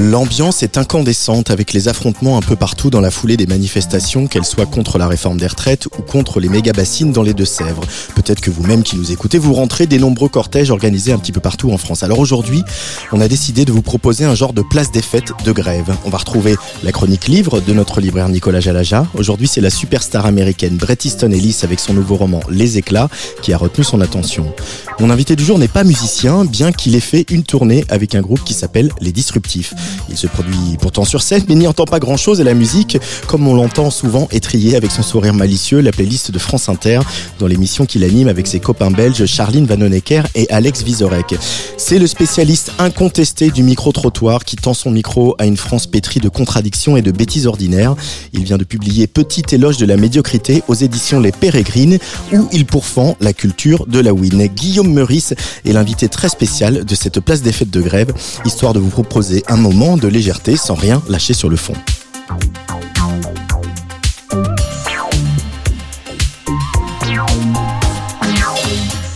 L'ambiance 0.00 0.62
est 0.62 0.78
incandescente 0.78 1.50
avec 1.50 1.72
les 1.72 1.88
affrontements 1.88 2.38
un 2.38 2.40
peu 2.40 2.54
partout 2.54 2.88
dans 2.88 3.00
la 3.00 3.10
foulée 3.10 3.36
des 3.36 3.48
manifestations, 3.48 4.28
qu'elles 4.28 4.44
soient 4.44 4.64
contre 4.64 4.96
la 4.96 5.08
réforme 5.08 5.38
des 5.38 5.48
retraites 5.48 5.86
ou 5.86 6.02
contre 6.02 6.38
les 6.38 6.48
méga 6.48 6.72
bassines 6.72 7.10
dans 7.10 7.24
les 7.24 7.34
Deux-Sèvres. 7.34 7.82
Peut-être 8.14 8.40
que 8.40 8.48
vous-même 8.48 8.84
qui 8.84 8.94
nous 8.94 9.10
écoutez, 9.10 9.38
vous 9.38 9.54
rentrez 9.54 9.88
des 9.88 9.98
nombreux 9.98 10.28
cortèges 10.28 10.70
organisés 10.70 11.10
un 11.10 11.18
petit 11.18 11.32
peu 11.32 11.40
partout 11.40 11.72
en 11.72 11.78
France. 11.78 12.04
Alors 12.04 12.20
aujourd'hui, 12.20 12.62
on 13.10 13.20
a 13.20 13.26
décidé 13.26 13.64
de 13.64 13.72
vous 13.72 13.82
proposer 13.82 14.24
un 14.24 14.36
genre 14.36 14.52
de 14.52 14.62
place 14.62 14.92
des 14.92 15.02
fêtes 15.02 15.32
de 15.44 15.50
grève. 15.50 15.92
On 16.04 16.10
va 16.10 16.18
retrouver 16.18 16.54
la 16.84 16.92
chronique 16.92 17.26
livre 17.26 17.60
de 17.60 17.72
notre 17.72 18.00
libraire 18.00 18.28
Nicolas 18.28 18.60
Jalaja. 18.60 19.04
Aujourd'hui, 19.14 19.48
c'est 19.48 19.60
la 19.60 19.70
superstar 19.70 20.26
américaine 20.26 20.76
Bret 20.76 20.98
Easton 21.04 21.32
Ellis 21.32 21.58
avec 21.64 21.80
son 21.80 21.92
nouveau 21.92 22.14
roman 22.14 22.38
Les 22.48 22.78
éclats 22.78 23.08
qui 23.42 23.52
a 23.52 23.58
retenu 23.58 23.82
son 23.82 24.00
attention. 24.00 24.54
Mon 25.00 25.10
invité 25.10 25.34
du 25.34 25.44
jour 25.44 25.58
n'est 25.58 25.66
pas 25.66 25.82
musicien, 25.82 26.44
bien 26.44 26.70
qu'il 26.70 26.94
ait 26.94 27.00
fait 27.00 27.26
une 27.30 27.42
tournée 27.42 27.84
avec 27.88 28.14
un 28.14 28.20
groupe 28.20 28.44
qui 28.44 28.54
s'appelle 28.54 28.92
Les 29.00 29.10
Disruptifs. 29.10 29.74
Il 30.08 30.16
se 30.16 30.26
produit 30.26 30.76
pourtant 30.80 31.04
sur 31.04 31.22
scène, 31.22 31.44
mais 31.48 31.54
n'y 31.54 31.66
entend 31.66 31.84
pas 31.84 31.98
grand 31.98 32.16
chose 32.16 32.40
et 32.40 32.44
la 32.44 32.54
musique, 32.54 32.98
comme 33.26 33.46
on 33.46 33.54
l'entend 33.54 33.90
souvent, 33.90 34.28
étrier 34.30 34.76
avec 34.76 34.90
son 34.90 35.02
sourire 35.02 35.34
malicieux 35.34 35.80
la 35.80 35.92
playlist 35.92 36.30
de 36.30 36.38
France 36.38 36.68
Inter 36.68 37.00
dans 37.38 37.46
l'émission 37.46 37.86
qu'il 37.86 38.04
anime 38.04 38.28
avec 38.28 38.46
ses 38.46 38.60
copains 38.60 38.90
belges 38.90 39.24
Charline 39.26 39.66
Vanhoenacker 39.66 40.22
et 40.34 40.48
Alex 40.50 40.82
Vizorek. 40.82 41.34
C'est 41.76 41.98
le 41.98 42.06
spécialiste 42.06 42.72
incontesté 42.78 43.50
du 43.50 43.62
micro-trottoir 43.62 44.44
qui 44.44 44.56
tend 44.56 44.74
son 44.74 44.90
micro 44.90 45.34
à 45.38 45.46
une 45.46 45.56
France 45.56 45.86
pétrie 45.86 46.20
de 46.20 46.28
contradictions 46.28 46.96
et 46.96 47.02
de 47.02 47.10
bêtises 47.10 47.46
ordinaires. 47.46 47.94
Il 48.32 48.44
vient 48.44 48.58
de 48.58 48.64
publier 48.64 49.06
Petit 49.06 49.42
éloge 49.52 49.78
de 49.78 49.86
la 49.86 49.96
médiocrité 49.96 50.62
aux 50.68 50.74
éditions 50.74 51.20
Les 51.20 51.32
Pérégrines 51.32 51.98
où 52.32 52.48
il 52.52 52.66
pourfend 52.66 53.16
la 53.20 53.32
culture 53.32 53.86
de 53.86 54.00
la 54.00 54.12
win. 54.12 54.46
Guillaume 54.48 54.92
Meurice 54.92 55.34
est 55.64 55.72
l'invité 55.72 56.08
très 56.08 56.28
spécial 56.28 56.84
de 56.84 56.94
cette 56.94 57.20
place 57.20 57.42
des 57.42 57.52
fêtes 57.52 57.70
de 57.70 57.80
grève, 57.80 58.12
histoire 58.44 58.72
de 58.72 58.78
vous 58.78 58.90
proposer 58.90 59.44
un 59.48 59.56
moment 59.56 59.77
de 59.78 60.08
légèreté 60.08 60.56
sans 60.56 60.74
rien 60.74 61.00
lâcher 61.08 61.34
sur 61.34 61.48
le 61.48 61.56
fond. 61.56 61.74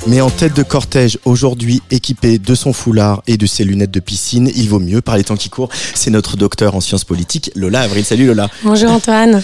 Mais 0.07 0.21
en 0.21 0.31
tête 0.31 0.55
de 0.55 0.63
cortège, 0.63 1.19
aujourd'hui 1.25 1.83
équipé 1.91 2.39
de 2.39 2.55
son 2.55 2.73
foulard 2.73 3.25
et 3.27 3.37
de 3.37 3.47
ses 3.47 3.65
lunettes 3.65 3.91
de 3.91 3.99
piscine, 3.99 4.53
il 4.55 4.69
vaut 4.69 4.79
mieux 4.79 5.01
par 5.01 5.17
les 5.17 5.25
temps 5.25 5.37
qui 5.37 5.49
courent. 5.49 5.71
C'est 5.95 6.11
notre 6.11 6.37
docteur 6.37 6.77
en 6.77 6.81
sciences 6.81 7.05
politiques, 7.05 7.51
Lola 7.57 7.81
Avril. 7.81 8.05
Salut 8.05 8.27
Lola. 8.27 8.49
Bonjour 8.63 8.93
Antoine. 8.93 9.43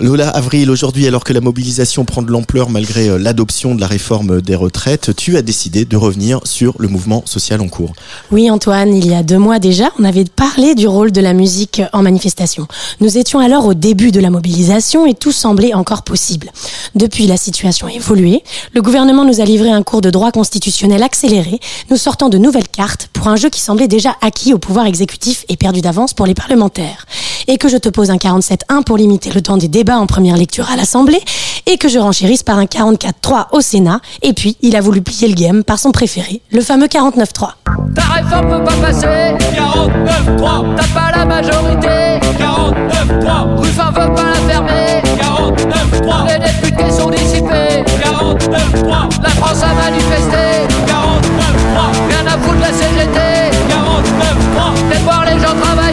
Lola 0.00 0.28
Avril, 0.28 0.72
aujourd'hui, 0.72 1.06
alors 1.06 1.22
que 1.22 1.32
la 1.32 1.40
mobilisation 1.40 2.04
prend 2.04 2.20
de 2.20 2.32
l'ampleur 2.32 2.68
malgré 2.68 3.08
euh, 3.08 3.16
l'adoption 3.16 3.76
de 3.76 3.80
la 3.80 3.86
réforme 3.86 4.42
des 4.42 4.56
retraites, 4.56 5.14
tu 5.14 5.36
as 5.36 5.42
décidé 5.42 5.84
de 5.84 5.96
revenir 5.96 6.40
sur 6.42 6.74
le 6.80 6.88
mouvement 6.88 7.22
social 7.26 7.60
en 7.60 7.68
cours. 7.68 7.92
Oui 8.32 8.50
Antoine, 8.50 8.92
il 8.92 9.06
y 9.06 9.14
a 9.14 9.22
deux 9.22 9.38
mois 9.38 9.60
déjà, 9.60 9.92
on 10.00 10.02
avait 10.02 10.24
parlé 10.24 10.74
du 10.74 10.88
rôle 10.88 11.12
de 11.12 11.20
la 11.20 11.32
musique 11.32 11.80
en 11.92 12.02
manifestation. 12.02 12.66
Nous 13.00 13.18
étions 13.18 13.38
alors 13.38 13.66
au 13.66 13.74
début 13.74 14.10
de 14.10 14.18
la 14.18 14.30
mobilisation 14.30 15.06
et 15.06 15.14
tout 15.14 15.30
semblait 15.30 15.74
encore 15.74 16.02
possible. 16.02 16.50
Depuis, 16.96 17.28
la 17.28 17.36
situation 17.36 17.86
a 17.86 17.92
évolué. 17.92 18.42
Le 18.72 18.82
gouvernement 18.82 19.24
nous 19.24 19.40
a 19.40 19.44
livré 19.44 19.70
un 19.70 19.84
cours 19.84 20.00
de 20.00 20.10
droit 20.10 20.32
constitutionnel 20.32 21.04
accéléré, 21.04 21.60
nous 21.88 21.98
sortant 21.98 22.30
de 22.30 22.38
nouvelles 22.38 22.66
cartes 22.66 23.10
pour 23.12 23.28
un 23.28 23.36
jeu 23.36 23.48
qui 23.48 23.60
semblait 23.60 23.86
déjà 23.86 24.16
acquis 24.22 24.54
au 24.54 24.58
pouvoir 24.58 24.86
exécutif 24.86 25.44
et 25.48 25.56
perdu 25.56 25.82
d'avance 25.82 26.14
pour 26.14 26.26
les 26.26 26.34
parlementaires. 26.34 27.06
Et 27.46 27.58
que 27.58 27.68
je 27.68 27.76
te 27.76 27.90
pose 27.90 28.10
un 28.10 28.16
47-1 28.16 28.82
pour 28.84 28.96
limiter 28.96 29.30
le 29.30 29.40
temps 29.40 29.56
des 29.56 29.68
débats 29.68 29.83
en 29.92 30.06
première 30.06 30.36
lecture 30.36 30.70
à 30.70 30.76
l'Assemblée 30.76 31.20
et 31.66 31.78
que 31.78 31.88
je 31.88 31.98
renchérisse 31.98 32.42
par 32.42 32.58
un 32.58 32.64
44-3 32.64 33.46
au 33.52 33.60
Sénat. 33.60 34.00
Et 34.22 34.32
puis, 34.32 34.56
il 34.62 34.76
a 34.76 34.80
voulu 34.80 35.02
plier 35.02 35.28
le 35.28 35.34
game 35.34 35.64
par 35.64 35.78
son 35.78 35.92
préféré, 35.92 36.40
le 36.50 36.60
fameux 36.60 36.86
49-3. 36.86 37.50
Ta 37.94 38.02
réforme 38.02 38.50
peut 38.50 38.64
pas 38.64 38.76
passer. 38.86 39.06
49-3 39.06 40.76
T'as 40.76 40.88
pas 40.88 41.16
la 41.16 41.24
majorité. 41.24 42.20
49-3 42.38 43.56
Ruffin 43.58 43.90
veut 43.90 44.14
pas 44.14 44.24
la 44.24 44.52
fermer. 44.52 45.02
49-3 45.20 46.28
Les 46.28 46.38
députés 46.38 46.90
sont 46.90 47.10
dissipés. 47.10 47.84
49-3 48.02 49.22
La 49.22 49.28
France 49.30 49.62
a 49.62 49.74
manifesté. 49.74 50.66
49-3 50.86 50.94
Rien 52.08 52.26
à 52.26 52.38
foutre 52.38 52.56
de 52.56 52.60
la 52.60 52.72
CGT 52.72 53.18
49-3 53.68 54.90
T'aimes 54.90 55.02
voir 55.04 55.24
les 55.24 55.38
gens 55.40 55.54
travailler 55.60 55.83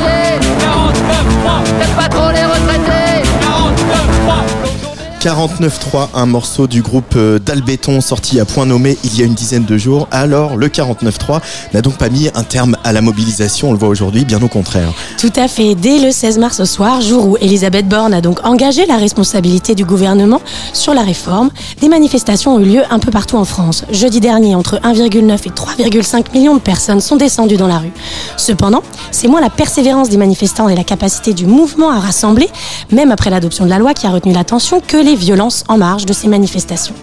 49.3, 5.21 6.07
un 6.15 6.25
morceau 6.25 6.65
du 6.65 6.81
groupe 6.81 7.13
euh, 7.15 7.37
d'Albéton 7.37 8.01
sorti 8.01 8.39
à 8.39 8.45
point 8.45 8.65
nommé 8.65 8.97
il 9.03 9.19
y 9.19 9.21
a 9.21 9.25
une 9.27 9.35
dizaine 9.35 9.65
de 9.65 9.77
jours. 9.77 10.07
Alors, 10.09 10.57
le 10.57 10.67
49.3 10.67 11.41
n'a 11.75 11.83
donc 11.83 11.97
pas 11.97 12.09
mis 12.09 12.29
un 12.33 12.41
terme 12.41 12.75
à 12.83 12.91
la 12.91 13.01
mobilisation, 13.01 13.69
on 13.69 13.73
le 13.73 13.77
voit 13.77 13.89
aujourd'hui, 13.89 14.25
bien 14.25 14.41
au 14.41 14.47
contraire. 14.47 14.91
Tout 15.19 15.31
à 15.35 15.47
fait. 15.47 15.75
Dès 15.75 15.99
le 15.99 16.11
16 16.11 16.39
mars 16.39 16.59
au 16.59 16.65
soir, 16.65 17.01
jour 17.01 17.27
où 17.27 17.37
Elisabeth 17.37 17.87
Borne 17.87 18.15
a 18.15 18.21
donc 18.21 18.43
engagé 18.43 18.87
la 18.87 18.97
responsabilité 18.97 19.75
du 19.75 19.85
gouvernement 19.85 20.41
sur 20.73 20.95
la 20.95 21.03
réforme, 21.03 21.51
des 21.79 21.87
manifestations 21.87 22.55
ont 22.55 22.59
eu 22.59 22.65
lieu 22.65 22.81
un 22.89 22.97
peu 22.97 23.11
partout 23.11 23.37
en 23.37 23.45
France. 23.45 23.85
Jeudi 23.91 24.21
dernier, 24.21 24.55
entre 24.55 24.77
1,9 24.77 25.33
et 25.45 25.49
3,5 25.51 26.33
millions 26.33 26.55
de 26.55 26.61
personnes 26.61 26.99
sont 26.99 27.17
descendues 27.17 27.57
dans 27.57 27.67
la 27.67 27.77
rue. 27.77 27.91
Cependant, 28.37 28.81
c'est 29.11 29.27
moins 29.27 29.41
la 29.41 29.51
persévérance 29.51 30.09
des 30.09 30.17
manifestants 30.17 30.67
et 30.67 30.75
la 30.75 30.83
capacité 30.83 31.35
du 31.35 31.45
mouvement 31.45 31.91
à 31.91 31.99
rassembler, 31.99 32.49
même 32.91 33.11
après 33.11 33.29
l'adoption 33.29 33.65
de 33.65 33.69
la 33.69 33.77
loi 33.77 33.93
qui 33.93 34.07
a 34.07 34.09
retenu 34.09 34.33
l'attention, 34.33 34.81
que 34.81 34.97
les 34.97 35.10
violences 35.15 35.63
en 35.67 35.77
marge 35.77 36.05
de 36.05 36.13
ces 36.13 36.27
manifestations. 36.27 36.93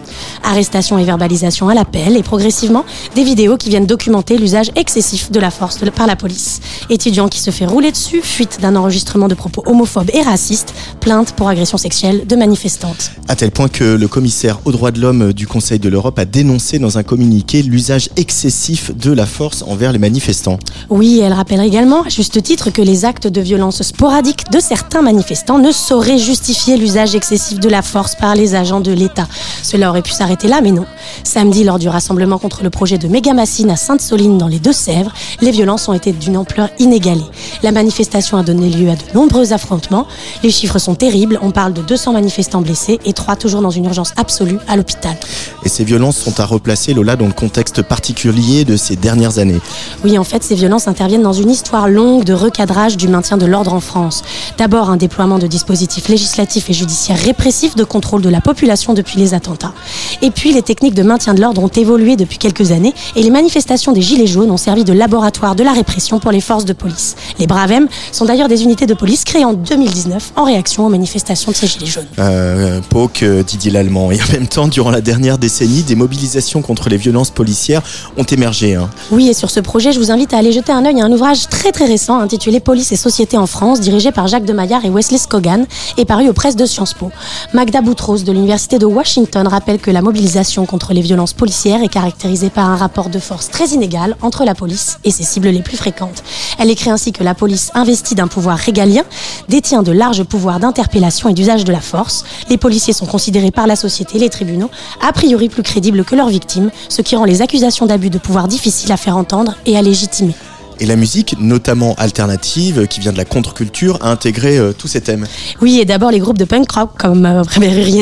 Arrestations 0.43 0.97
et 0.97 1.03
verbalisations 1.03 1.69
à 1.69 1.73
l'appel 1.73 2.17
et 2.17 2.23
progressivement 2.23 2.85
des 3.15 3.23
vidéos 3.23 3.57
qui 3.57 3.69
viennent 3.69 3.85
documenter 3.85 4.37
l'usage 4.37 4.71
excessif 4.75 5.31
de 5.31 5.39
la 5.39 5.51
force 5.51 5.79
de- 5.79 5.89
par 5.89 6.07
la 6.07 6.15
police. 6.15 6.59
Étudiant 6.89 7.27
qui 7.27 7.39
se 7.39 7.51
fait 7.51 7.65
rouler 7.65 7.91
dessus, 7.91 8.21
fuite 8.21 8.59
d'un 8.61 8.75
enregistrement 8.75 9.27
de 9.27 9.35
propos 9.35 9.63
homophobes 9.65 10.09
et 10.13 10.21
racistes, 10.21 10.73
plainte 10.99 11.33
pour 11.33 11.47
agression 11.49 11.77
sexuelle 11.77 12.25
de 12.27 12.35
manifestantes. 12.35 13.11
À 13.27 13.35
tel 13.35 13.51
point 13.51 13.67
que 13.67 13.83
le 13.83 14.07
commissaire 14.07 14.59
aux 14.65 14.71
droits 14.71 14.91
de 14.91 14.99
l'homme 14.99 15.33
du 15.33 15.45
Conseil 15.47 15.79
de 15.79 15.89
l'Europe 15.89 16.17
a 16.19 16.25
dénoncé 16.25 16.79
dans 16.79 16.97
un 16.97 17.03
communiqué 17.03 17.61
l'usage 17.61 18.09
excessif 18.15 18.95
de 18.95 19.11
la 19.11 19.25
force 19.25 19.63
envers 19.67 19.91
les 19.91 19.99
manifestants. 19.99 20.57
Oui, 20.89 21.19
elle 21.23 21.33
rappelle 21.33 21.61
également, 21.61 22.03
à 22.03 22.09
juste 22.09 22.41
titre, 22.41 22.69
que 22.71 22.81
les 22.81 23.05
actes 23.05 23.27
de 23.27 23.41
violence 23.41 23.81
sporadiques 23.83 24.49
de 24.51 24.59
certains 24.59 25.01
manifestants 25.01 25.59
ne 25.59 25.71
sauraient 25.71 26.17
justifier 26.17 26.77
l'usage 26.77 27.15
excessif 27.15 27.59
de 27.59 27.69
la 27.69 27.81
force 27.81 27.98
par 28.19 28.35
les 28.35 28.55
agents 28.55 28.79
de 28.79 28.91
l'État. 28.91 29.27
Cela 29.63 29.89
aurait 29.89 30.01
pu 30.01 30.11
s'arrêter 30.11 30.47
là, 30.47 30.61
mais 30.61 30.71
non. 30.71 30.85
Samedi, 31.23 31.63
lors 31.63 31.79
du 31.79 31.89
rassemblement 31.89 32.37
contre 32.37 32.63
le 32.63 32.69
projet 32.69 32.97
de 32.97 33.07
Mégamassine 33.07 33.69
à 33.69 33.75
Sainte-Soline 33.75 34.37
dans 34.37 34.47
les 34.47 34.59
Deux-Sèvres, 34.59 35.11
les 35.41 35.51
violences 35.51 35.89
ont 35.89 35.93
été 35.93 36.11
d'une 36.11 36.37
ampleur 36.37 36.69
inégalée. 36.79 37.25
La 37.63 37.71
manifestation 37.71 38.37
a 38.37 38.43
donné 38.43 38.69
lieu 38.69 38.89
à 38.89 38.95
de 38.95 39.03
nombreux 39.13 39.53
affrontements. 39.53 40.07
Les 40.43 40.51
chiffres 40.51 40.79
sont 40.79 40.95
terribles. 40.95 41.39
On 41.41 41.51
parle 41.51 41.73
de 41.73 41.81
200 41.81 42.13
manifestants 42.13 42.61
blessés 42.61 42.99
et 43.05 43.13
3 43.13 43.35
toujours 43.35 43.61
dans 43.61 43.69
une 43.69 43.85
urgence 43.85 44.13
absolue 44.17 44.59
à 44.67 44.75
l'hôpital. 44.75 45.15
Et 45.63 45.69
ces 45.69 45.83
violences 45.83 46.17
sont 46.17 46.39
à 46.39 46.45
replacer, 46.45 46.93
Lola, 46.93 47.15
dans 47.15 47.27
le 47.27 47.33
contexte 47.33 47.81
particulier 47.81 48.65
de 48.65 48.77
ces 48.77 48.95
dernières 48.95 49.39
années. 49.39 49.59
Oui, 50.03 50.17
en 50.17 50.23
fait, 50.23 50.43
ces 50.43 50.55
violences 50.55 50.87
interviennent 50.87 51.23
dans 51.23 51.33
une 51.33 51.49
histoire 51.49 51.89
longue 51.89 52.23
de 52.23 52.33
recadrage 52.33 52.97
du 52.97 53.07
maintien 53.07 53.37
de 53.37 53.45
l'ordre 53.45 53.73
en 53.73 53.79
France. 53.79 54.23
D'abord, 54.57 54.89
un 54.89 54.97
déploiement 54.97 55.39
de 55.39 55.47
dispositifs 55.47 56.07
législatifs 56.07 56.69
et 56.69 56.73
judiciaires 56.73 57.17
répressifs 57.17 57.75
de 57.75 57.83
contrôle 57.89 58.21
de 58.21 58.29
la 58.29 58.39
population 58.39 58.93
depuis 58.93 59.19
les 59.19 59.33
attentats. 59.33 59.73
Et 60.21 60.31
puis 60.31 60.53
les 60.53 60.61
techniques 60.61 60.93
de 60.93 61.03
maintien 61.03 61.33
de 61.33 61.41
l'ordre 61.41 61.61
ont 61.61 61.67
évolué 61.67 62.15
depuis 62.15 62.37
quelques 62.37 62.71
années 62.71 62.93
et 63.17 63.23
les 63.23 63.29
manifestations 63.31 63.91
des 63.91 64.01
Gilets 64.01 64.27
jaunes 64.27 64.51
ont 64.51 64.57
servi 64.57 64.85
de 64.85 64.93
laboratoire 64.93 65.55
de 65.55 65.63
la 65.63 65.73
répression 65.73 66.19
pour 66.19 66.31
les 66.31 66.39
forces 66.41 66.65
de 66.65 66.73
police. 66.73 67.15
Les 67.39 67.47
Bravem 67.47 67.87
sont 68.13 68.25
d'ailleurs 68.25 68.47
des 68.47 68.63
unités 68.63 68.85
de 68.85 68.93
police 68.93 69.23
créées 69.25 69.45
en 69.45 69.53
2019 69.53 70.33
en 70.35 70.43
réaction 70.45 70.85
aux 70.85 70.89
manifestations 70.89 71.51
de 71.51 71.57
ces 71.57 71.67
Gilets 71.67 71.85
jaunes. 71.87 72.05
Euh, 72.19 72.79
Pauque, 72.89 73.23
euh, 73.23 73.43
Didier 73.43 73.71
Lallemand. 73.71 74.11
Et 74.11 74.21
en 74.21 74.31
même 74.31 74.47
temps, 74.47 74.67
durant 74.67 74.91
la 74.91 75.01
dernière 75.01 75.37
décennie, 75.37 75.83
des 75.83 75.95
mobilisations 75.95 76.61
contre 76.61 76.89
les 76.89 76.97
violences 76.97 77.31
policières 77.31 77.81
ont 78.17 78.23
émergé. 78.23 78.75
hein. 78.75 78.89
Oui, 79.11 79.27
et 79.29 79.33
sur 79.33 79.49
ce 79.49 79.59
projet, 79.59 79.91
je 79.91 79.99
vous 79.99 80.11
invite 80.11 80.33
à 80.33 80.37
aller 80.37 80.51
jeter 80.51 80.71
un 80.71 80.85
œil 80.85 81.01
à 81.01 81.05
un 81.05 81.11
ouvrage 81.11 81.47
très 81.49 81.71
très 81.71 81.85
récent 81.85 82.19
intitulé 82.19 82.59
Police 82.59 82.91
et 82.91 82.95
société 82.95 83.37
en 83.37 83.47
France, 83.47 83.79
dirigé 83.79 84.11
par 84.11 84.27
Jacques 84.27 84.45
de 84.45 84.53
Maillard 84.53 84.85
et 84.85 84.89
Wesley 84.89 85.17
Scogan, 85.17 85.65
et 85.97 86.05
paru 86.05 86.29
aux 86.29 86.33
presses 86.33 86.55
de 86.55 86.65
Sciences 86.65 86.93
Po. 86.93 87.11
Magda 87.53 87.78
Boutros 87.81 88.23
de 88.23 88.31
l'Université 88.31 88.79
de 88.79 88.85
Washington 88.85 89.47
rappelle 89.47 89.79
que 89.79 89.91
la 89.91 90.01
mobilisation 90.01 90.65
contre 90.65 90.93
les 90.93 91.01
violences 91.01 91.33
policières 91.33 91.81
est 91.81 91.89
caractérisée 91.89 92.49
par 92.49 92.69
un 92.69 92.75
rapport 92.75 93.09
de 93.09 93.19
force 93.19 93.49
très 93.49 93.67
inégal 93.69 94.15
entre 94.21 94.43
la 94.43 94.55
police 94.55 94.99
et 95.03 95.11
ses 95.11 95.23
cibles 95.23 95.49
les 95.49 95.61
plus 95.61 95.77
fréquentes. 95.77 96.23
Elle 96.57 96.69
écrit 96.69 96.89
ainsi 96.89 97.11
que 97.11 97.23
la 97.23 97.35
police 97.35 97.71
investie 97.73 98.15
d'un 98.15 98.27
pouvoir 98.27 98.57
régalien 98.57 99.03
détient 99.47 99.83
de 99.83 99.91
larges 99.91 100.23
pouvoirs 100.23 100.59
d'interpellation 100.59 101.29
et 101.29 101.33
d'usage 101.33 101.63
de 101.63 101.71
la 101.71 101.81
force. 101.81 102.25
Les 102.49 102.57
policiers 102.57 102.93
sont 102.93 103.05
considérés 103.05 103.51
par 103.51 103.67
la 103.67 103.75
société, 103.75 104.19
les 104.19 104.29
tribunaux, 104.29 104.69
a 105.01 105.13
priori 105.13 105.49
plus 105.49 105.63
crédibles 105.63 106.03
que 106.03 106.15
leurs 106.15 106.29
victimes, 106.29 106.71
ce 106.89 107.01
qui 107.01 107.15
rend 107.15 107.25
les 107.25 107.41
accusations 107.41 107.85
d'abus 107.85 108.09
de 108.09 108.17
pouvoir 108.17 108.47
difficiles 108.47 108.91
à 108.91 108.97
faire 108.97 109.17
entendre 109.17 109.55
et 109.65 109.77
à 109.77 109.81
légitimer. 109.81 110.35
Et 110.81 110.85
la 110.85 110.95
musique, 110.95 111.35
notamment 111.39 111.93
alternative, 111.97 112.87
qui 112.87 113.01
vient 113.01 113.11
de 113.11 113.17
la 113.17 113.25
contre-culture, 113.25 113.97
a 114.01 114.11
intégré 114.11 114.57
euh, 114.57 114.71
tous 114.71 114.87
ces 114.87 115.01
thèmes. 115.01 115.25
Oui, 115.61 115.79
et 115.79 115.85
d'abord 115.85 116.09
les 116.09 116.19
groupes 116.19 116.37
de 116.37 116.45
punk 116.45 116.71
rock 116.71 116.91
comme 116.97 117.25
euh, 117.25 117.43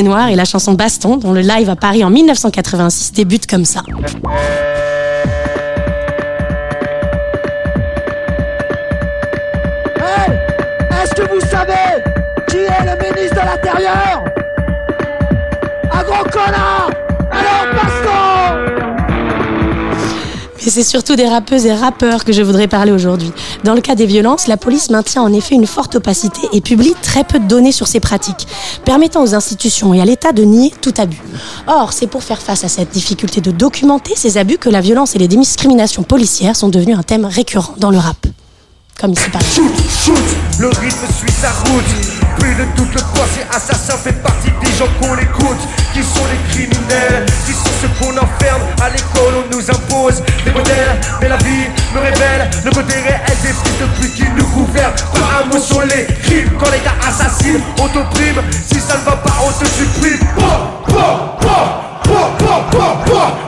Noir 0.02 0.28
et 0.28 0.36
la 0.36 0.44
chanson 0.44 0.74
Baston, 0.74 1.16
dont 1.16 1.32
le 1.32 1.40
live 1.40 1.68
à 1.68 1.76
Paris 1.76 2.04
en 2.04 2.10
1986 2.10 3.12
débute 3.12 3.48
comme 3.48 3.64
ça. 3.64 3.82
Hey 9.96 10.38
Est-ce 11.02 11.14
que 11.14 11.28
vous 11.34 11.40
savez 11.50 11.72
qui 12.48 12.58
est 12.58 12.84
le 12.84 12.96
ministre 13.02 13.34
de 13.34 13.44
l'Intérieur? 13.44 14.24
Un 15.92 16.02
gros 16.04 16.24
connard 16.30 16.90
Alors 17.32 17.74
Baston 17.74 17.97
Mais 20.68 20.72
c'est 20.72 20.82
surtout 20.82 21.16
des 21.16 21.26
rappeuses 21.26 21.64
et 21.64 21.72
rappeurs 21.72 22.26
que 22.26 22.32
je 22.34 22.42
voudrais 22.42 22.68
parler 22.68 22.92
aujourd'hui. 22.92 23.32
Dans 23.64 23.72
le 23.72 23.80
cas 23.80 23.94
des 23.94 24.04
violences, 24.04 24.46
la 24.48 24.58
police 24.58 24.90
maintient 24.90 25.22
en 25.22 25.32
effet 25.32 25.54
une 25.54 25.66
forte 25.66 25.94
opacité 25.94 26.42
et 26.52 26.60
publie 26.60 26.92
très 27.00 27.24
peu 27.24 27.38
de 27.38 27.46
données 27.46 27.72
sur 27.72 27.86
ces 27.86 28.00
pratiques, 28.00 28.46
permettant 28.84 29.22
aux 29.22 29.34
institutions 29.34 29.94
et 29.94 30.02
à 30.02 30.04
l'État 30.04 30.32
de 30.32 30.42
nier 30.42 30.74
tout 30.82 30.92
abus. 30.98 31.22
Or, 31.68 31.94
c'est 31.94 32.06
pour 32.06 32.22
faire 32.22 32.42
face 32.42 32.64
à 32.64 32.68
cette 32.68 32.90
difficulté 32.90 33.40
de 33.40 33.50
documenter 33.50 34.12
ces 34.14 34.36
abus 34.36 34.58
que 34.58 34.68
la 34.68 34.82
violence 34.82 35.14
et 35.14 35.18
les 35.18 35.26
discriminations 35.26 36.02
policières 36.02 36.54
sont 36.54 36.68
devenues 36.68 36.92
un 36.92 37.02
thème 37.02 37.24
récurrent 37.24 37.74
dans 37.78 37.90
le 37.90 37.96
rap. 37.96 38.26
Comme. 38.98 39.14
Shoot, 39.14 39.70
shoot, 39.88 40.18
le 40.58 40.66
rythme 40.70 41.06
suit 41.16 41.30
sa 41.30 41.50
route. 41.50 41.84
Plus 42.40 42.52
de 42.54 42.64
doute, 42.76 42.92
le 42.94 43.00
troisième 43.00 43.46
assassin 43.48 43.96
fait 43.96 44.20
partie 44.24 44.50
des 44.60 44.72
gens 44.76 44.88
qu'on 45.00 45.16
écoute. 45.16 45.62
Qui 45.92 46.02
sont 46.02 46.26
les 46.26 46.50
criminels 46.50 47.24
Qui 47.46 47.52
sont 47.52 47.70
ceux 47.80 47.88
qu'on 48.00 48.10
enferme 48.10 48.62
À 48.82 48.90
l'école, 48.90 49.44
on 49.44 49.54
nous 49.54 49.70
impose 49.70 50.20
des 50.44 50.50
modèles. 50.50 50.98
Mais 51.20 51.28
la 51.28 51.36
vie 51.36 51.70
me 51.94 52.00
révèle 52.00 52.50
le 52.64 52.70
côté 52.72 52.94
réel 52.94 53.20
des 53.40 53.54
fils 53.54 53.78
de 53.80 53.86
pute 54.00 54.14
qui 54.16 54.24
nous 54.36 54.46
gouvernent. 54.48 54.94
Pas 55.14 55.44
un 55.44 55.46
mot 55.46 55.62
sur 55.62 55.82
les 55.82 56.04
crimes 56.24 56.50
quand 56.58 56.70
l'État 56.72 56.94
assassine, 57.06 57.60
on 57.78 57.86
t'opprime. 57.86 58.42
Si 58.66 58.80
ça 58.80 58.96
ne 58.98 59.04
va 59.04 59.12
pas, 59.12 59.36
on 59.46 59.52
te 59.52 59.64
supprime. 59.64 60.18
Bah, 60.36 60.82
bah, 60.88 61.38
bah, 61.40 61.88
bah, 62.04 62.36
bah, 62.42 63.04
bah, 63.06 63.38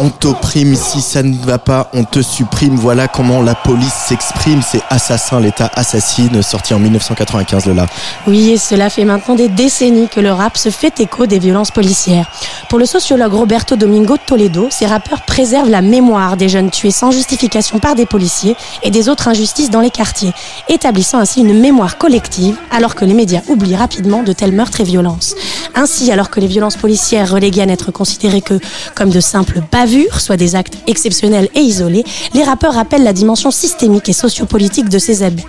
on 0.00 0.10
t'opprime, 0.10 0.74
si 0.74 1.00
ça 1.00 1.22
ne 1.22 1.36
va 1.36 1.58
pas, 1.58 1.90
on 1.92 2.04
te 2.04 2.22
supprime. 2.22 2.76
Voilà 2.76 3.08
comment 3.08 3.42
la 3.42 3.54
police 3.54 3.92
s'exprime. 3.92 4.60
C'est 4.62 4.80
Assassin, 4.90 5.40
l'État 5.40 5.70
assassine, 5.74 6.42
sorti 6.42 6.74
en 6.74 6.78
1995, 6.78 7.66
Lola. 7.66 7.86
Oui, 8.26 8.50
et 8.50 8.58
cela 8.58 8.90
fait 8.90 9.04
maintenant 9.04 9.34
des 9.34 9.48
décennies 9.48 10.08
que 10.08 10.20
le 10.20 10.32
rap 10.32 10.56
se 10.56 10.70
fait 10.70 11.00
écho 11.00 11.26
des 11.26 11.38
violences 11.38 11.70
policières. 11.70 12.30
Pour 12.68 12.78
le 12.78 12.86
sociologue 12.86 13.32
Roberto 13.32 13.76
Domingo 13.76 14.16
Toledo, 14.24 14.68
ces 14.70 14.86
rappeurs 14.86 15.22
préservent 15.22 15.70
la 15.70 15.82
mémoire 15.82 16.36
des 16.36 16.48
jeunes 16.48 16.70
tués 16.70 16.90
sans 16.90 17.10
justification 17.10 17.78
par 17.78 17.94
des 17.94 18.06
policiers 18.06 18.56
et 18.82 18.90
des 18.90 19.08
autres 19.08 19.28
injustices 19.28 19.70
dans 19.70 19.80
les 19.80 19.90
quartiers, 19.90 20.32
établissant 20.68 21.18
ainsi 21.18 21.40
une 21.40 21.58
mémoire 21.58 21.98
collective, 21.98 22.56
alors 22.70 22.94
que 22.94 23.04
les 23.04 23.14
médias 23.14 23.40
oublient 23.48 23.76
rapidement 23.76 24.22
de 24.22 24.32
tels 24.32 24.52
meurtres 24.52 24.80
et 24.80 24.84
violences. 24.84 25.34
Ainsi, 25.74 26.10
alors 26.12 26.30
que 26.30 26.40
les 26.40 26.46
violences 26.46 26.76
policières 26.76 27.30
reléguées 27.30 27.62
à 27.62 27.66
n'être 27.66 27.90
considérées 27.90 28.42
que 28.42 28.58
comme 28.94 29.10
de 29.10 29.20
simples 29.20 29.62
bavures, 29.72 29.87
soit 30.18 30.36
des 30.36 30.54
actes 30.54 30.74
exceptionnels 30.86 31.48
et 31.54 31.60
isolés, 31.60 32.04
les 32.34 32.42
rappeurs 32.42 32.74
rappellent 32.74 33.04
la 33.04 33.12
dimension 33.12 33.50
systémique 33.50 34.08
et 34.08 34.12
sociopolitique 34.12 34.88
de 34.88 34.98
ces 34.98 35.22
abus. 35.22 35.44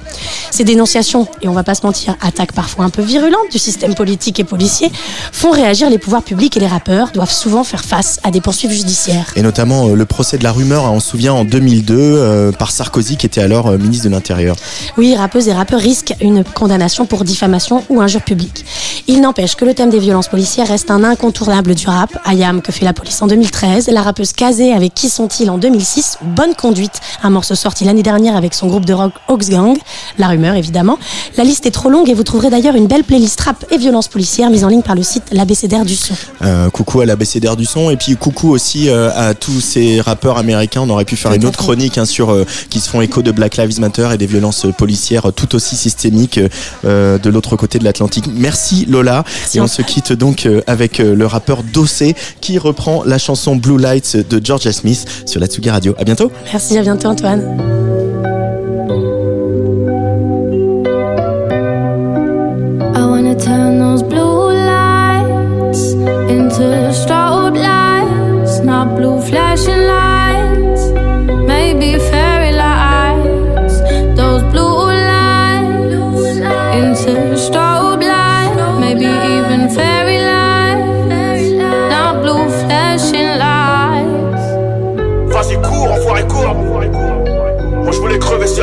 Ces 0.51 0.63
dénonciations, 0.63 1.27
et 1.41 1.47
on 1.47 1.53
va 1.53 1.63
pas 1.63 1.75
se 1.75 1.86
mentir, 1.86 2.15
attaques 2.21 2.53
parfois 2.53 2.86
un 2.86 2.89
peu 2.89 3.01
virulentes 3.01 3.51
du 3.51 3.59
système 3.59 3.95
politique 3.95 4.39
et 4.39 4.44
policier, 4.44 4.91
font 5.31 5.51
réagir 5.51 5.89
les 5.89 5.97
pouvoirs 5.97 6.24
publics 6.24 6.56
et 6.57 6.59
les 6.59 6.68
rappeurs 6.68 7.12
doivent 7.12 7.31
souvent 7.31 7.63
faire 7.63 7.83
face 7.83 8.19
à 8.24 8.31
des 8.31 8.41
poursuites 8.41 8.71
judiciaires. 8.71 9.31
Et 9.36 9.41
notamment 9.41 9.88
euh, 9.88 9.95
le 9.95 10.06
procès 10.06 10.38
de 10.38 10.44
la 10.44 10.51
rumeur, 10.51 10.85
hein, 10.85 10.92
on 10.94 11.00
se 11.00 11.09
souvient 11.09 11.33
en 11.33 11.45
2002, 11.45 11.95
euh, 11.97 12.51
par 12.51 12.71
Sarkozy, 12.71 13.18
qui 13.18 13.25
était 13.25 13.42
alors 13.42 13.68
euh, 13.68 13.77
ministre 13.77 14.06
de 14.06 14.09
l'Intérieur. 14.12 14.56
Oui, 14.97 15.15
rappeuses 15.15 15.47
et 15.47 15.53
rappeurs 15.53 15.80
risquent 15.80 16.15
une 16.21 16.44
condamnation 16.44 17.06
pour 17.06 17.24
diffamation 17.24 17.83
ou 17.89 18.01
injure 18.01 18.21
publique. 18.21 18.65
Il 19.07 19.21
n'empêche 19.21 19.56
que 19.56 19.65
le 19.65 19.74
thème 19.74 19.89
des 19.89 20.00
violences 20.00 20.27
policières 20.27 20.68
reste 20.68 20.92
un 20.92 21.03
incontournable 21.03 21.75
du 21.75 21.88
rap. 21.88 22.18
Ayam, 22.25 22.62
que 22.62 22.71
fait 22.71 22.85
la 22.85 22.94
police 22.94 23.21
en 23.21 23.27
2013, 23.27 23.88
la 23.88 24.01
rappeuse 24.01 24.29
Kazé 24.34 24.74
avec 24.74 24.94
Qui 24.94 25.10
sont-ils 25.10 25.50
en 25.50 25.58
2006, 25.58 26.20
Bonne 26.22 26.56
conduite, 26.56 27.00
un 27.24 27.30
morceau 27.30 27.56
sorti 27.56 27.84
l'année 27.86 28.04
dernière 28.04 28.36
avec 28.36 28.54
son 28.54 28.68
groupe 28.68 28.86
de 28.86 28.94
rock 28.94 29.14
Ox 29.28 29.50
Gang, 29.50 29.78
la 30.18 30.28
rumeur 30.28 30.56
évidemment. 30.56 30.98
La 31.38 31.44
liste 31.44 31.66
est 31.66 31.72
trop 31.72 31.90
longue 31.90 32.10
et 32.10 32.14
vous 32.14 32.24
trouverez 32.24 32.50
d'ailleurs 32.50 32.76
une 32.76 32.88
belle 32.88 33.04
playlist 33.04 33.40
rap 33.42 33.66
et 33.72 33.78
violences 33.78 34.08
policières 34.08 34.50
mise 34.50 34.64
en 34.64 34.68
ligne 34.68 34.81
par 34.81 34.96
le 34.96 35.04
site 35.04 35.24
l'abécédaire 35.31 35.86
du 35.86 35.96
son. 35.96 36.14
Euh, 36.42 36.70
coucou 36.70 37.02
à 37.02 37.06
l'ABCDR 37.06 37.56
du 37.56 37.66
son 37.66 37.90
et 37.90 37.98
puis 37.98 38.16
coucou 38.16 38.50
aussi 38.50 38.90
euh, 38.90 39.10
à 39.16 39.34
tous 39.34 39.62
ces 39.62 40.02
rappeurs 40.02 40.38
américains. 40.38 40.81
On 40.81 40.90
aurait 40.90 41.06
pu 41.06 41.16
faire 41.16 41.34
une 41.34 41.46
autre 41.46 41.58
chronique 41.58 41.98
hein, 41.98 42.06
sur 42.06 42.31
euh, 42.31 42.46
qui 42.70 42.80
se 42.80 42.90
font 42.90 43.02
écho 43.02 43.22
de 43.22 43.31
Black 43.31 43.58
Lives 43.58 43.80
Matter 43.80 44.10
et 44.14 44.18
des 44.18 44.28
violences 44.28 44.66
policières 44.78 45.31
tout 45.36 45.56
aussi 45.56 45.76
systémiques 45.76 46.40
de 46.84 47.30
l'autre 47.30 47.56
côté 47.56 47.80
de 47.80 47.84
l'Atlantique. 47.84 48.26
Merci 48.34 48.86
Lola 48.86 49.24
et 49.54 49.62
on 49.62 49.68
se 49.68 49.81
quitte 49.81 50.14
donc 50.14 50.48
avec 50.68 51.00
le 51.00 51.26
rappeur 51.26 51.64
Dossé 51.64 52.16
qui 52.42 52.58
reprend 52.58 53.04
la 53.04 53.18
chanson 53.18 53.56
Blue 53.56 53.78
Lights 53.78 54.18
de 54.21 54.42
Georgia 54.44 54.71
Smith 54.71 55.06
sur 55.25 55.39
la 55.39 55.48
Tsugi 55.48 55.69
Radio. 55.69 55.95
À 55.98 56.04
bientôt. 56.04 56.31
Merci, 56.51 56.77
à 56.77 56.81
bientôt 56.81 57.07
Antoine. 57.07 57.44
Blue 64.09 64.54
lights 64.54 65.94
into 66.30 66.92
strobe 66.94 67.56
lights, 67.56 68.61
not 68.64 68.95
blue 68.95 69.19
flashing 69.21 69.85
lights, 69.85 70.92
maybe 71.45 71.99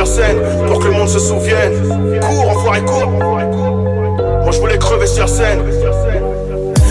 je 0.05 0.67
pour 0.67 0.79
que 0.79 0.85
le 0.85 0.91
monde 0.91 1.09
se 1.09 1.19
souvienne. 1.19 2.19
Cours, 2.21 2.49
enfoiré, 2.49 2.81
cours. 2.81 3.07
Moi, 3.07 4.51
je 4.51 4.59
voulais 4.59 4.77
crever 4.77 5.07
sur 5.07 5.27
scène. 5.27 5.61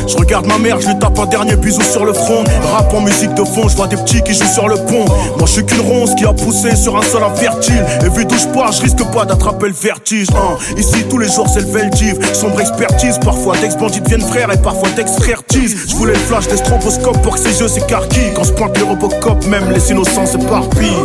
Je 0.09 0.17
regarde 0.17 0.47
ma 0.47 0.57
mère, 0.59 0.81
je 0.81 0.87
lui 0.87 0.99
tape 0.99 1.19
un 1.19 1.27
dernier 1.27 1.57
bisou 1.57 1.83
sur 1.83 2.05
le 2.05 2.13
front. 2.13 2.45
Rap 2.73 2.95
en 2.95 3.01
musique 3.01 3.35
de 3.35 3.43
fond, 3.45 3.69
je 3.69 3.77
vois 3.77 3.89
des 3.89 3.97
petits 3.97 4.23
qui 4.23 4.35
jouent 4.35 4.53
sur 4.53 4.69
le 4.69 4.77
pont. 4.77 5.05
Moi 5.37 5.47
je 5.47 5.53
suis 5.53 5.67
qu'une 5.67 5.81
ronce 5.81 6.15
qui 6.15 6.25
a 6.25 6.33
poussé 6.33 6.77
sur 6.77 6.97
un 6.97 7.03
sol 7.03 7.25
infertile. 7.25 7.85
Et 8.05 8.09
vu 8.09 8.25
d'où 8.25 8.37
je 8.37 8.47
pars, 8.49 8.71
je 8.71 8.83
risque 8.83 9.05
pas 9.13 9.25
d'attraper 9.25 9.67
le 9.67 9.75
vertige. 9.75 10.29
hein. 10.31 10.57
Ici 10.77 11.05
tous 11.11 11.19
les 11.19 11.29
jours 11.29 11.49
c'est 11.53 11.61
le 11.61 11.67
Veldiv. 11.67 12.19
Sombre 12.35 12.61
expertise, 12.61 13.19
parfois 13.19 13.57
d'ex-bandits 13.57 14.01
deviennent 14.01 14.21
frères 14.21 14.53
et 14.53 14.59
parfois 14.59 14.89
d'ex-frères 14.91 15.43
tease. 15.43 15.75
Je 15.89 15.97
voulais 15.97 16.13
le 16.15 16.21
flash 16.21 16.47
des 16.47 16.57
stroboscopes 16.57 17.21
pour 17.23 17.35
que 17.35 17.41
ses 17.41 17.61
yeux 17.61 17.69
s'écarquillent. 17.69 18.33
Quand 18.37 18.45
se 18.45 18.53
pointe 18.53 18.79
les 18.79 18.85
robocop, 18.85 19.45
même 19.47 19.71
les 19.73 19.91
innocents 19.91 20.27
s'éparpillent. 20.27 21.03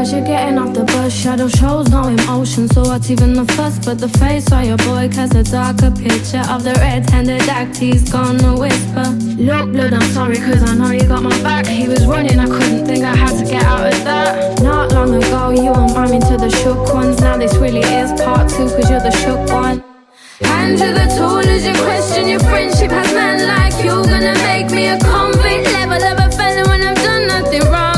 As 0.00 0.12
you're 0.12 0.24
getting 0.24 0.58
off 0.58 0.72
the 0.72 0.84
bus. 0.84 1.12
Shadow 1.12 1.48
shows 1.48 1.90
no 1.90 2.08
emotion, 2.08 2.68
so 2.68 2.80
what's 2.82 3.10
even 3.10 3.34
the 3.34 3.44
fuss? 3.52 3.78
But 3.84 3.98
the 3.98 4.08
face 4.08 4.50
of 4.50 4.64
your 4.64 4.78
boy 4.78 5.08
casts 5.12 5.34
a 5.34 5.42
darker 5.42 5.90
picture 5.90 6.44
of 6.48 6.64
the 6.64 6.74
red-handed 6.80 7.42
act 7.48 7.76
he's 7.76 8.10
gonna 8.10 8.58
whisper. 8.58 9.08
Look, 9.36 9.72
blood, 9.72 9.92
I'm 9.92 10.08
sorry, 10.16 10.36
cause 10.36 10.62
I 10.62 10.74
know 10.74 10.90
you 10.90 11.06
got 11.06 11.22
my 11.22 11.36
back. 11.42 11.66
He 11.66 11.86
was 11.86 12.06
running, 12.06 12.38
I 12.38 12.46
couldn't 12.46 12.86
think 12.86 13.04
I 13.04 13.14
had 13.14 13.34
to 13.38 13.44
get 13.44 13.62
out 13.64 13.92
of 13.92 14.04
that. 14.04 14.62
Not 14.62 14.92
long 14.92 15.14
ago, 15.14 15.50
you 15.50 15.70
were 15.70 15.92
miming 15.94 16.22
to 16.30 16.36
the 16.38 16.50
shook 16.50 16.94
ones. 16.94 17.20
Now 17.20 17.36
this 17.36 17.54
really 17.56 17.84
is 18.00 18.10
part 18.22 18.48
two, 18.48 18.68
cause 18.74 18.88
you're 18.88 19.00
the 19.00 19.14
shook 19.22 19.42
one. 19.50 19.84
Hand 20.40 20.78
to 20.78 20.88
the 20.98 21.06
tool 21.16 21.44
as 21.44 21.66
you 21.66 21.74
question 21.84 22.26
your 22.26 22.40
friendship 22.40 22.90
has 22.90 23.12
men 23.12 23.46
like 23.46 23.76
you 23.84 23.92
gonna 24.12 24.34
make 24.48 24.70
me 24.70 24.88
a 24.88 24.98
convict 24.98 25.66
level 25.76 26.02
of 26.02 26.16
a 26.26 26.28
felon 26.36 26.66
when 26.70 26.80
I've 26.88 26.96
done 26.96 27.26
nothing 27.28 27.64
wrong. 27.70 27.89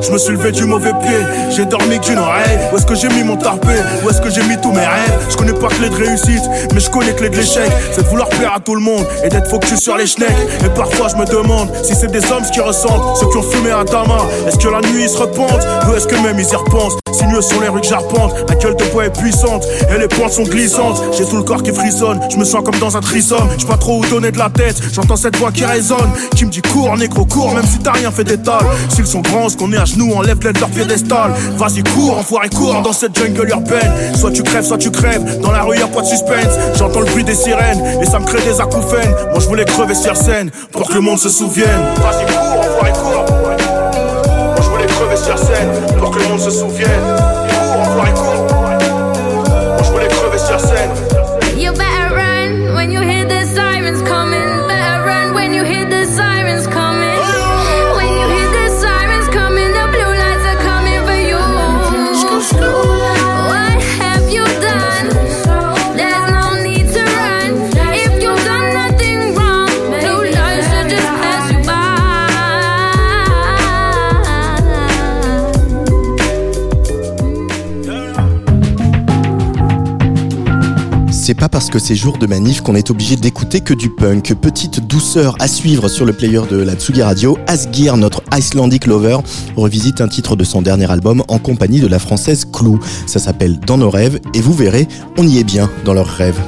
Je 0.00 0.10
me 0.10 0.18
suis 0.18 0.32
levé 0.32 0.52
du 0.52 0.64
mauvais 0.64 0.92
pied, 1.02 1.18
j'ai 1.50 1.64
dormi 1.64 1.98
qu'une 2.00 2.18
oreille. 2.18 2.58
Où 2.72 2.76
est-ce 2.76 2.86
que 2.86 2.94
j'ai 2.94 3.08
mis 3.08 3.22
mon 3.22 3.36
tarpé? 3.36 3.74
Où 4.04 4.10
est-ce 4.10 4.20
que 4.20 4.30
j'ai 4.30 4.42
mis 4.44 4.60
tous 4.60 4.72
mes 4.72 4.80
rêves? 4.80 5.26
Je 5.30 5.36
connais 5.36 5.52
pas 5.52 5.68
clé 5.68 5.88
de 5.88 5.94
réussite, 5.94 6.42
mais 6.72 6.80
je 6.80 6.90
connais 6.90 7.12
clé 7.14 7.28
de 7.28 7.36
l'échec. 7.36 7.70
C'est 7.92 8.02
de 8.02 8.08
vouloir 8.08 8.28
plaire 8.28 8.54
à 8.56 8.60
tout 8.60 8.74
le 8.74 8.80
monde 8.80 9.06
et 9.24 9.28
d'être 9.28 9.48
focus 9.48 9.80
sur 9.80 9.96
les 9.96 10.06
schnecks. 10.06 10.30
Et 10.64 10.68
parfois 10.70 11.08
je 11.08 11.16
me 11.16 11.26
demande 11.26 11.70
si 11.82 11.94
c'est 11.94 12.10
des 12.10 12.30
hommes 12.30 12.44
qui 12.52 12.60
ressentent, 12.60 13.16
ceux 13.18 13.28
qui 13.28 13.36
ont 13.36 13.42
fumé 13.42 13.70
un 13.70 13.84
tabac. 13.84 14.26
Est-ce 14.46 14.58
que 14.58 14.68
la 14.68 14.80
nuit 14.80 15.04
ils 15.04 15.08
se 15.08 15.18
repentent? 15.18 15.66
Ou 15.88 15.94
est-ce 15.94 16.06
que 16.06 16.16
même 16.16 16.38
ils 16.38 16.48
y 16.48 16.56
repensent? 16.56 17.01
Sinueux 17.22 17.40
sont 17.40 17.60
les 17.60 17.68
rues 17.68 17.80
que 17.80 17.86
j'arpente, 17.86 18.34
la 18.48 18.56
gueule 18.56 18.74
de 18.74 18.84
bois 18.86 19.06
est 19.06 19.16
puissante 19.16 19.64
et 19.88 19.98
les 19.98 20.08
pentes 20.08 20.32
sont 20.32 20.42
glissantes. 20.42 21.00
J'ai 21.16 21.24
tout 21.24 21.36
le 21.36 21.44
corps 21.44 21.62
qui 21.62 21.70
frissonne, 21.70 22.20
je 22.28 22.36
me 22.36 22.44
sens 22.44 22.62
comme 22.64 22.78
dans 22.80 22.96
un 22.96 23.00
trisome. 23.00 23.48
Je 23.58 23.64
pas 23.64 23.76
trop 23.76 24.00
où 24.00 24.06
donner 24.06 24.32
de 24.32 24.38
la 24.38 24.50
tête, 24.50 24.82
j'entends 24.92 25.14
cette 25.14 25.36
voix 25.36 25.52
qui 25.52 25.64
résonne, 25.64 26.10
qui 26.34 26.44
me 26.44 26.50
dit 26.50 26.62
cours, 26.62 26.96
négro, 26.96 27.24
cours, 27.24 27.54
même 27.54 27.64
si 27.64 27.78
t'as 27.78 27.92
rien 27.92 28.10
fait 28.10 28.24
d'étal. 28.24 28.62
S'ils 28.88 29.06
sont 29.06 29.20
grands, 29.20 29.48
ce 29.48 29.56
qu'on 29.56 29.72
est 29.72 29.76
à 29.76 29.84
genoux, 29.84 30.12
enlève-les 30.14 30.52
de 30.52 30.58
leur 30.58 30.70
piédestal. 30.70 31.32
Vas-y, 31.56 31.84
cours, 31.84 32.18
enfoiré, 32.18 32.48
cours 32.48 32.82
dans 32.82 32.92
cette 32.92 33.16
jungle 33.16 33.48
urbaine. 33.48 33.92
Soit 34.16 34.32
tu 34.32 34.42
crèves, 34.42 34.64
soit 34.64 34.78
tu 34.78 34.90
crèves, 34.90 35.40
dans 35.40 35.52
la 35.52 35.62
rue 35.62 35.78
y'a 35.78 35.86
pas 35.86 36.00
de 36.00 36.06
suspense. 36.06 36.54
J'entends 36.76 37.00
le 37.00 37.06
bruit 37.06 37.24
des 37.24 37.36
sirènes 37.36 38.00
et 38.02 38.06
ça 38.06 38.18
me 38.18 38.24
crée 38.24 38.42
des 38.42 38.60
acouphènes. 38.60 39.14
Moi 39.30 39.38
je 39.38 39.46
voulais 39.46 39.64
crever 39.64 39.94
sur 39.94 40.16
scène 40.16 40.50
pour 40.72 40.88
que 40.88 40.94
le 40.94 41.00
monde 41.00 41.18
se 41.18 41.28
souvienne. 41.28 41.68
Vas-y, 41.98 42.26
cours, 42.26 42.58
enfoiré, 42.58 42.92
cours. 42.92 43.36
Moi 43.44 44.56
je 44.60 44.70
voulais 44.70 44.86
crever 44.86 45.16
sur 45.16 45.38
scène 45.38 45.71
pour 46.42 46.48
que 46.48 46.54
le 46.54 46.60
monde 46.60 46.72
se 46.72 46.82
souvienne. 46.82 47.21
Parce 81.52 81.68
que 81.68 81.78
c'est 81.78 81.94
jour 81.94 82.18
de 82.18 82.26
manif 82.26 82.62
qu'on 82.62 82.74
est 82.74 82.90
obligé 82.90 83.14
d'écouter 83.14 83.60
que 83.60 83.74
du 83.74 83.90
punk. 83.90 84.34
Petite 84.34 84.84
douceur 84.88 85.36
à 85.38 85.46
suivre 85.46 85.88
sur 85.88 86.04
le 86.04 86.12
player 86.12 86.40
de 86.50 86.56
la 86.56 86.74
Tsugi 86.74 87.02
Radio. 87.02 87.38
Asgir, 87.46 87.96
notre 87.96 88.22
Icelandic 88.32 88.86
lover, 88.86 89.18
revisite 89.54 90.00
un 90.00 90.08
titre 90.08 90.34
de 90.34 90.44
son 90.44 90.62
dernier 90.62 90.90
album 90.90 91.22
en 91.28 91.38
compagnie 91.38 91.80
de 91.80 91.86
la 91.86 91.98
française 91.98 92.46
Clou. 92.50 92.80
Ça 93.06 93.20
s'appelle 93.20 93.60
Dans 93.60 93.78
nos 93.78 93.90
rêves 93.90 94.18
et 94.34 94.40
vous 94.40 94.54
verrez, 94.54 94.88
on 95.18 95.28
y 95.28 95.38
est 95.38 95.44
bien 95.44 95.70
dans 95.84 95.94
leurs 95.94 96.08
rêves. 96.08 96.40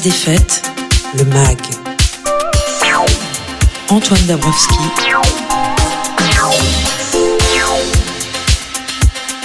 Place 0.00 0.02
des 0.02 0.10
Fêtes, 0.10 0.62
le 1.16 1.24
MAG. 1.24 1.58
Antoine 3.88 4.26
Dabrowski. 4.26 4.74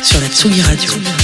Sur 0.04 0.22
la 0.22 0.28
Tsugi 0.28 0.62
Radio. 0.62 1.15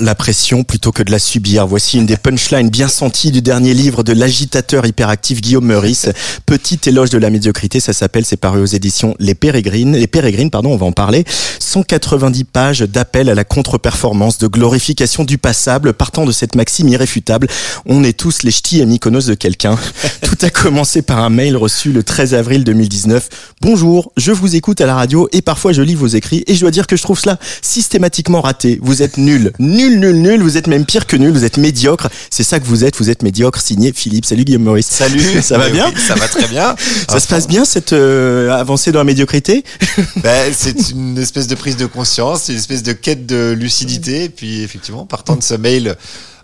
La 0.00 0.14
pression 0.14 0.64
plutôt 0.64 0.92
que 0.92 1.02
de 1.02 1.10
la 1.10 1.18
subir. 1.18 1.66
Voici 1.66 1.98
une 1.98 2.06
des 2.06 2.16
punchlines 2.16 2.70
bien 2.70 2.88
senties 2.88 3.30
du 3.30 3.42
dernier 3.42 3.74
livre 3.74 4.02
de 4.02 4.12
l'agitateur 4.12 4.86
hyperactif 4.86 5.40
Guillaume 5.40 5.66
Meurice. 5.66 6.08
Petit 6.46 6.78
éloge 6.86 7.10
de 7.10 7.18
la 7.18 7.30
médiocrité, 7.30 7.80
ça 7.80 7.92
s'appelle, 7.92 8.24
c'est 8.24 8.36
paru 8.36 8.60
aux 8.60 8.66
éditions 8.66 9.14
Les 9.18 9.34
Pérégrines. 9.34 9.96
Les 9.96 10.06
Pérégrines, 10.06 10.50
pardon, 10.50 10.72
on 10.72 10.76
va 10.76 10.86
en 10.86 10.92
parler. 10.92 11.24
190 11.58 12.44
pages 12.44 12.80
d'appel 12.80 13.28
à 13.28 13.34
la 13.34 13.44
contre-performance, 13.44 14.38
de 14.38 14.46
glorification 14.46 15.24
du 15.24 15.38
passable, 15.38 15.92
partant 15.92 16.24
de 16.24 16.32
cette 16.32 16.54
maxime 16.54 16.88
irréfutable. 16.88 17.48
On 17.86 18.04
est 18.04 18.18
tous 18.18 18.42
les 18.42 18.50
ch'tis 18.50 18.80
et 18.80 18.86
mykonos 18.86 19.26
de 19.26 19.34
quelqu'un. 19.34 19.76
Tout 20.22 20.36
a 20.42 20.50
commencé 20.50 21.02
par 21.02 21.18
un 21.18 21.30
mail 21.30 21.56
reçu 21.56 21.92
le 21.92 22.02
13 22.02 22.34
avril 22.34 22.64
2019. 22.64 23.28
Bonjour, 23.60 24.12
je 24.16 24.32
vous 24.32 24.56
écoute 24.56 24.80
à 24.80 24.86
la 24.86 24.94
radio 24.94 25.28
et 25.32 25.42
parfois 25.42 25.72
je 25.72 25.82
lis 25.82 25.94
vos 25.94 26.06
écrits 26.06 26.44
et 26.46 26.54
je 26.54 26.60
dois 26.60 26.70
dire 26.70 26.86
que 26.86 26.96
je 26.96 27.02
trouve 27.02 27.18
cela 27.18 27.38
systématiquement 27.62 28.40
raté. 28.40 28.78
Vous 28.82 29.02
êtes 29.02 29.18
nul, 29.18 29.52
nul, 29.58 29.83
nul, 29.90 30.16
nul. 30.20 30.42
Vous 30.42 30.56
êtes 30.56 30.66
même 30.66 30.84
pire 30.84 31.06
que 31.06 31.16
nul. 31.16 31.30
Vous 31.30 31.44
êtes 31.44 31.56
médiocre. 31.56 32.08
C'est 32.30 32.44
ça 32.44 32.60
que 32.60 32.64
vous 32.64 32.84
êtes. 32.84 32.96
Vous 32.96 33.10
êtes 33.10 33.22
médiocre. 33.22 33.60
Signé 33.60 33.92
Philippe. 33.92 34.24
Salut 34.24 34.44
Guillaume 34.44 34.62
Maurice. 34.62 34.86
Salut. 34.86 35.20
Ça 35.42 35.58
va 35.58 35.64
Ouais, 35.64 35.72
bien 35.72 35.86
oui, 35.94 36.00
Ça 36.00 36.14
va 36.14 36.28
très 36.28 36.46
bien. 36.48 36.74
Ça 37.08 37.20
se 37.20 37.26
passe 37.26 37.46
bien 37.48 37.64
cette 37.64 37.92
euh, 37.92 38.50
avancée 38.50 38.92
dans 38.92 39.00
la 39.00 39.04
médiocrité 39.04 39.64
Ben, 40.16 40.52
c'est 40.56 40.90
une 40.90 41.18
espèce 41.18 41.46
de 41.46 41.54
prise 41.54 41.76
de 41.76 41.86
conscience, 41.86 42.42
c'est 42.44 42.52
une 42.52 42.58
espèce 42.58 42.82
de 42.82 42.92
quête 42.92 43.26
de 43.26 43.52
lucidité. 43.52 44.24
Et 44.24 44.28
puis 44.28 44.62
effectivement, 44.62 45.06
partant 45.06 45.36
de 45.36 45.42
ce 45.42 45.54
mail, 45.54 45.96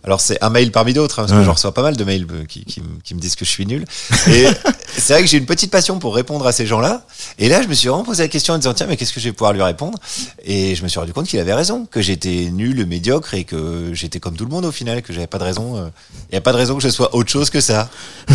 alors 0.05 0.21
c'est 0.21 0.43
un 0.43 0.51
mail 0.51 0.73
parmi 0.73 0.93
d'autres, 0.95 1.19
hein, 1.21 1.27
parce 1.27 1.33
que 1.39 1.45
j'en 1.45 1.53
reçois 1.53 1.75
pas 1.75 1.83
mal 1.83 1.97
de 1.97 2.05
mails 2.05 2.27
euh, 2.33 2.45
qui, 2.47 2.65
qui, 2.65 2.81
me- 2.81 3.01
qui 3.05 3.15
me 3.15 3.21
disent 3.21 3.37
que 3.37 3.45
je 3.45 3.51
suis 3.51 3.67
nul. 3.67 3.85
Et 4.29 4.47
c'est 4.97 5.13
vrai 5.13 5.23
que 5.23 5.29
j'ai 5.29 5.37
une 5.39 5.47
petite 5.47 5.71
passion 5.71 5.99
pour 5.99 6.15
répondre 6.15 6.47
à 6.47 6.53
ces 6.53 6.67
gens-là. 6.67 7.03
Et 7.39 7.49
là, 7.49 7.63
je 7.63 7.69
me 7.69 7.75
suis 7.75 7.89
vraiment 7.89 8.05
posé 8.05 8.23
la 8.23 8.29
question 8.29 8.55
en 8.55 8.59
disant 8.59 8.73
tiens, 8.75 8.87
mais 8.87 8.97
qu'est-ce 8.97 9.13
que 9.13 9.21
je 9.21 9.29
vais 9.29 9.33
pouvoir 9.33 9.53
lui 9.53 9.63
répondre? 9.63 9.99
Et 10.45 10.75
je 10.75 10.83
me 10.83 10.89
suis 10.89 10.99
rendu 10.99 11.13
compte 11.13 11.27
qu'il 11.27 11.39
avait 11.39 11.55
raison, 11.55 11.87
que 11.87 12.01
j'étais 12.01 12.49
nul, 12.51 12.87
médiocre 12.87 13.35
et 13.35 13.45
que 13.45 13.91
j'étais 13.93 14.21
comme 14.21 14.37
tout 14.37 14.45
le 14.45 14.51
monde 14.51 14.65
au 14.65 14.73
final, 14.73 15.03
que 15.03 15.13
j'avais 15.13 15.27
pas 15.27 15.39
de 15.39 15.45
raison. 15.45 15.77
euh, 15.77 15.89
Il 16.31 16.35
y 16.35 16.39
a 16.39 16.41
pas 16.41 16.53
de 16.53 16.57
raison 16.59 16.77
que 16.77 16.83
je 16.83 16.89
sois 16.89 17.15
autre 17.15 17.31
chose 17.31 17.51
que 17.51 17.61
ça. 17.61 17.89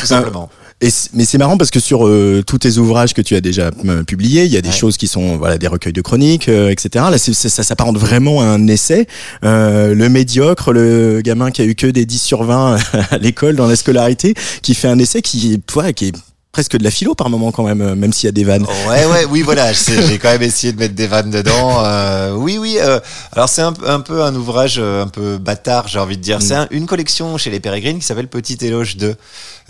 tout 0.00 0.06
simplement. 0.06 0.50
Et 0.80 0.88
mais 1.14 1.24
c'est 1.24 1.38
marrant 1.38 1.56
parce 1.56 1.70
que 1.70 1.80
sur 1.80 2.06
euh, 2.06 2.42
tous 2.46 2.58
tes 2.58 2.76
ouvrages 2.78 3.14
que 3.14 3.22
tu 3.22 3.34
as 3.36 3.40
déjà 3.40 3.70
euh, 3.86 4.02
publiés, 4.02 4.44
il 4.44 4.52
y 4.52 4.56
a 4.56 4.60
des 4.60 4.68
Ouais. 4.68 4.74
choses 4.74 4.96
qui 4.96 5.06
sont 5.06 5.36
voilà 5.36 5.56
des 5.56 5.66
recueils 5.68 5.92
de 5.92 6.00
chroniques, 6.02 6.48
euh, 6.48 6.68
etc. 6.70 7.06
Là, 7.10 7.16
ça 7.18 7.62
s'apparente 7.62 7.96
vraiment 7.96 8.40
à 8.42 8.44
un 8.46 8.66
essai. 8.66 9.06
Euh, 9.44 9.94
le 9.94 10.08
médiocre, 10.08 10.72
le 10.72 11.20
gamin 11.22 11.50
qui 11.50 11.62
a 11.62 11.64
eu 11.64 11.74
que 11.74 11.86
des 11.86 12.04
10 12.06 12.18
sur 12.20 12.42
20 12.44 12.76
à 13.10 13.18
l'école 13.18 13.56
dans 13.56 13.66
la 13.66 13.76
scolarité, 13.76 14.34
qui 14.62 14.74
fait 14.74 14.88
un 14.88 14.98
essai 14.98 15.22
qui, 15.22 15.54
est- 15.54 15.76
ouais, 15.76 15.94
qui 15.94 16.06
est 16.08 16.12
presque 16.54 16.76
de 16.78 16.84
la 16.84 16.90
philo 16.92 17.14
par 17.16 17.28
moment 17.28 17.50
quand 17.52 17.64
même, 17.64 17.80
euh, 17.82 17.94
même 17.96 18.12
s'il 18.12 18.26
y 18.26 18.28
a 18.28 18.32
des 18.32 18.44
vannes. 18.44 18.64
Ouais, 18.88 19.04
ouais, 19.06 19.24
oui, 19.28 19.42
voilà. 19.48 19.72
J'ai 19.72 20.18
quand 20.18 20.30
même 20.30 20.42
essayé 20.42 20.72
de 20.72 20.78
mettre 20.78 20.94
des 20.94 21.08
vannes 21.08 21.30
dedans. 21.32 21.84
Euh, 21.84 22.32
oui, 22.34 22.58
oui. 22.58 22.78
euh, 22.80 23.00
alors 23.32 23.48
c'est 23.48 23.60
un, 23.62 23.72
peu- 23.72 23.90
un 23.90 23.98
peu 24.00 24.22
un 24.22 24.34
ouvrage 24.36 24.78
un 24.78 25.08
peu 25.08 25.36
bâtard, 25.38 25.88
j'ai 25.88 25.98
envie 25.98 26.16
de 26.16 26.22
dire. 26.22 26.40
C'est 26.40 26.54
un- 26.54 26.68
une 26.70 26.86
collection 26.86 27.36
chez 27.38 27.50
les 27.50 27.58
Pérégrines 27.60 27.98
qui 27.98 28.06
s'appelle 28.06 28.28
Petit 28.28 28.56
éloge 28.64 28.96
2. 28.96 29.16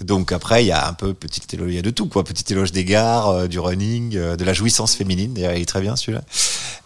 Donc 0.02 0.30
après, 0.30 0.62
il 0.62 0.66
y 0.68 0.72
a 0.72 0.86
un 0.86 0.92
peu 0.92 1.14
petit 1.14 1.40
éloge, 1.54 1.68
il 1.70 1.74
y 1.76 1.78
a 1.78 1.82
de 1.82 1.90
tout 1.90 2.06
quoi. 2.06 2.22
Petit 2.22 2.52
éloge 2.52 2.70
des 2.70 2.84
gares, 2.84 3.28
euh, 3.30 3.46
du 3.48 3.58
running, 3.58 4.10
de 4.36 4.44
la 4.44 4.52
jouissance 4.52 4.94
féminine. 4.94 5.32
D'ailleurs, 5.32 5.54
il 5.54 5.62
est 5.62 5.66
très 5.66 5.80
bien 5.80 5.96
celui-là. 5.96 6.22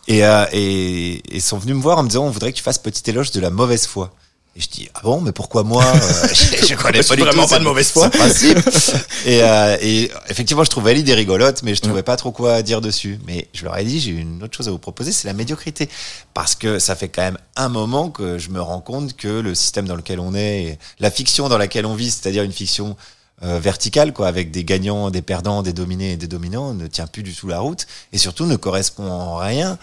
Et, 0.06 0.18
et, 0.52 1.12
et 1.16 1.22
ils 1.36 1.42
sont 1.42 1.58
venus 1.58 1.74
me 1.76 1.82
voir 1.82 1.98
en 1.98 2.02
me 2.04 2.08
disant, 2.08 2.24
on 2.24 2.30
voudrait 2.30 2.52
que 2.52 2.56
tu 2.56 2.62
fasses 2.62 2.78
petit 2.78 3.10
éloge 3.10 3.30
de 3.32 3.40
la 3.40 3.50
mauvaise 3.50 3.86
foi. 3.86 4.10
Et 4.58 4.60
je 4.60 4.68
dis 4.68 4.88
ah 4.94 5.00
bon 5.04 5.20
mais 5.20 5.30
pourquoi 5.30 5.62
moi 5.62 5.84
euh, 5.84 6.28
je, 6.34 6.66
je 6.66 6.74
connais 6.74 7.00
pas 7.04 7.14
du 7.14 7.22
vraiment 7.22 7.44
tout 7.44 7.48
pas 7.50 7.58
de 7.60 7.64
mauvaise 7.64 7.90
foi. 7.92 8.10
principe. 8.10 8.58
et, 9.24 9.40
euh, 9.42 9.76
et 9.80 10.10
effectivement 10.28 10.64
je 10.64 10.70
trouvais 10.70 10.94
l'idée 10.94 11.14
rigolote 11.14 11.62
mais 11.62 11.76
je 11.76 11.80
trouvais 11.80 12.02
pas 12.02 12.16
trop 12.16 12.32
quoi 12.32 12.60
dire 12.62 12.80
dessus 12.80 13.20
mais 13.24 13.46
je 13.52 13.64
leur 13.64 13.76
ai 13.78 13.84
dit 13.84 14.00
j'ai 14.00 14.10
une 14.10 14.42
autre 14.42 14.56
chose 14.56 14.66
à 14.66 14.72
vous 14.72 14.78
proposer 14.80 15.12
c'est 15.12 15.28
la 15.28 15.32
médiocrité 15.32 15.88
parce 16.34 16.56
que 16.56 16.80
ça 16.80 16.96
fait 16.96 17.08
quand 17.08 17.22
même 17.22 17.38
un 17.54 17.68
moment 17.68 18.10
que 18.10 18.36
je 18.38 18.48
me 18.50 18.60
rends 18.60 18.80
compte 18.80 19.14
que 19.16 19.28
le 19.28 19.54
système 19.54 19.86
dans 19.86 19.94
lequel 19.94 20.18
on 20.18 20.34
est 20.34 20.76
la 20.98 21.12
fiction 21.12 21.48
dans 21.48 21.58
laquelle 21.58 21.86
on 21.86 21.94
vit 21.94 22.10
c'est-à-dire 22.10 22.42
une 22.42 22.52
fiction 22.52 22.96
euh, 23.44 23.60
verticale 23.60 24.12
quoi 24.12 24.26
avec 24.26 24.50
des 24.50 24.64
gagnants 24.64 25.10
des 25.10 25.22
perdants 25.22 25.62
des 25.62 25.72
dominés 25.72 26.14
et 26.14 26.16
des 26.16 26.26
dominants 26.26 26.74
ne 26.74 26.88
tient 26.88 27.06
plus 27.06 27.22
du 27.22 27.32
tout 27.32 27.46
la 27.46 27.60
route 27.60 27.86
et 28.12 28.18
surtout 28.18 28.44
ne 28.46 28.56
correspond 28.56 29.08
en 29.08 29.36
rien 29.36 29.78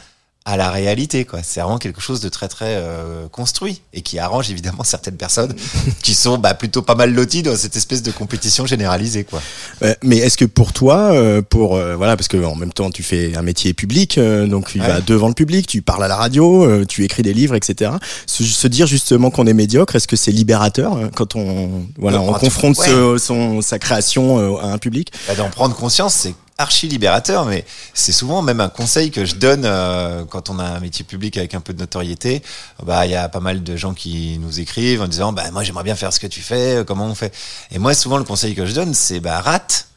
à 0.48 0.58
la 0.58 0.70
réalité 0.70 1.26
quoi 1.26 1.40
c'est 1.42 1.60
vraiment 1.60 1.80
quelque 1.80 2.00
chose 2.02 2.20
de 2.20 2.30
très 2.30 2.48
très 2.48 2.76
euh, 2.76 3.28
construit 3.32 3.82
et 3.94 4.02
qui 4.02 4.20
arrange 4.20 4.52
évidemment 4.52 4.84
certaines 4.84 5.18
personnes 5.18 5.54
qui 6.04 6.14
sont 6.14 6.38
bah, 6.38 6.54
plutôt 6.54 6.84
pas 6.84 6.94
mal 6.94 7.12
loties 7.14 7.42
dans 7.42 7.56
cette 7.56 7.76
espèce 7.76 8.04
de 8.04 8.12
compétition 8.12 8.66
généralisée 8.68 9.24
quoi 9.24 9.42
Euh, 9.82 9.94
mais 10.04 10.18
est-ce 10.18 10.38
que 10.38 10.46
pour 10.46 10.72
toi, 10.72 11.12
euh, 11.14 11.42
pour 11.42 11.76
euh, 11.76 11.96
voilà, 11.96 12.16
parce 12.16 12.28
que 12.28 12.38
en 12.46 12.56
même 12.56 12.72
temps 12.72 12.92
tu 12.92 13.02
fais 13.04 13.36
un 13.36 13.42
métier 13.42 13.74
public, 13.74 14.18
euh, 14.18 14.46
donc 14.48 14.68
tu 14.70 14.80
Ouais. 14.80 14.88
vas 14.88 15.02
devant 15.02 15.28
le 15.28 15.34
public, 15.34 15.66
tu 15.68 15.82
parles 15.82 16.04
à 16.04 16.08
la 16.08 16.16
radio, 16.16 16.64
euh, 16.64 16.86
tu 16.86 17.04
écris 17.04 17.24
des 17.24 17.34
livres, 17.34 17.56
etc. 17.56 17.92
Se, 18.28 18.44
se 18.44 18.68
dire 18.68 18.86
justement 18.88 19.32
qu'on 19.32 19.48
est 19.48 19.54
médiocre, 19.54 19.96
est-ce 19.96 20.08
que 20.08 20.16
c'est 20.16 20.32
libérateur 20.32 20.98
quand 21.16 21.36
on 21.36 21.86
voilà, 21.98 22.22
on 22.22 22.34
confronte 22.34 22.78
ouais. 22.78 22.86
ce- 22.88 23.18
son 23.18 23.62
sa 23.62 23.80
création 23.80 24.60
à 24.60 24.68
un 24.68 24.78
public? 24.78 25.12
Bah, 25.28 25.36
d'en 25.36 25.50
prendre 25.50 25.76
conscience, 25.76 26.14
c'est 26.14 26.36
archi 26.58 26.88
libérateur, 26.88 27.46
mais 27.46 27.66
c'est 27.94 28.14
souvent 28.14 28.42
même 28.42 28.62
un 28.62 28.70
conseil 28.70 29.12
que 29.12 29.26
je 29.26 29.36
donne 29.36 29.64
euh, 29.66 30.24
quand 30.26 30.50
on 30.50 30.58
a 30.60 30.64
un 30.64 30.80
métier 30.80 31.04
public 31.04 31.38
avec 31.38 31.54
un 31.54 31.60
peu 31.60 31.74
de 31.74 31.80
notoriété. 31.80 32.42
Bah, 32.84 33.06
il 33.06 33.12
y 33.12 33.16
a 33.16 33.28
pas 33.28 33.42
mal 33.42 33.62
de 33.64 33.76
gens 33.76 33.94
qui 33.94 34.38
nous 34.40 34.60
écrivent 34.60 35.02
en 35.02 35.08
disant, 35.08 35.34
bah, 35.34 35.52
moi, 35.52 35.64
j'aimerais 35.64 35.84
bien 35.84 35.96
faire 35.96 36.14
ce 36.14 36.20
que 36.20 36.28
tu 36.28 36.42
fais, 36.42 36.78
euh, 36.78 36.84
comment 36.84 37.08
on 37.08 37.16
fait? 37.16 37.34
Et 37.72 37.80
moi, 37.80 37.94
souvent, 37.94 38.18
le 38.18 38.24
conseil 38.24 38.56
que 38.56 38.66
je 38.66 38.74
donne, 38.74 38.94
c'est, 38.94 39.20
bah, 39.20 39.42
rate 39.42 39.90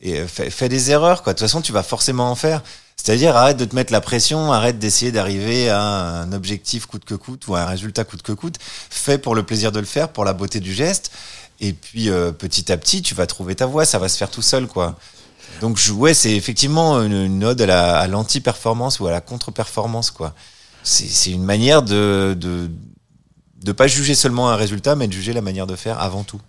et 0.00 0.20
euh, 0.20 0.26
fais, 0.26 0.68
des 0.68 0.90
erreurs, 0.90 1.22
quoi. 1.22 1.34
De 1.34 1.38
toute 1.38 1.46
façon, 1.46 1.60
tu 1.60 1.72
vas 1.72 1.82
forcément 1.82 2.30
en 2.30 2.34
faire. 2.34 2.62
C'est-à-dire, 2.96 3.36
arrête 3.36 3.58
de 3.58 3.66
te 3.66 3.74
mettre 3.74 3.92
la 3.92 4.00
pression, 4.00 4.50
arrête 4.50 4.78
d'essayer 4.78 5.12
d'arriver 5.12 5.68
à 5.68 5.80
un 5.80 6.32
objectif 6.32 6.86
coûte 6.86 7.04
que 7.04 7.14
coûte 7.14 7.46
ou 7.48 7.54
à 7.54 7.60
un 7.60 7.66
résultat 7.66 8.04
coûte 8.04 8.22
que 8.22 8.32
coûte. 8.32 8.56
Fais 8.60 9.18
pour 9.18 9.34
le 9.34 9.42
plaisir 9.42 9.72
de 9.72 9.78
le 9.78 9.86
faire, 9.86 10.08
pour 10.08 10.24
la 10.24 10.32
beauté 10.32 10.58
du 10.58 10.72
geste. 10.72 11.12
Et 11.60 11.72
puis, 11.72 12.08
petit 12.38 12.72
à 12.72 12.76
petit, 12.76 13.02
tu 13.02 13.14
vas 13.14 13.26
trouver 13.26 13.54
ta 13.54 13.66
voie, 13.66 13.84
ça 13.84 13.98
va 13.98 14.08
se 14.08 14.16
faire 14.16 14.30
tout 14.30 14.42
seul, 14.42 14.66
quoi. 14.66 14.96
Donc, 15.60 15.80
ouais, 15.94 16.14
c'est 16.14 16.34
effectivement 16.36 17.02
une, 17.02 17.44
ode 17.44 17.60
à 17.60 17.66
la- 17.66 17.98
à 17.98 18.06
l'anti-performance 18.06 19.00
ou 19.00 19.06
à 19.06 19.10
la 19.10 19.20
contre-performance, 19.20 20.10
quoi. 20.10 20.34
C'est 20.84 21.32
une 21.32 21.42
manière 21.44 21.82
de, 21.82 22.36
de, 22.38 22.70
de 23.62 23.72
pas 23.72 23.88
juger 23.88 24.14
seulement 24.14 24.50
un 24.50 24.56
résultat, 24.56 24.94
mais 24.94 25.08
de 25.08 25.12
juger 25.12 25.32
la 25.32 25.42
manière 25.42 25.66
de 25.66 25.76
faire 25.76 26.00
avant 26.00 26.22
tout. 26.24 26.40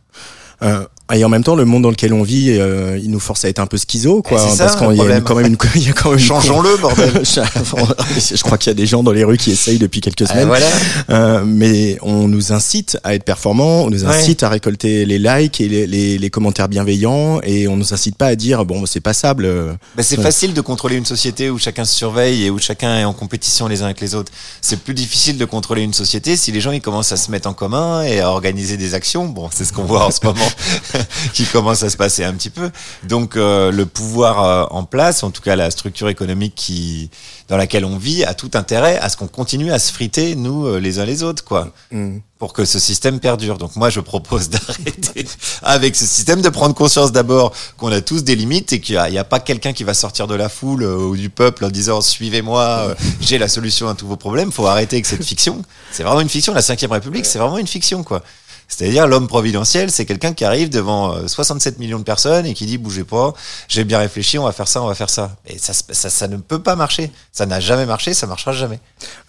Euh, 0.62 0.84
et 1.12 1.26
en 1.26 1.30
même 1.30 1.44
temps, 1.44 1.56
le 1.56 1.66
monde 1.66 1.82
dans 1.84 1.90
lequel 1.90 2.14
on 2.14 2.22
vit, 2.22 2.52
euh, 2.52 3.00
il 3.02 3.10
nous 3.10 3.20
force 3.20 3.44
à 3.44 3.50
être 3.50 3.58
un 3.58 3.66
peu 3.66 3.78
schizo, 3.78 4.22
quoi. 4.22 4.40
C'est 4.48 4.58
ça, 4.58 4.66
parce 4.66 4.76
qu'il 4.76 4.96
y 5.10 5.12
a 5.12 5.22
quand 5.22 5.34
même 5.36 5.48
une, 5.48 5.58
il 5.76 5.88
y 5.88 5.90
a 5.90 5.94
quand 5.94 6.12
même 6.12 6.20
Changeons-le, 6.20 6.78
bordel. 6.78 7.12
je 7.24 8.42
crois 8.44 8.58
qu'il 8.58 8.70
y 8.70 8.72
a 8.72 8.76
des 8.76 8.86
gens 8.86 9.02
dans 9.04 9.12
les 9.12 9.24
rues 9.24 9.38
qui 9.38 9.52
essayent 9.52 9.80
depuis 9.80 10.02
quelques 10.02 10.24
Ah, 10.30 10.34
semaines. 10.34 10.48
voilà. 10.48 10.66
Euh, 11.10 11.44
mais 11.46 11.98
on 12.04 12.28
nous 12.28 12.54
incite 12.54 12.98
à 13.04 13.16
être 13.16 13.24
performants, 13.24 13.84
on 13.86 13.90
nous 13.90 14.04
Ouais. 14.04 14.16
incite 14.16 14.44
à 14.44 14.50
récolter 14.50 15.06
les 15.06 15.18
likes 15.18 15.60
et 15.62 15.68
les, 15.68 15.88
les, 15.88 16.18
les 16.18 16.30
commentaires 16.30 16.70
bienveillants, 16.70 17.42
et 17.44 17.68
on 17.68 17.76
nous 17.76 17.94
incite 17.94 18.16
pas 18.16 18.28
à 18.28 18.36
dire 18.36 18.66
bon 18.66 18.86
c'est 18.86 19.00
passable. 19.00 19.46
euh, 19.46 19.74
Bah, 19.96 20.04
c'est 20.04 20.18
Ouais. 20.18 20.24
facile 20.24 20.54
de 20.54 20.62
contrôler 20.62 20.96
une 20.96 21.06
société 21.06 21.50
où 21.50 21.58
chacun 21.58 21.86
se 21.86 21.96
surveille 21.96 22.46
et 22.46 22.50
où 22.52 22.60
chacun 22.60 23.00
est 23.00 23.04
en 23.06 23.14
compétition 23.14 23.68
les 23.68 23.82
uns 23.82 23.86
avec 23.86 24.02
les 24.02 24.14
autres. 24.16 24.32
C'est 24.62 24.80
plus 24.80 24.94
difficile 24.94 25.38
de 25.38 25.46
contrôler 25.46 25.82
une 25.82 25.94
société 25.94 26.36
si 26.36 26.52
les 26.52 26.62
gens 26.62 26.72
ils 26.72 26.82
commencent 26.82 27.12
à 27.12 27.18
se 27.18 27.32
mettre 27.32 27.48
en 27.50 27.54
commun 27.54 28.04
et 28.04 28.20
à 28.20 28.30
organiser 28.30 28.78
des 28.78 28.94
actions. 28.94 29.26
Bon, 29.26 29.50
c'est 29.52 29.66
ce 29.66 29.74
qu'on 29.74 29.84
voit 29.86 30.06
en 30.06 30.12
ce 30.12 30.20
moment 30.24 30.40
qui 31.34 31.46
commence 31.46 31.84
à 31.84 31.90
se 31.90 31.98
passer 31.98 32.24
un 32.24 32.34
petit 32.34 32.50
peu. 32.50 32.70
Donc 33.08 33.36
euh, 33.36 33.72
le 33.72 33.86
pouvoir 33.86 34.44
euh, 34.44 34.66
en 34.72 34.84
place, 34.84 35.24
en 35.24 35.32
tout 35.32 35.42
cas 35.42 35.56
la 35.56 35.72
structure 35.72 36.10
économique 36.10 36.56
qui 36.56 37.10
dans 37.50 37.58
laquelle 37.58 37.84
on 37.84 37.98
vit, 37.98 38.24
a 38.24 38.34
tout 38.36 38.52
intérêt 38.54 38.98
à 39.00 39.10
ce 39.10 39.18
qu'on 39.18 39.28
continue 39.28 39.72
à 39.72 39.80
se 39.80 39.92
friter 39.92 40.36
nous 40.36 40.68
euh, 40.68 40.80
les 40.80 41.00
uns 41.00 41.06
les 41.06 41.24
autres 41.24 41.44
quoi. 41.44 41.74
mm. 41.92 42.20
Pour 42.38 42.54
que 42.54 42.64
ce 42.64 42.80
système 42.80 43.20
perdure. 43.20 43.58
Donc 43.58 43.76
moi 43.76 43.90
je 43.90 44.00
propose 44.00 44.50
d'arrêter 44.52 45.26
avec 45.62 45.96
ce 45.96 46.06
système, 46.06 46.42
de 46.42 46.50
prendre 46.50 46.74
conscience 46.74 47.12
d'abord 47.12 47.54
qu'on 47.76 47.92
a 47.92 48.00
tous 48.00 48.24
des 48.24 48.36
limites 48.36 48.72
et 48.72 48.80
qu'il 48.80 49.02
n'y 49.10 49.18
a, 49.18 49.24
pas 49.24 49.40
quelqu'un 49.40 49.74
qui 49.74 49.84
va 49.84 49.94
sortir 49.94 50.28
de 50.28 50.36
la 50.36 50.48
foule 50.48 50.84
euh, 50.84 50.96
ou 50.96 51.18
du 51.18 51.30
peuple 51.30 51.66
en 51.66 51.70
disant 51.70 52.02
suivez-moi, 52.02 52.62
euh, 52.62 52.96
j'ai 53.20 53.40
la 53.40 53.50
solution 53.50 53.90
à 53.90 53.96
tous 53.96 54.08
vos 54.08 54.16
problèmes. 54.16 54.52
Faut 54.52 54.68
arrêter 54.68 54.98
avec 54.98 55.08
cette 55.08 55.26
fiction. 55.26 55.64
C'est 55.92 56.04
vraiment 56.04 56.22
une 56.22 56.30
fiction. 56.30 56.54
La 56.54 56.62
Cinquième 56.62 56.92
République, 56.92 57.26
c'est 57.26 57.40
vraiment 57.40 57.58
une 57.58 57.68
fiction 57.68 58.04
quoi. 58.04 58.22
C'est-à-dire 58.70 59.08
l'homme 59.08 59.28
providentiel, 59.28 59.90
c'est 59.92 60.06
quelqu'un 60.06 60.34
qui 60.34 60.46
arrive 60.46 60.70
devant 60.70 61.14
euh, 61.16 61.28
67 61.28 61.80
millions 61.80 61.98
de 62.00 62.04
personnes 62.04 62.46
et 62.46 62.54
qui 62.54 62.66
dit 62.66 62.78
bougez 62.78 63.04
pas, 63.04 63.34
j'ai 63.68 63.84
bien 63.84 63.98
réfléchi, 63.98 64.38
on 64.38 64.44
va 64.46 64.52
faire 64.52 64.68
ça, 64.68 64.82
on 64.84 64.88
va 64.88 64.94
faire 64.96 65.10
ça. 65.10 65.32
Et 65.48 65.58
ça, 65.58 65.74
ça, 65.74 66.10
ça 66.10 66.28
ne 66.28 66.38
peut 66.38 66.60
pas 66.60 66.76
marcher. 66.76 67.12
Ça 67.34 67.46
n'a 67.46 67.60
jamais 67.60 67.86
marché, 67.88 68.14
ça 68.14 68.28
marchera 68.28 68.54
jamais. 68.54 68.80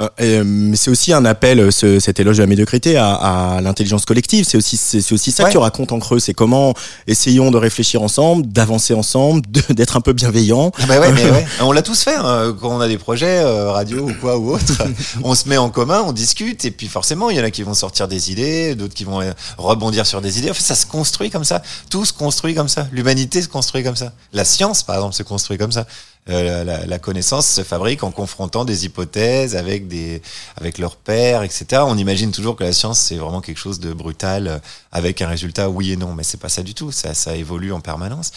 Euh, 0.03 0.09
et, 0.18 0.44
mais 0.44 0.76
c'est 0.76 0.90
aussi 0.90 1.12
un 1.12 1.24
appel, 1.24 1.59
euh, 1.59 1.70
ce, 1.70 1.98
cet 2.00 2.20
éloge 2.20 2.37
de 2.37 2.42
la 2.42 2.46
médiocrité, 2.46 2.96
à, 2.96 3.14
à 3.14 3.61
l'intelligence 3.62 4.05
collective. 4.05 4.44
C'est 4.46 4.59
aussi, 4.59 4.76
c'est 4.76 5.12
aussi 5.12 5.33
ça 5.33 5.44
Ouais. 5.44 5.48
que 5.48 5.53
tu 5.53 5.59
racontes 5.59 5.92
en 5.92 5.98
creux. 5.98 6.18
C'est 6.18 6.35
comment 6.35 6.74
essayons 7.07 7.50
de 7.50 7.57
réfléchir 7.57 8.03
ensemble, 8.03 8.46
d'avancer 8.46 8.92
ensemble, 8.92 9.40
d'être 9.70 9.96
un 9.96 10.03
peu 10.03 10.12
bienveillants. 10.12 10.70
Ah 10.79 10.87
bah 10.87 11.00
ouais, 11.00 11.12
mais 11.12 11.31
ouais. 11.31 11.46
On 11.62 11.72
l'a 11.72 11.81
tous 11.83 12.03
fait 12.03 12.14
hein, 12.14 12.55
quand 12.61 12.68
on 12.76 12.81
a 12.81 12.88
des 12.88 12.98
projets 12.98 13.38
euh, 13.38 13.70
radio 13.70 14.11
ou 14.11 14.12
quoi 14.20 14.37
ou 14.37 14.53
autre. 14.53 14.83
on 15.24 15.35
se 15.35 15.48
met 15.48 15.57
en 15.57 15.70
commun, 15.70 16.03
on 16.07 16.12
discute 16.12 16.64
et 16.66 16.70
puis 16.70 16.88
forcément 16.88 17.31
il 17.31 17.38
y 17.38 17.40
en 17.40 17.44
a 17.44 17.50
qui 17.50 17.62
vont 17.62 17.72
sortir 17.74 18.07
des 18.07 18.31
idées, 18.31 18.74
d'autres 18.74 18.92
qui 18.94 19.05
vont 19.05 19.20
euh, 19.31 19.35
rebondir 19.59 20.07
sur 20.07 20.21
des 20.21 20.38
idées. 20.38 20.51
En 20.51 20.55
fait, 20.55 20.62
ça 20.62 20.75
se 20.75 20.87
construit 20.87 21.31
comme 21.31 21.45
ça. 21.45 21.62
Tout 21.88 22.05
se 22.05 22.12
construit 22.12 22.55
comme 22.55 22.69
ça. 22.69 22.87
L'humanité 22.93 23.43
se 23.43 23.49
construit 23.49 23.83
comme 23.83 23.97
ça. 23.97 24.12
La 24.33 24.45
science, 24.45 24.83
par 24.83 24.97
exemple, 24.97 25.14
se 25.14 25.23
construit 25.23 25.59
comme 25.59 25.73
ça. 25.73 25.87
Euh, 26.29 26.65
la, 26.65 26.85
la 26.87 26.99
connaissance 26.99 27.47
se 27.49 27.63
fabrique 27.63 28.03
en 28.03 28.11
confrontant 28.11 28.67
des 28.67 28.85
hypothèses 28.85 29.57
avec 29.57 29.89
des 29.89 30.21
avec 30.57 30.77
leurs 30.79 30.97
pairs, 30.97 31.43
etc. 31.43 31.83
On 31.87 31.97
imagine 31.97 32.31
toujours 32.31 32.57
que 32.57 32.63
la 32.63 32.75
science 32.75 32.99
c'est 33.01 33.17
vraiment 33.17 33.41
quelque 33.41 33.59
chose 33.59 33.81
de 33.81 33.93
brutal 33.95 34.47
euh, 34.47 34.59
avec 34.93 35.23
un 35.23 35.29
résultat 35.29 35.71
oui 35.71 35.93
et 35.93 35.97
non, 35.97 36.15
mais 36.15 36.23
c'est 36.23 36.37
pas 36.39 36.51
ça 36.51 36.63
du 36.63 36.75
tout. 36.75 36.93
Ça 36.93 37.15
ça 37.15 37.35
évolue 37.35 37.73
en 37.73 37.81
permanence. 37.81 38.33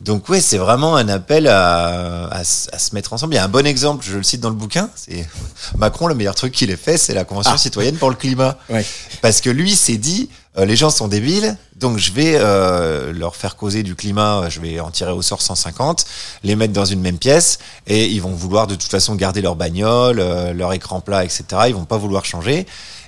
Donc 0.00 0.28
ouais, 0.28 0.40
c'est 0.40 0.58
vraiment 0.58 0.96
un 0.96 1.08
appel 1.08 1.46
à, 1.46 2.26
à, 2.26 2.42
se 2.44 2.94
mettre 2.94 3.12
ensemble. 3.12 3.34
Il 3.34 3.36
y 3.36 3.40
a 3.40 3.44
un 3.44 3.48
bon 3.48 3.66
exemple, 3.66 4.04
je 4.06 4.16
le 4.16 4.22
cite 4.22 4.40
dans 4.40 4.48
le 4.50 4.56
bouquin, 4.56 4.90
c'est 4.96 5.26
Macron, 5.78 6.08
le 6.08 6.14
meilleur 6.14 6.34
truc 6.34 6.52
qu'il 6.52 6.70
ait 6.70 6.76
fait, 6.76 6.98
c'est 6.98 7.14
la 7.14 7.24
Convention 7.24 7.52
Ah. 7.54 7.58
citoyenne 7.58 7.96
pour 7.96 8.10
le 8.10 8.16
climat. 8.16 8.58
Ouais. 8.68 8.84
Parce 9.22 9.40
que 9.40 9.50
lui 9.50 9.76
s'est 9.76 9.98
dit, 9.98 10.30
euh, 10.58 10.64
les 10.64 10.74
gens 10.74 10.90
sont 10.90 11.06
débiles, 11.06 11.56
donc 11.76 11.96
je 11.96 12.12
vais 12.12 12.34
euh, 12.34 13.12
leur 13.12 13.36
faire 13.36 13.54
causer 13.56 13.84
du 13.84 13.94
climat, 13.94 14.48
je 14.48 14.60
vais 14.60 14.80
en 14.80 14.90
tirer 14.90 15.12
au 15.12 15.22
sort 15.22 15.42
150, 15.42 16.04
les 16.42 16.56
mettre 16.56 16.72
dans 16.72 16.84
une 16.84 17.00
même 17.00 17.18
pièce, 17.18 17.58
et 17.86 18.06
ils 18.06 18.20
vont 18.20 18.32
vouloir 18.32 18.66
de 18.66 18.74
toute 18.74 18.90
façon 18.90 19.14
garder 19.14 19.42
leur 19.42 19.54
bagnole, 19.54 20.18
euh, 20.18 20.52
leur 20.52 20.72
écran 20.72 21.00
plat, 21.00 21.24
etc. 21.24 21.44
Ils 21.68 21.74
vont 21.74 21.84
pas 21.84 21.98
vouloir 21.98 22.24
changer. 22.24 22.66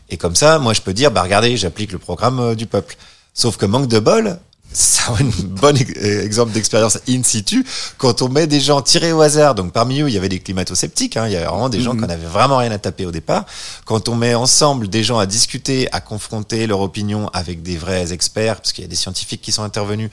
Et 0.09 0.17
comme 0.17 0.37
ça, 0.37 0.59
moi 0.61 0.73
je 0.73 0.83
peux 0.83 0.95
dire, 0.95 1.11
bah 1.11 1.23
regardez, 1.23 1.57
j'applique 1.57 1.91
le 1.91 1.99
programme 1.99 2.39
euh, 2.39 2.55
du 2.55 2.67
peuple. 2.67 2.97
Sauf 3.35 3.57
que 3.57 3.67
manque 3.67 3.89
de 3.89 3.99
bol, 3.99 4.39
c'est 4.73 5.11
un 5.11 5.25
bon 5.45 5.77
euh, 5.77 6.25
exemple 6.25 6.53
d'expérience 6.53 6.99
in 7.09 7.23
situ. 7.23 7.65
Quand 7.99 8.23
on 8.23 8.29
met 8.29 8.47
des 8.47 8.61
gens 8.61 8.83
tirés 8.83 9.13
au 9.13 9.21
hasard, 9.21 9.55
donc 9.55 9.73
parmi 9.73 10.01
eux, 10.01 10.09
il 10.09 10.15
y 10.15 10.19
avait 10.19 10.29
des 10.29 10.41
climato-sceptiques, 10.41 11.17
hein, 11.17 11.27
il 11.27 11.33
y 11.33 11.37
avait 11.37 11.47
vraiment 11.47 11.69
des 11.69 11.81
gens 11.81 11.93
qui 11.93 12.03
n'avaient 12.03 12.27
vraiment 12.27 12.59
rien 12.59 12.71
à 12.71 12.79
taper 12.79 13.07
au 13.07 13.11
départ. 13.11 13.45
Quand 13.85 14.09
on 14.09 14.15
met 14.15 14.35
ensemble 14.35 14.89
des 14.89 15.03
gens 15.05 15.19
à 15.19 15.27
discuter, 15.27 15.89
à 15.93 16.01
confronter 16.01 16.67
leur 16.67 16.81
opinion 16.81 17.29
avec 17.33 17.63
des 17.63 17.77
vrais 17.77 18.13
experts, 18.13 18.57
parce 18.57 18.73
qu'il 18.73 18.83
y 18.83 18.87
a 18.87 18.91
des 18.91 18.97
scientifiques 18.97 19.43
qui 19.43 19.53
sont 19.53 19.63
intervenus, 19.63 20.11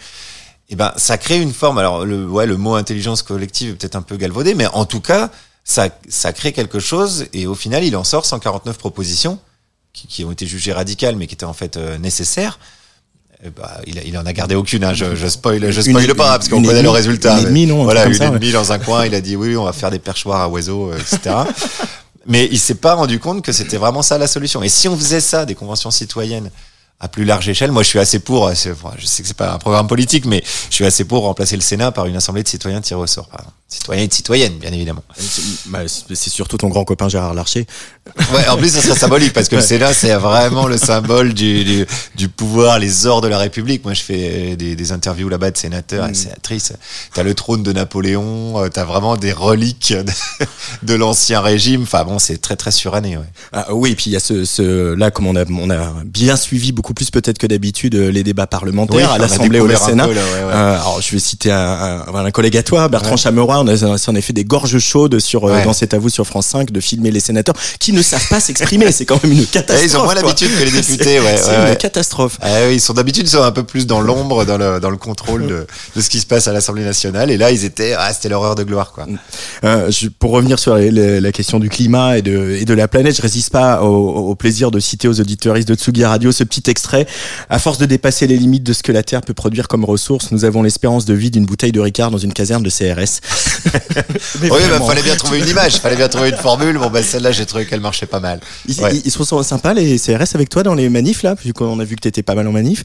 eh 0.69 0.76
ben, 0.76 0.93
ça 0.98 1.17
crée 1.17 1.41
une 1.41 1.54
forme. 1.54 1.78
Alors, 1.78 2.06
le, 2.06 2.28
ouais, 2.28 2.45
le 2.45 2.58
mot 2.58 2.76
intelligence 2.76 3.24
collective 3.24 3.72
est 3.72 3.74
peut-être 3.74 3.95
un 3.95 4.02
peu 4.02 4.17
galvaudé, 4.17 4.54
mais 4.54 4.67
en 4.67 4.86
tout 4.86 5.02
cas, 5.02 5.32
ça, 5.63 5.89
ça 6.08 6.34
crée 6.34 6.54
quelque 6.54 6.80
chose. 6.80 7.26
Et 7.34 7.48
au 7.48 7.56
final, 7.56 7.84
il 7.84 7.95
en 7.95 8.04
sort 8.04 8.26
149 8.26 8.78
propositions 8.78 9.39
qui, 9.93 10.08
qui 10.08 10.26
ont 10.26 10.32
été 10.32 10.45
jugées 10.45 10.74
radicales, 10.74 11.15
mais 11.15 11.28
qui 11.28 11.36
étaient 11.36 11.45
en 11.45 11.54
fait 11.54 11.78
euh, 11.78 11.98
nécessaires. 11.98 12.60
Eh 13.45 13.49
bah, 13.52 13.80
il, 13.88 14.02
il 14.06 14.17
en 14.17 14.25
a 14.25 14.34
gardé 14.34 14.56
aucune. 14.56 14.84
Hein. 14.84 14.93
Je, 14.93 15.15
je 15.15 15.28
spoil, 15.28 15.71
je 15.71 15.82
Une- 15.82 15.97
spoil 15.97 16.08
pas 16.15 16.38
parce 16.38 16.49
qu'on 16.49 16.62
connaît 16.62 16.82
le 16.82 16.89
résultat. 16.89 17.36
une 17.39 17.43
et 17.43 17.45
demie, 17.45 17.65
non, 17.67 17.84
Voilà, 17.84 18.06
une 18.06 18.13
ça, 18.13 18.28
et 18.28 18.32
demie 18.32 18.52
dans 18.52 18.71
un 18.73 18.80
coin. 18.80 19.06
Il 19.06 19.15
a 19.15 19.21
dit 19.21 19.36
oui, 19.38 19.56
on 19.56 19.63
va 19.63 19.71
faire 19.73 19.91
des 19.91 19.99
perchoirs 19.99 20.41
à 20.41 20.49
oiseaux, 20.49 20.91
euh, 20.91 20.97
etc. 20.97 21.36
mais 22.28 22.49
il 22.52 22.60
s'est 22.60 22.75
pas 22.75 22.95
rendu 22.95 23.17
compte 23.19 23.41
que 23.41 23.54
c'était 23.54 23.78
vraiment 23.78 24.02
ça 24.02 24.17
la 24.17 24.28
solution. 24.28 24.62
Et 24.62 24.67
si 24.69 24.88
on 24.89 24.97
faisait 24.97 25.21
ça, 25.21 25.45
des 25.45 25.56
conventions 25.56 25.89
citoyennes 25.89 26.52
à 26.99 27.08
plus 27.08 27.23
large 27.23 27.47
échelle, 27.47 27.71
moi 27.71 27.82
je 27.84 27.88
suis 27.88 27.99
assez 27.99 28.19
pour. 28.19 28.52
c'est- 28.56 28.71
enfin, 28.73 28.91
Je 28.97 29.06
sais 29.06 29.21
que 29.21 29.28
c'est 29.30 29.38
pas 29.38 29.54
un 29.54 29.58
programme 29.58 29.88
politique, 29.88 30.25
mais 30.25 30.43
je 30.69 30.75
suis 30.75 30.86
assez 30.86 31.06
pour 31.06 31.23
remplacer 31.23 31.56
le 31.56 31.62
Sénat 31.62 31.93
par 31.93 32.08
une 32.08 32.17
assemblée 32.17 32.43
de 32.43 32.47
citoyens 32.49 32.82
tirés 32.82 32.99
au 32.99 33.08
sort. 33.08 33.28
par 33.30 33.39
exemple. 33.39 33.56
Citoyens 33.71 34.03
et 34.03 34.08
de 34.08 34.13
citoyennes, 34.13 34.53
bien 34.58 34.71
évidemment. 34.73 35.03
C'est 36.15 36.29
surtout 36.32 36.58
ton 36.58 36.69
grand 36.69 36.86
copain 36.86 37.08
Gérard 37.08 37.36
Larcher. 37.36 37.67
Ouais, 38.34 38.47
en 38.47 38.58
plus, 38.58 38.69
ça 38.73 38.82
serait 38.82 38.97
symbolique 38.97 39.32
parce 39.34 39.47
que 39.47 39.58
le. 39.58 39.62
Sénat, 39.62 39.93
c'est 39.93 40.15
vraiment 40.15 40.65
le 40.65 40.77
symbole 40.77 41.34
du, 41.36 41.63
du, 41.63 41.86
du 42.15 42.29
pouvoir, 42.29 42.79
les 42.79 43.05
ors 43.05 43.21
de 43.21 43.27
la 43.27 43.38
République. 43.38 43.84
Moi, 43.84 43.93
je 43.93 44.01
fais 44.01 44.55
des, 44.55 44.75
des 44.75 44.91
interviews 44.91 45.29
là-bas 45.29 45.51
de 45.51 45.58
sénateurs 45.58 46.05
et 46.05 46.10
Mm. 46.10 46.12
de 46.13 46.17
sénatrices. 46.17 46.73
T'as 47.13 47.21
le 47.21 47.36
trône 47.36 47.62
de 47.62 47.71
Napoléon, 47.71 48.60
euh, 48.63 48.69
t'as 48.69 48.86
vraiment 48.86 49.15
des 49.17 49.32
reliques 49.34 49.93
de, 49.93 50.12
de 50.84 50.93
l'ancien 50.95 51.39
régime. 51.39 51.84
Enfin 51.84 52.03
bon, 52.05 52.17
c'est 52.17 52.39
très 52.41 52.55
très 52.55 52.71
suranné. 52.71 53.17
Ouais. 53.17 53.23
Ah, 53.53 53.67
oui, 53.75 53.91
et 53.91 53.95
puis 53.95 54.05
il 54.08 54.13
y 54.13 54.15
a 54.15 54.19
ce, 54.19 54.45
ce 54.45 54.95
là, 54.95 55.12
comme 55.12 55.27
on 55.27 55.36
a, 55.36 55.45
on 55.47 55.69
a 55.69 55.93
bien 56.05 56.36
suivi 56.38 56.71
beaucoup 56.71 56.95
plus 56.95 57.12
peut-être 57.12 57.38
que 57.38 57.45
d'habitude 57.45 57.93
euh, 57.93 58.10
les 58.12 58.23
débats 58.23 58.47
parlementaires 58.47 58.95
Oui, 58.97 59.03
à 59.03 59.19
l'Assemblée 59.19 59.60
ou 59.60 59.71
au 59.71 59.75
Sénat. 59.75 60.08
peu, 60.08 60.13
là, 60.13 60.21
ouais, 60.23 60.43
ouais. 60.45 60.53
Euh, 60.53 60.71
alors 60.82 61.01
je 61.01 61.12
vais 61.12 61.19
citer 61.19 61.51
un, 61.51 62.03
un, 62.08 62.25
un 62.25 62.32
collègue 62.32 62.58
à 62.58 62.63
toi, 62.63 62.88
Bertrand. 62.88 63.15
Chameroy. 63.15 63.59
On 63.62 63.67
a, 63.67 63.98
on 64.08 64.15
a 64.15 64.22
fait 64.22 64.34
des 64.34 64.45
gorges 64.45 64.78
chaudes 64.80 65.19
sur 65.19 65.45
euh, 65.45 65.54
Ouais. 65.54 65.63
dans 65.65 65.74
cet 65.74 65.93
avou 65.93 66.10
sur 66.10 66.26
France 66.28 66.48
5 66.48 66.72
de 66.72 66.80
filmer 66.80 67.12
les 67.12 67.19
sénateurs 67.19 67.56
qui 67.80 67.91
ne 67.93 68.02
savent 68.02 68.28
pas 68.30 68.39
s'exprimer. 68.39 68.91
C'est 68.91 69.06
quand 69.06 69.22
même 69.24 69.34
une 69.34 69.45
catastrophe. 69.45 69.80
Eh, 69.84 69.86
ils 69.86 69.98
ont 69.98 70.04
moins 70.04 70.13
l'habitude 70.15 70.50
que 70.58 70.63
les 70.63 70.72
députés. 70.82 71.04
C'est- 71.04 71.19
Ouais, 71.19 71.38
C'est 71.38 71.50
ouais, 71.50 71.69
une 71.72 71.76
catastrophe. 71.78 72.38
Ah 72.41 72.69
ils 72.72 72.80
sont 72.82 72.93
d'habitude 72.93 73.26
ils 73.28 73.30
sont 73.32 73.41
un 73.43 73.52
peu 73.52 73.63
plus 73.63 73.86
dans 73.88 74.02
l'ombre, 74.02 74.45
dans 74.45 74.58
le, 74.58 74.80
dans 74.80 74.89
le 74.89 74.98
contrôle 74.98 75.48
de, 75.48 75.67
de 75.95 76.02
ce 76.02 76.10
qui 76.10 76.19
se 76.19 76.26
passe 76.26 76.48
à 76.48 76.54
l'Assemblée 76.54 76.84
nationale. 76.84 77.32
Et 77.32 77.38
là, 77.38 77.52
ils 77.52 77.65
étaient, 77.65 77.93
ah, 77.98 78.12
c'était 78.13 78.30
l'horreur 78.30 78.56
de 78.56 78.63
gloire, 78.63 78.91
quoi. 78.91 79.06
Euh, 79.63 79.89
je- 79.91 80.08
pour 80.08 80.32
revenir 80.32 80.60
sur 80.60 80.76
les- 80.76 80.91
les- 80.91 81.19
la 81.22 81.32
question 81.32 81.60
du 81.60 81.69
climat 81.69 82.17
et 82.17 82.22
de, 82.22 82.58
et 82.60 82.65
de 82.65 82.74
la 82.74 82.88
planète, 82.88 83.15
je 83.15 83.22
résiste 83.22 83.52
pas 83.52 83.82
au, 83.84 84.30
au 84.30 84.36
plaisir 84.36 84.72
de 84.72 84.80
citer 84.80 85.08
aux 85.08 85.19
auditeuristes 85.19 85.67
de 85.67 85.76
Tsugi 85.76 86.06
Radio 86.06 86.32
ce 86.32 86.43
petit 86.43 86.69
extrait. 86.69 87.08
À 87.50 87.60
force 87.60 87.78
de 87.78 87.86
dépasser 87.86 88.28
les 88.28 88.38
limites 88.38 88.63
de 88.63 88.74
ce 88.74 88.84
que 88.84 88.91
la 88.91 89.04
Terre 89.04 89.22
peut 89.22 89.34
produire 89.34 89.67
comme 89.67 89.84
ressources, 89.86 90.32
nous 90.32 90.45
avons 90.45 90.62
l'espérance 90.63 91.06
de 91.06 91.13
vie 91.13 91.32
d'une 91.32 91.45
bouteille 91.45 91.72
de 91.72 91.80
Ricard 91.80 92.12
dans 92.12 92.17
une 92.17 92.34
caserne 92.34 92.63
de 92.63 92.69
CRS. 92.69 93.19
Oui, 94.41 94.49
bah, 94.69 94.79
fallait 94.85 95.01
bien 95.01 95.15
trouver 95.15 95.39
une 95.39 95.47
image, 95.47 95.77
fallait 95.77 95.95
bien 95.95 96.07
trouver 96.07 96.29
une 96.29 96.38
formule. 96.38 96.77
Bon, 96.77 96.89
bah, 96.89 97.03
celle-là, 97.03 97.31
j'ai 97.31 97.45
trouvé 97.45 97.65
qu'elle 97.65 97.79
marchait 97.81 98.05
pas 98.05 98.19
mal. 98.19 98.39
Ils, 98.67 98.79
Ouais. 98.81 98.95
ils- 99.05 99.12
sont 99.12 99.43
sympas 99.43 99.73
les 99.73 99.97
CRS 99.99 100.33
avec 100.35 100.49
toi 100.49 100.63
dans 100.63 100.73
les 100.73 100.88
manifs 100.89 101.23
là, 101.23 101.35
vu 101.43 101.51
qu'on 101.53 101.79
a 101.79 101.83
vu 101.83 101.95
que 101.95 102.01
t'étais 102.01 102.23
pas 102.23 102.35
mal 102.35 102.47
en 102.47 102.51
manif. 102.51 102.83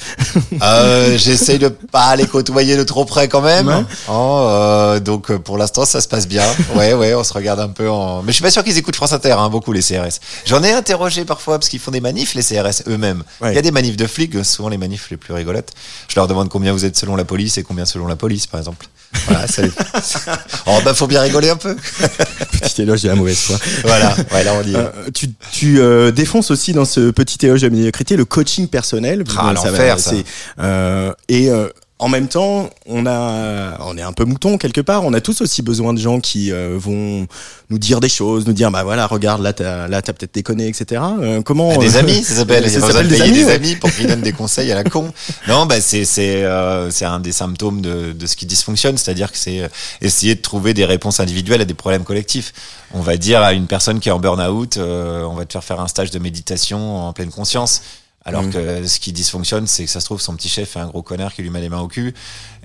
Euh, 0.63 1.17
J'essaye 1.17 1.59
de 1.59 1.69
pas 1.69 2.15
les 2.17 2.27
côtoyer 2.27 2.77
de 2.77 2.83
trop 2.83 3.05
près 3.05 3.29
quand 3.29 3.41
même. 3.41 3.69
Ouais. 3.69 3.85
Oh, 4.09 4.47
euh, 4.49 5.01
donc 5.01 5.31
euh, 5.31 5.39
pour 5.39 5.57
l'instant 5.59 5.85
ça 5.85 6.01
se 6.01 6.09
passe 6.09 6.27
bien. 6.27 6.45
Ouais 6.75 6.93
ouais, 6.95 7.15
on 7.15 7.23
se 7.25 7.33
regarde 7.33 7.61
un 7.61 7.69
peu 7.69 7.89
en. 7.89 8.23
Mais 8.23 8.29
je 8.33 8.35
suis 8.35 8.43
pas 8.43 8.51
sûr 8.51 8.65
qu'ils 8.65 8.77
écoutent 8.79 8.97
France 8.97 9.13
Inter, 9.13 9.33
hein, 9.39 9.49
beaucoup 9.49 9.73
les 9.73 9.81
CRS. 9.83 10.19
J'en 10.45 10.63
ai 10.63 10.73
interrogé 10.73 11.25
parfois 11.25 11.59
parce 11.59 11.69
qu'ils 11.69 11.81
font 11.81 11.91
des 11.93 12.01
manifs 12.01 12.35
les 12.35 12.43
CRS 12.43 12.83
eux-mêmes. 12.89 13.23
Il 13.45 13.53
y 13.53 13.59
a 13.59 13.63
des 13.63 13.71
manifs 13.71 13.97
de 13.97 14.07
flics, 14.07 14.45
souvent 14.45 14.69
les 14.69 14.79
manifs 14.79 15.09
les 15.11 15.17
plus 15.17 15.33
rigolotes. 15.35 15.71
Je 16.09 16.17
leur 16.17 16.27
demande 16.27 16.49
combien 16.49 16.73
vous 16.73 16.85
êtes 16.85 16.97
selon 16.97 17.15
la 17.17 17.25
police 17.25 17.59
et 17.59 17.63
combien 17.63 17.85
selon 17.85 18.07
la 18.07 18.17
police 18.17 18.47
par 18.47 18.59
exemple. 18.61 18.87
Voilà, 19.29 19.47
ça 19.47 19.63
les- 19.63 19.71
oh 20.67 20.79
bah 20.85 20.95
faut 20.95 21.07
bien 21.07 21.21
rigoler 21.21 21.51
un 21.51 21.57
peu. 21.57 21.77
Petit 22.61 22.83
éloge 22.83 23.03
de 23.03 23.09
la 23.09 23.15
mauvaise 23.15 23.39
foi. 23.39 23.57
Voilà, 23.85 24.15
ouais 24.33 24.45
là 24.45 24.53
on 24.55 24.63
est. 24.63 24.77
Euh, 24.77 24.89
tu 25.15 25.29
tu 25.53 25.81
euh, 25.81 26.11
défonces 26.11 26.51
aussi 26.51 26.73
dans 26.73 26.85
ce 26.85 27.11
petit 27.11 27.45
éloge 27.47 27.63
de 27.63 27.67
la 27.69 27.75
médiocrité 27.75 28.17
le 28.17 28.25
coaching 28.25 28.69
personnel. 28.69 29.25
Ah, 29.37 29.53
l'enfer, 29.53 29.99
ça. 29.99 30.13
euh, 30.61 31.13
et 31.29 31.51
euh, 31.51 31.69
en 32.05 32.09
même 32.11 32.29
temps, 32.29 32.69
on 32.85 33.07
a, 33.07 33.79
on 33.81 33.97
est 33.97 34.03
un 34.03 34.13
peu 34.13 34.27
mouton 34.27 34.59
quelque 34.59 34.83
part. 34.83 35.05
On 35.07 35.15
a 35.15 35.23
tous 35.23 35.41
aussi 35.41 35.63
besoin 35.63 35.95
de 35.95 35.99
gens 35.99 36.21
qui 36.21 36.53
euh, 36.53 36.77
vont 36.77 37.27
nous 37.71 37.79
dire 37.79 37.99
des 38.01 38.11
choses, 38.11 38.47
nous 38.47 38.53
dire 38.53 38.71
bah 38.71 38.85
voilà, 38.85 39.07
regarde 39.07 39.41
là, 39.41 39.55
t'as, 39.55 39.89
là 39.89 40.03
t'as 40.03 40.13
peut-être 40.13 40.35
déconné, 40.35 40.69
etc. 40.69 41.01
Euh, 41.23 41.41
comment 41.41 41.73
Ah, 41.75 41.79
des 41.79 41.97
euh, 41.97 42.01
amis, 42.01 42.23
ça 42.23 42.35
s'appelle. 42.35 42.69
Ça 42.75 42.81
s'appelle 42.81 43.09
des 43.09 43.45
ouais. 43.45 43.53
amis 43.53 43.77
pour 43.77 43.91
qu'ils 43.91 44.07
donnent 44.07 44.21
des 44.21 44.33
conseils 44.33 44.71
à 44.71 44.75
la 44.75 44.85
con. 44.85 45.15
Non, 45.49 45.65
bah 45.65 45.81
c'est 45.81 46.05
c'est 46.05 46.45
euh, 46.45 46.91
c'est 46.91 47.07
un 47.07 47.21
des 47.21 47.33
symptômes 47.33 47.81
de 47.81 48.13
de 48.13 48.27
ce 48.27 48.37
qui 48.37 48.45
dysfonctionne, 48.45 48.99
c'est-à-dire 48.99 49.33
que 49.33 49.39
c'est 49.39 49.61
euh, 49.61 49.69
essayer 50.03 50.35
de 50.35 50.43
trouver 50.43 50.75
des 50.75 50.85
réponses 50.85 51.21
individuelles 51.21 51.63
à 51.63 51.65
des 51.65 51.75
problèmes 51.75 52.05
collectifs. 52.05 52.53
On 52.93 53.01
va 53.01 53.17
dire 53.17 53.41
à 53.41 53.55
une 53.55 53.67
personne 53.67 53.99
qui 53.99 54.11
est 54.11 54.13
en 54.13 54.21
burn-out, 54.21 54.77
euh, 54.77 55.25
on 55.25 55.35
va 55.35 55.47
te 55.47 55.53
faire 55.53 55.65
faire 55.65 55.81
un 55.81 55.89
stage 55.89 56.11
de 56.11 56.19
méditation 56.19 56.99
en 56.99 57.13
pleine 57.15 57.31
conscience. 57.31 57.81
Alors 58.27 58.43
Mhm. 58.45 58.53
que 58.53 58.87
ce 58.87 59.01
qui 59.01 59.13
dysfonctionne, 59.13 59.67
c'est 59.67 59.85
que 59.85 59.91
ça 59.91 60.01
se 60.01 60.07
trouve, 60.07 60.19
son 60.21 60.35
petit 60.35 60.49
chef 60.49 60.77
est 60.77 60.81
un 60.81 60.87
gros 60.87 61.03
connard 61.03 61.35
qui 61.35 61.43
lui 61.43 61.51
met 61.51 61.61
les 61.61 61.69
mains 61.69 61.81
au 61.81 61.89
cul. 61.89 62.15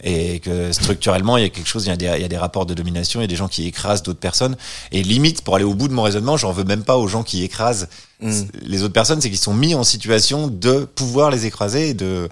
Et 0.03 0.39
que 0.39 0.71
structurellement, 0.71 1.35
il 1.35 1.43
y 1.43 1.45
a 1.45 1.49
quelque 1.49 1.67
chose, 1.67 1.85
il 1.85 1.89
y 1.89 1.91
a 1.91 1.97
des, 1.97 2.05
il 2.15 2.21
y 2.21 2.25
a 2.25 2.29
des 2.29 2.37
rapports 2.37 2.65
de 2.65 2.73
domination, 2.73 3.19
il 3.19 3.23
y 3.23 3.25
a 3.25 3.27
des 3.27 3.35
gens 3.35 3.49
qui 3.49 3.67
écrasent 3.67 4.01
d'autres 4.01 4.19
personnes. 4.21 4.55
Et 4.93 5.03
limite, 5.03 5.41
pour 5.41 5.55
aller 5.55 5.65
au 5.65 5.73
bout 5.73 5.89
de 5.89 5.93
mon 5.93 6.03
raisonnement, 6.03 6.37
j'en 6.37 6.53
veux 6.53 6.63
même 6.63 6.83
pas 6.83 6.97
aux 6.97 7.07
gens 7.07 7.23
qui 7.23 7.43
écrasent 7.43 7.87
Mm. 8.21 8.41
les 8.63 8.83
autres 8.83 8.93
personnes, 8.93 9.21
c'est 9.21 9.29
qu'ils 9.29 9.39
sont 9.39 9.53
mis 9.53 9.75
en 9.75 9.85
situation 9.85 10.47
de 10.49 10.83
pouvoir 10.83 11.31
les 11.31 11.45
écraser 11.45 11.89
et 11.89 11.93
de 11.93 12.27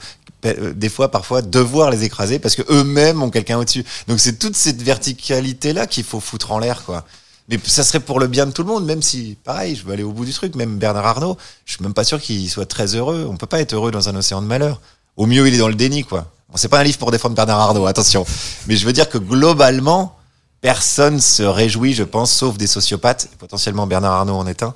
euh, 0.46 0.74
des 0.74 0.90
fois 0.90 1.10
parfois 1.12 1.42
devoir 1.42 1.92
les 1.92 2.04
écraser 2.04 2.40
parce 2.40 2.56
que 2.56 2.62
eux-mêmes 2.70 3.24
ont 3.24 3.30
quelqu'un 3.30 3.58
au-dessus. 3.58 3.86
Donc 4.10 4.20
c'est 4.20 4.38
toute 4.38 4.56
cette 4.58 4.82
verticalité 4.82 5.72
là 5.74 5.88
qu'il 5.88 6.04
faut 6.04 6.20
foutre 6.20 6.52
en 6.52 6.60
l'air 6.60 6.84
quoi. 6.84 7.06
Mais 7.50 7.60
ça 7.66 7.84
serait 7.84 8.02
pour 8.02 8.20
le 8.20 8.28
bien 8.28 8.46
de 8.46 8.52
tout 8.52 8.64
le 8.64 8.68
monde, 8.68 8.86
même 8.86 9.02
si, 9.02 9.38
pareil, 9.44 9.76
je 9.76 9.86
veux 9.86 9.94
aller 9.94 10.04
au 10.04 10.12
bout 10.12 10.26
du 10.26 10.34
truc. 10.34 10.56
Même 10.56 10.78
Bernard 10.78 11.06
Arnault, 11.06 11.38
je 11.66 11.74
suis 11.74 11.84
même 11.84 11.94
pas 11.94 12.04
sûr 12.04 12.22
qu'il 12.22 12.50
soit 12.50 12.66
très 12.66 12.96
heureux. 12.96 13.26
On 13.30 13.38
peut 13.38 13.48
pas 13.48 13.62
être 13.62 13.74
heureux 13.74 13.92
dans 13.92 14.10
un 14.10 14.16
océan 14.16 14.42
de 14.42 14.48
malheur. 14.48 14.82
Au 15.16 15.26
mieux, 15.26 15.48
il 15.48 15.56
est 15.56 15.58
dans 15.58 15.70
le 15.70 15.76
déni, 15.76 16.04
quoi. 16.04 16.32
Bon, 16.50 16.58
c'est 16.58 16.68
pas 16.68 16.80
un 16.80 16.84
livre 16.84 16.98
pour 16.98 17.12
défendre 17.12 17.36
Bernard 17.36 17.60
Arnault, 17.60 17.86
attention. 17.88 18.26
Mais 18.68 18.76
je 18.76 18.86
veux 18.86 18.94
dire 18.94 19.10
que 19.10 19.18
globalement, 19.18 20.18
personne 20.62 21.20
se 21.22 21.44
réjouit, 21.44 21.94
je 21.94 22.04
pense, 22.04 22.32
sauf 22.32 22.58
des 22.58 22.68
sociopathes. 22.68 23.30
Potentiellement 23.40 23.88
Bernard 23.88 24.14
Arnault 24.14 24.36
en 24.36 24.48
est 24.48 24.64
un. 24.64 24.74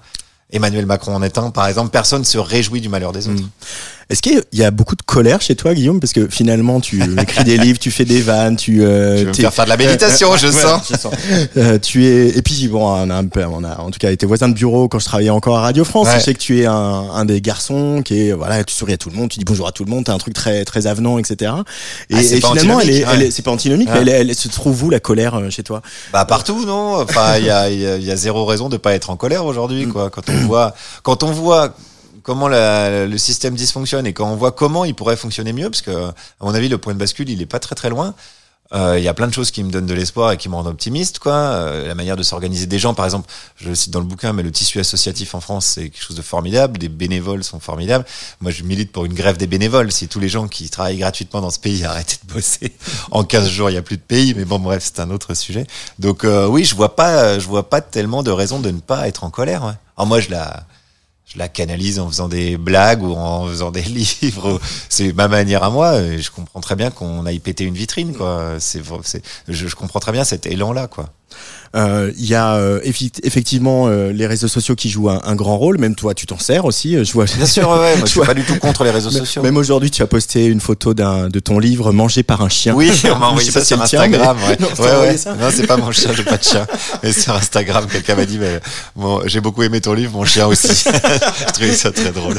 Emmanuel 0.50 0.86
Macron 0.86 1.16
en 1.16 1.24
est 1.24 1.38
un, 1.38 1.50
par 1.50 1.68
exemple. 1.68 1.92
Personne 1.92 2.26
se 2.26 2.38
réjouit 2.38 2.82
du 2.82 2.90
malheur 2.90 3.12
des 3.12 3.28
autres. 3.28 3.44
Est-ce 4.12 4.22
qu'il 4.22 4.44
y 4.52 4.64
a 4.64 4.72
beaucoup 4.72 4.96
de 4.98 5.02
colère 5.04 5.42
chez 5.42 5.56
toi, 5.56 5.74
Guillaume? 5.74 6.00
Parce 6.02 6.12
que 6.12 6.28
finalement, 6.28 6.82
tu 6.82 7.02
écris 7.22 7.44
des 7.46 7.58
livres, 7.58 7.80
tu 7.80 7.92
fais 7.92 8.04
des 8.04 8.22
vannes, 8.22 8.58
tu. 8.58 8.84
euh, 8.84 9.16
Tu 9.18 9.22
veux 9.24 9.30
me 9.30 9.34
t'es- 9.34 9.42
faire 9.42 9.54
faire 9.54 9.64
de 9.66 9.70
la 9.70 9.78
méditation, 9.78 10.36
je 10.36 10.48
ouais, 10.48 10.54
sens. 10.54 10.82
je 10.92 10.98
sens. 10.98 11.14
Euh, 11.58 11.80
tu 11.80 12.06
es 12.06 12.38
et 12.38 12.42
puis 12.42 12.68
bon, 12.68 12.86
on 12.86 13.10
a 13.10 13.16
un 13.16 13.26
peu, 13.26 13.44
on 13.46 13.64
a 13.64 13.80
en 13.80 13.90
tout 13.90 14.00
cas 14.00 14.12
été 14.12 14.26
voisins 14.26 14.50
de 14.50 14.54
bureau 14.54 14.88
quand 14.90 15.00
je 15.00 15.06
travaillais 15.06 15.30
encore 15.30 15.58
à 15.58 15.62
Radio 15.62 15.86
France. 15.86 16.08
Ouais. 16.08 16.20
Je 16.20 16.24
sais 16.26 16.34
que 16.34 16.40
tu 16.40 16.60
es 16.62 16.66
un, 16.66 16.74
un 16.74 17.24
des 17.26 17.40
garçons 17.42 18.02
qui 18.04 18.28
est 18.28 18.32
voilà, 18.34 18.64
tu 18.66 18.74
souris 18.74 18.94
à 18.94 18.98
tout 18.98 19.10
le 19.10 19.16
monde, 19.16 19.30
tu 19.30 19.40
dis 19.40 19.46
bonjour 19.46 19.66
à 19.68 19.72
tout 19.72 19.86
le 19.86 19.90
monde, 19.92 20.04
t'as 20.06 20.14
un 20.14 20.18
truc 20.18 20.34
très 20.34 20.66
très 20.66 20.88
avenant, 20.88 21.18
etc. 21.18 21.54
Et, 22.10 22.16
Ah, 22.16 22.22
et 22.22 22.42
finalement, 22.42 22.80
elle 22.82 22.90
est, 22.90 23.06
ouais. 23.08 23.32
c'est 23.32 23.42
pas 23.44 23.52
antinomique, 23.52 23.90
mais 23.94 24.02
elle, 24.02 24.10
elle 24.30 24.36
se 24.36 24.50
trouve 24.50 24.84
où 24.84 24.90
la 24.90 25.00
colère 25.00 25.36
euh, 25.36 25.50
chez 25.50 25.64
toi? 25.64 25.82
Bah 26.12 26.26
partout, 26.26 26.66
non 26.66 27.02
Enfin, 27.02 27.38
il 27.38 27.46
y 27.46 27.50
a, 27.50 27.70
y 27.70 27.86
a- 27.86 27.98
y 27.98 28.12
a 28.12 28.16
zéro 28.18 28.46
raison 28.46 28.68
de 28.68 28.76
pas 28.78 28.94
être 28.94 29.10
en 29.10 29.16
colère 29.16 29.46
aujourd'hui, 29.46 29.86
Mm. 29.86 29.94
quoi. 29.94 30.10
Quand 30.10 30.30
on 30.30 30.46
voit, 30.48 30.76
quand 31.04 31.24
on 31.24 31.32
voit 31.32 31.74
comment 32.24 32.48
la- 32.48 33.06
le 33.06 33.18
système 33.18 33.56
dysfonctionne 33.56 34.06
et 34.08 34.14
quand 34.14 34.30
on 34.30 34.36
voit 34.36 34.52
comment 34.52 34.86
il 34.86 34.96
pourrait 34.96 35.18
fonctionner 35.18 35.54
mieux, 35.54 35.70
parce 35.70 35.82
que 35.82 35.92
à 36.10 36.14
mon 36.42 36.54
avis, 36.54 36.70
le 36.70 36.78
point 36.78 36.94
de 36.94 37.00
bascule, 37.00 37.30
il 37.30 37.42
est 37.42 37.46
pas 37.46 37.60
très 37.60 37.76
très 37.76 37.90
loin. 37.90 38.14
Euh, 38.74 38.98
Il 38.98 39.04
y 39.04 39.10
a 39.10 39.14
plein 39.14 39.28
de 39.28 39.34
choses 39.34 39.52
qui 39.52 39.66
me 39.66 39.70
donnent 39.70 39.86
de 39.86 39.94
l'espoir 39.94 40.32
et 40.32 40.38
qui 40.38 40.48
me 40.48 40.56
rendent 40.56 40.68
optimiste, 40.68 41.20
quoi. 41.20 41.34
Euh, 41.34 41.88
la 41.90 41.94
manière 41.94 42.16
de 42.16 42.24
s'organiser 42.24 42.68
des 42.68 42.80
gens, 42.80 42.94
par 42.94 43.04
exemple, 43.04 43.30
je 43.58 43.68
le 43.68 43.76
cite 43.76 43.92
dans 43.92 44.00
le 44.00 44.06
bouquin, 44.06 44.32
mais 44.32 44.44
le 44.44 44.52
tissu 44.52 44.80
associatif 44.80 45.36
en 45.36 45.42
France, 45.42 45.66
c'est 45.66 45.90
quelque 45.90 46.02
chose 46.02 46.16
de 46.16 46.22
formidable. 46.22 46.78
Des 46.78 46.88
bénévoles 46.88 47.44
sont 47.44 47.60
formidables. 47.60 48.06
Moi, 48.40 48.52
je 48.52 48.64
milite 48.64 48.94
pour 48.94 49.04
une 49.04 49.14
grève 49.14 49.36
des 49.36 49.48
bénévoles. 49.48 49.92
Si 49.92 50.08
tous 50.08 50.22
les 50.22 50.30
gens 50.30 50.48
qui 50.48 50.70
travaillent 50.70 51.00
gratuitement 51.00 51.42
dans 51.42 51.50
ce 51.50 51.60
pays 51.60 51.84
arrêtaient 51.84 52.20
de 52.26 52.34
bosser, 52.34 52.72
en 53.12 53.26
15 53.26 53.50
jours, 53.50 53.70
il 53.70 53.74
y 53.74 53.78
a 53.78 53.82
plus 53.82 53.98
de 53.98 54.04
pays. 54.04 54.34
Mais 54.36 54.46
bon, 54.46 54.60
bref, 54.60 54.84
c'est 54.86 55.02
un 55.02 55.12
autre 55.12 55.34
sujet. 55.34 55.68
Donc, 56.00 56.24
euh, 56.24 56.48
oui, 56.48 56.64
je 56.64 56.74
vois 56.74 56.96
pas, 56.96 57.40
je 57.40 57.48
vois 57.48 57.70
pas 57.70 57.82
tellement 57.82 58.24
de 58.24 58.32
raison 58.32 58.62
de 58.62 58.72
ne 58.72 58.80
pas 58.80 59.06
être 59.10 59.26
en 59.26 59.30
colère. 59.32 59.66
Ouais. 59.66 59.74
Alors 59.98 60.08
moi, 60.08 60.22
je 60.22 60.30
la, 60.30 60.64
je 61.34 61.40
la 61.40 61.48
canalise 61.48 62.00
en 62.00 62.10
faisant 62.10 62.28
des 62.28 62.58
blagues 62.58 63.04
ou 63.04 63.14
en 63.14 63.48
faisant 63.48 63.72
des 63.72 63.82
livres. 64.22 64.60
C'est 64.90 65.14
ma 65.14 65.28
manière 65.28 65.64
à 65.64 65.70
moi. 65.70 66.02
Je 66.02 66.30
comprends 66.30 66.60
très 66.62 66.76
bien 66.76 66.92
qu'on 66.92 67.26
aille 67.26 67.40
péter 67.40 67.64
une 67.64 67.76
vitrine, 67.76 68.14
quoi. 68.14 68.58
Je, 68.60 69.68
je 69.68 69.76
comprends 69.76 70.00
très 70.00 70.12
bien 70.12 70.24
cet 70.24 70.46
élan-là, 70.46 70.88
quoi. 70.88 71.10
Euh, 71.74 72.12
Il 72.18 72.26
y 72.26 72.36
a 72.36 72.56
euh, 72.56 72.82
effectivement 72.84 73.88
euh, 73.88 74.12
les 74.12 74.28
réseaux 74.28 74.50
sociaux 74.50 74.76
qui 74.76 74.90
jouent 74.90 75.10
un, 75.10 75.22
un 75.24 75.36
grand 75.36 75.58
rôle. 75.58 75.78
Même 75.78 75.96
toi, 75.96 76.14
tu 76.14 76.26
t'en 76.26 76.38
sers 76.38 76.66
aussi. 76.66 77.04
Je 77.04 77.14
vois. 77.14 77.24
Bien 77.26 77.46
sûr, 77.46 77.70
ouais, 77.70 77.96
moi, 77.96 78.06
je 78.06 78.12
suis 78.12 78.20
pas 78.20 78.34
du 78.34 78.44
tout 78.44 78.58
contre 78.58 78.84
les 78.84 78.90
réseaux 78.92 79.10
sociaux. 79.10 79.42
Même 79.42 79.56
aujourd'hui, 79.56 79.90
tu 79.90 80.02
as 80.02 80.08
posté 80.08 80.46
une 80.48 80.60
photo 80.60 80.94
d'un 80.94 81.30
de 81.30 81.40
ton 81.40 81.60
livre 81.60 81.94
Mangé 81.94 82.24
par 82.24 82.42
un 82.42 82.50
chien. 82.50 82.74
Oui, 82.76 82.92
on 83.06 83.18
m'a 83.20 83.28
envoyé 83.28 83.50
ça 83.52 83.64
sur 83.64 83.82
tien, 83.84 84.00
mais- 84.08 84.16
Instagram. 84.18 84.38
ouais. 84.50 84.58
Non, 84.60 84.68
Ouais, 85.46 85.52
c'est 85.52 85.66
pas 85.68 85.78
mon 85.78 85.92
chien, 85.94 86.12
j'ai 86.16 86.24
pas 86.24 86.38
de 86.38 86.44
chien. 86.44 86.68
Mais 87.04 87.14
sur 87.14 87.34
Instagram, 87.36 87.86
quelqu'un 87.90 88.16
m'a 88.16 88.26
dit, 88.26 88.38
mais, 88.38 88.60
bon, 88.96 89.22
j'ai 89.26 89.40
beaucoup 89.40 89.64
aimé 89.64 89.80
ton 89.82 89.94
livre, 89.94 90.12
mon 90.14 90.26
chien 90.26 90.48
aussi. 90.48 90.68
je 90.86 91.54
trouvais 91.54 91.74
ça 91.74 91.92
très 91.92 92.12
drôle. 92.12 92.36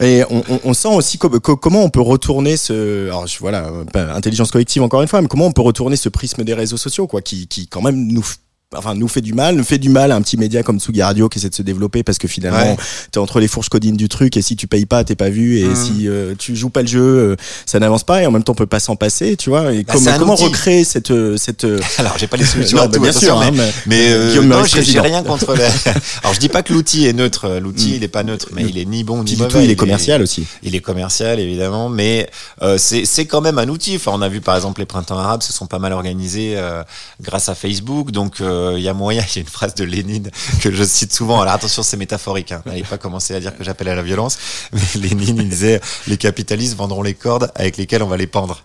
Et 0.00 0.22
on, 0.30 0.42
on- 0.48 0.60
on 0.64 0.74
sent 0.74 0.88
aussi 0.88 1.18
co- 1.18 1.28
co- 1.40 1.56
comment 1.56 1.82
on 1.84 1.90
peut 1.90 2.00
retourner 2.00 2.56
ce, 2.56 3.06
alors 3.08 3.26
je, 3.26 3.38
voilà, 3.38 3.70
intelligence 4.14 4.50
collective 4.50 4.82
encore 4.82 5.02
une 5.02 5.08
fois, 5.08 5.20
mais 5.20 5.28
comment 5.28 5.46
on 5.46 5.52
peut 5.52 5.62
retourner 5.62 5.96
ce 5.96 6.08
prisme 6.08 6.42
des 6.44 6.54
réseaux 6.54 6.76
sociaux, 6.78 7.06
quoi, 7.06 7.20
qui, 7.22 7.46
qui 7.46 7.66
quand 7.68 7.82
même 7.82 8.05
nous, 8.12 8.36
enfin 8.74 8.94
nous 8.96 9.06
fait 9.06 9.20
du 9.20 9.32
mal, 9.32 9.54
nous 9.54 9.62
fait 9.64 9.78
du 9.78 9.88
mal 9.88 10.10
à 10.10 10.16
un 10.16 10.22
petit 10.22 10.36
média 10.36 10.62
comme 10.64 10.80
Tsugi 10.80 11.00
Radio 11.00 11.28
qui 11.28 11.38
essaie 11.38 11.48
de 11.48 11.54
se 11.54 11.62
développer 11.62 12.02
parce 12.02 12.18
que 12.18 12.26
finalement 12.26 12.56
Ouais. 12.72 12.76
t'es 13.12 13.18
entre 13.18 13.38
les 13.38 13.46
fourches 13.46 13.68
codines 13.68 13.96
du 13.96 14.08
truc 14.08 14.36
et 14.36 14.42
si 14.42 14.56
tu 14.56 14.66
payes 14.66 14.86
pas 14.86 15.04
t'es 15.04 15.14
pas 15.14 15.30
vu 15.30 15.58
et 15.60 15.66
Mm. 15.68 15.74
si 15.76 16.08
euh, 16.08 16.34
tu 16.36 16.56
joues 16.56 16.68
pas 16.70 16.82
le 16.82 16.88
jeu 16.88 17.00
euh, 17.00 17.36
ça 17.64 17.78
n'avance 17.78 18.02
pas 18.02 18.22
et 18.22 18.26
en 18.26 18.32
même 18.32 18.42
temps 18.42 18.52
on 18.52 18.56
peut 18.56 18.66
pas 18.66 18.80
s'en 18.80 18.96
passer, 18.96 19.36
tu 19.36 19.50
vois. 19.50 19.72
Et 19.72 19.84
Bah, 19.84 19.92
comment, 19.94 20.18
comment 20.18 20.34
recréer 20.34 20.82
cette 20.84 21.10
euh, 21.12 21.36
cette 21.36 21.64
euh, 21.64 21.78
Alors, 21.98 22.18
j'ai 22.18 22.26
pas 22.26 22.36
les 22.36 22.44
solutions 22.44 22.78
Non, 22.78 22.84
à 22.84 22.86
bah, 22.88 22.94
tout, 22.94 23.00
bien 23.02 23.10
attention, 23.10 23.28
sûr, 23.28 23.40
hein, 23.42 23.50
mais, 23.52 23.58
mais- 23.86 24.08
mais, 24.08 24.12
euh, 24.12 24.42
non, 24.42 24.64
j'ai 24.64 25.00
rien 25.00 25.22
contre. 25.22 25.50
Alors, 26.22 26.34
je 26.34 26.40
dis 26.40 26.48
pas 26.48 26.62
que 26.62 26.72
l'outil 26.72 27.06
est 27.06 27.12
neutre. 27.12 27.58
L'outil, 27.60 27.94
il 27.96 28.02
est 28.04 28.08
pas 28.08 28.22
neutre, 28.24 28.48
mais 28.52 28.62
il 28.64 28.78
est 28.78 28.84
ni 28.84 29.04
bon 29.04 29.18
ni 29.18 29.24
Petit 29.32 29.36
mauvais. 29.36 29.50
Toutou, 29.50 29.62
il 29.64 29.70
est 29.70 29.76
commercial 29.76 30.22
aussi. 30.22 30.44
Il 30.62 30.74
est 30.74 30.80
commercial, 30.80 31.38
évidemment, 31.38 31.88
mais 31.88 32.28
euh, 32.62 32.78
c'est 32.78 33.04
c'est 33.04 33.26
quand 33.26 33.40
même 33.40 33.58
un 33.58 33.68
outil. 33.68 33.96
Enfin, 33.96 34.12
on 34.14 34.22
a 34.22 34.28
vu, 34.28 34.40
par 34.40 34.56
exemple, 34.56 34.80
les 34.80 34.86
printemps 34.86 35.18
arabes 35.18 35.42
se 35.42 35.52
sont 35.52 35.66
pas 35.66 35.78
mal 35.78 35.92
organisés 35.92 36.54
euh, 36.56 36.82
grâce 37.22 37.48
à 37.48 37.54
Facebook. 37.54 38.10
Donc, 38.10 38.40
euh, 38.40 38.65
il 38.76 38.82
y 38.82 38.88
a 38.88 38.94
moyen, 38.94 39.22
il 39.22 39.36
y 39.36 39.38
a 39.38 39.42
une 39.42 39.48
phrase 39.48 39.74
de 39.74 39.84
Lénine 39.84 40.30
que 40.60 40.70
je 40.72 40.84
cite 40.84 41.12
souvent. 41.12 41.40
Alors, 41.40 41.54
attention, 41.54 41.82
c'est 41.82 41.96
métaphorique. 41.96 42.52
Hein. 42.52 42.62
N'allez 42.66 42.82
pas 42.82 42.98
commencer 42.98 43.34
à 43.34 43.40
dire 43.40 43.56
que 43.56 43.64
j'appelle 43.64 43.88
à 43.88 43.94
la 43.94 44.02
violence. 44.02 44.38
Mais 44.72 45.00
Lénine, 45.00 45.38
il 45.38 45.48
disait, 45.48 45.80
les 46.06 46.16
capitalistes 46.16 46.76
vendront 46.76 47.02
les 47.02 47.14
cordes 47.14 47.50
avec 47.54 47.76
lesquelles 47.76 48.02
on 48.02 48.08
va 48.08 48.16
les 48.16 48.26
pendre. 48.26 48.62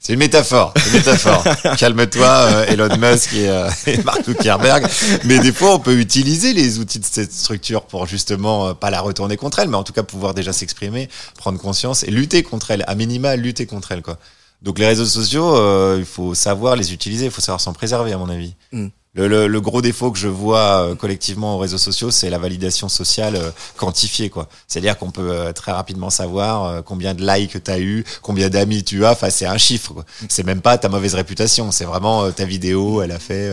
C'est 0.00 0.12
une 0.12 0.18
métaphore, 0.18 0.74
une 0.86 0.92
métaphore. 0.92 1.42
Calme-toi, 1.78 2.26
euh, 2.26 2.66
Elon 2.66 2.94
Musk 2.98 3.32
et, 3.32 3.48
euh, 3.48 3.70
et 3.86 3.96
Mark 4.02 4.22
Zuckerberg. 4.22 4.86
Mais 5.24 5.38
des 5.38 5.50
fois, 5.52 5.76
on 5.76 5.78
peut 5.78 5.98
utiliser 5.98 6.52
les 6.52 6.78
outils 6.78 6.98
de 6.98 7.06
cette 7.06 7.32
structure 7.32 7.86
pour 7.86 8.06
justement 8.06 8.68
euh, 8.68 8.74
pas 8.74 8.90
la 8.90 9.00
retourner 9.00 9.38
contre 9.38 9.60
elle, 9.60 9.68
mais 9.68 9.78
en 9.78 9.82
tout 9.82 9.94
cas 9.94 10.02
pouvoir 10.02 10.34
déjà 10.34 10.52
s'exprimer, 10.52 11.08
prendre 11.38 11.58
conscience 11.58 12.02
et 12.02 12.10
lutter 12.10 12.42
contre 12.42 12.70
elle, 12.70 12.84
à 12.86 12.94
minima 12.94 13.34
lutter 13.36 13.64
contre 13.64 13.92
elle, 13.92 14.02
quoi. 14.02 14.18
Donc 14.64 14.78
les 14.78 14.86
réseaux 14.86 15.04
sociaux, 15.04 15.56
euh, 15.56 15.96
il 15.98 16.06
faut 16.06 16.34
savoir 16.34 16.74
les 16.74 16.92
utiliser, 16.92 17.26
il 17.26 17.30
faut 17.30 17.42
savoir 17.42 17.60
s'en 17.60 17.74
préserver, 17.74 18.12
à 18.12 18.18
mon 18.18 18.30
avis. 18.30 18.54
Mm. 18.72 18.88
Le, 19.14 19.28
le, 19.28 19.46
le 19.46 19.60
gros 19.60 19.80
défaut 19.80 20.10
que 20.10 20.18
je 20.18 20.26
vois 20.28 20.58
euh, 20.90 20.94
collectivement 20.96 21.54
aux 21.54 21.58
réseaux 21.58 21.78
sociaux, 21.78 22.10
c'est 22.10 22.30
la 22.30 22.38
validation 22.38 22.88
sociale 22.88 23.36
euh, 23.36 23.50
quantifiée, 23.76 24.28
quoi. 24.28 24.48
C'est-à-dire 24.66 24.98
qu'on 24.98 25.10
peut 25.12 25.30
euh, 25.30 25.52
très 25.52 25.70
rapidement 25.70 26.10
savoir 26.10 26.82
combien 26.84 27.14
de 27.14 27.24
likes 27.24 27.62
tu 27.62 27.70
as 27.70 27.78
eu, 27.78 28.04
combien 28.22 28.48
d'amis 28.48 28.82
tu 28.82 29.04
as. 29.04 29.12
Enfin, 29.12 29.30
c'est 29.30 29.46
un 29.46 29.56
chiffre. 29.58 29.92
quoi. 29.92 30.04
C'est 30.28 30.42
même 30.44 30.60
pas 30.60 30.78
ta 30.78 30.88
mauvaise 30.88 31.14
réputation. 31.14 31.70
C'est 31.70 31.84
vraiment 31.84 32.30
ta 32.32 32.44
vidéo, 32.44 33.02
elle 33.02 33.12
a 33.12 33.18
fait 33.20 33.50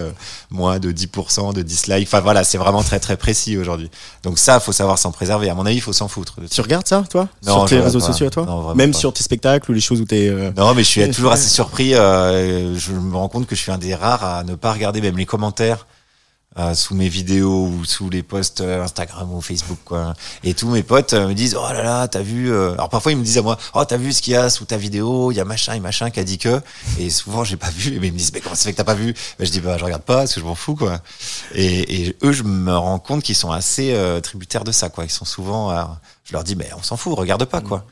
moins 0.50 0.80
de 0.80 0.91
10% 0.91 1.54
de 1.54 1.62
dislikes. 1.62 2.08
Enfin 2.08 2.21
voilà, 2.21 2.43
c'est 2.43 2.58
vraiment 2.58 2.82
très 2.84 3.00
très 3.00 3.15
précis 3.17 3.58
aujourd'hui. 3.58 3.89
Donc 4.24 4.39
ça, 4.39 4.60
faut 4.60 4.71
savoir 4.71 4.97
s'en 4.97 5.12
préserver. 5.12 5.50
À 5.50 5.54
mon 5.56 5.65
avis, 5.65 5.76
il 5.78 5.82
faut 5.82 5.93
s'en 5.93 6.08
foutre. 6.08 6.36
Tu 6.50 6.62
regardes 6.62 6.88
ça, 6.88 7.04
toi? 7.10 7.28
Non, 7.45 7.60
Sur 7.60 7.65
tes 7.69 7.80
réseaux 7.80 8.00
pas. 8.00 8.06
sociaux 8.08 8.30
toi? 8.30 8.45
Non, 8.45 8.74
Même 8.74 8.91
pas. 8.93 8.97
sur 8.97 9.13
tes 9.13 9.24
spectacles 9.24 9.69
ou 9.69 9.74
les 9.74 9.82
choses 9.82 10.02
où 10.02 10.06
t'es. 10.06 10.28
euh, 10.30 10.52
Non, 10.58 10.74
mais 10.74 10.84
je 10.84 10.88
suis 10.89 11.12
toujours 11.12 11.32
assez 11.32 11.50
surpris. 11.50 11.93
euh, 11.93 12.76
je 12.78 12.91
me 12.93 13.15
rends 13.15 13.30
compte 13.30 13.45
que 13.45 13.56
je 13.56 13.62
suis 13.62 13.71
un 13.71 13.78
des 13.78 13.93
rares 13.93 14.24
à 14.24 14.43
ne 14.43 14.56
pas 14.56 14.74
regarder 14.74 15.02
même 15.02 15.17
les 15.17 15.26
commentaires 15.26 15.51
euh, 16.60 16.74
sous 16.74 16.96
mes 16.96 17.08
vidéos 17.08 17.68
ou 17.68 17.86
sous 17.86 18.10
les 18.10 18.24
posts 18.24 18.60
euh, 18.60 18.84
Instagram 18.84 19.34
ou 19.34 19.40
Facebook, 19.40 19.78
quoi. 19.86 20.14
Et 20.44 20.54
tous 20.54 20.68
mes 20.68 20.84
potes 20.84 21.14
euh, 21.14 21.30
me 21.30 21.34
disent 21.34 21.56
oh 21.56 21.64
là 21.72 21.82
là, 21.82 22.08
t'as 22.10 22.22
vu 22.22 22.54
Alors 22.54 22.90
parfois 22.90 23.14
ils 23.14 23.18
me 23.18 23.24
disent 23.24 23.38
à 23.38 23.42
moi 23.42 23.58
oh 23.74 23.86
t'as 23.86 23.96
vu 23.96 24.12
ce 24.12 24.22
qu'il 24.22 24.34
y 24.34 24.36
a 24.36 24.50
sous 24.50 24.66
ta 24.66 24.76
vidéo 24.76 25.32
Il 25.32 25.36
y 25.36 25.40
a 25.40 25.46
machin 25.46 25.76
et 25.76 25.80
machin 25.80 26.10
qui 26.10 26.20
a 26.20 26.26
dit 26.26 26.38
que. 26.38 26.62
Et 27.00 27.10
souvent 27.10 27.46
j'ai 27.46 27.56
pas 27.56 27.70
vu. 27.74 27.98
Mais 28.02 28.08
ils 28.08 28.14
me 28.14 28.18
disent 28.18 28.34
mais 28.34 28.42
comment 28.42 28.56
ça 28.56 28.66
fait 28.66 28.74
que 28.74 28.78
t'as 28.78 28.84
pas 28.84 28.96
vu? 28.96 29.14
Ben, 29.40 29.46
Je 29.46 29.52
dis 29.52 29.62
bah 29.62 29.78
je 29.78 29.86
regarde 29.86 30.02
pas 30.04 30.18
parce 30.18 30.34
que 30.34 30.42
je 30.42 30.46
m'en 30.46 30.56
fous, 30.56 30.76
quoi. 30.76 31.00
Et, 31.56 32.18
eux 32.22 32.34
je 32.34 32.44
me 32.44 32.76
rends 32.76 33.00
compte 33.00 33.24
qu'ils 33.24 33.36
sont 33.36 33.52
assez 33.52 33.96
tributaires 34.22 34.66
de 34.66 34.74
ça, 34.74 34.90
quoi. 34.90 35.06
Ils 35.06 35.10
sont 35.10 35.24
souvent. 35.26 35.72
je 36.26 36.34
leur 36.34 36.44
dis 36.44 36.58
mais 36.58 36.70
on 36.78 36.84
s'en 36.84 36.98
fout, 36.98 37.18
regarde 37.18 37.46
pas, 37.46 37.62
quoi. 37.62 37.86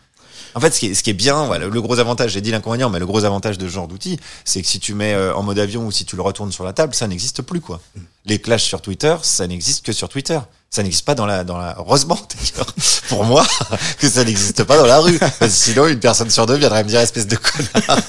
En 0.56 0.60
fait, 0.60 0.72
ce 0.74 0.80
qui 0.80 0.88
est, 0.88 0.94
ce 0.94 1.04
qui 1.04 1.10
est 1.10 1.14
bien, 1.14 1.46
voilà, 1.46 1.68
le 1.68 1.82
gros 1.82 2.00
avantage, 2.00 2.32
j'ai 2.32 2.42
dit 2.42 2.52
l'inconvénient, 2.52 2.90
mais 2.90 3.00
le 3.00 3.06
gros 3.06 3.24
avantage 3.26 3.58
de 3.58 3.68
ce 3.68 3.72
genre 3.74 3.88
d'outil, 3.88 4.20
c'est 4.46 4.62
que 4.62 4.68
si 4.68 4.80
tu 4.80 4.94
mets 4.94 5.14
euh, 5.14 5.34
en 5.36 5.44
mode 5.44 5.60
avion 5.60 5.86
ou 5.86 5.92
si 5.92 6.06
tu 6.06 6.16
le 6.16 6.22
retournes 6.22 6.52
sur 6.52 6.64
la 6.64 6.74
table, 6.74 6.94
ça 6.96 7.08
n'existe 7.08 7.42
plus, 7.42 7.62
quoi. 7.62 7.80
Les 8.26 8.40
clashs 8.40 8.64
sur 8.64 8.82
Twitter, 8.82 9.16
ça 9.22 9.48
n'existe 9.48 9.86
que 9.86 9.92
sur 9.92 10.10
Twitter. 10.10 10.40
Ça 10.72 10.84
n'existe 10.84 11.04
pas 11.06 11.16
dans 11.16 11.26
la, 11.26 11.44
dans 11.44 11.58
la, 11.58 11.76
heureusement, 11.80 12.20
d'ailleurs, 12.56 12.74
pour 13.08 13.24
moi, 13.26 13.44
que 14.00 14.08
ça 14.08 14.24
n'existe 14.24 14.64
pas 14.66 14.78
dans 14.78 14.86
la 14.86 15.00
rue. 15.00 15.18
Parce 15.18 15.36
que 15.40 15.48
sinon, 15.50 15.88
une 15.88 16.00
personne 16.00 16.30
sur 16.30 16.46
deux 16.46 16.58
viendrait 16.58 16.84
me 16.84 16.90
dire, 16.90 17.00
espèce 17.00 17.26
de 17.26 17.38
connard. 17.38 18.00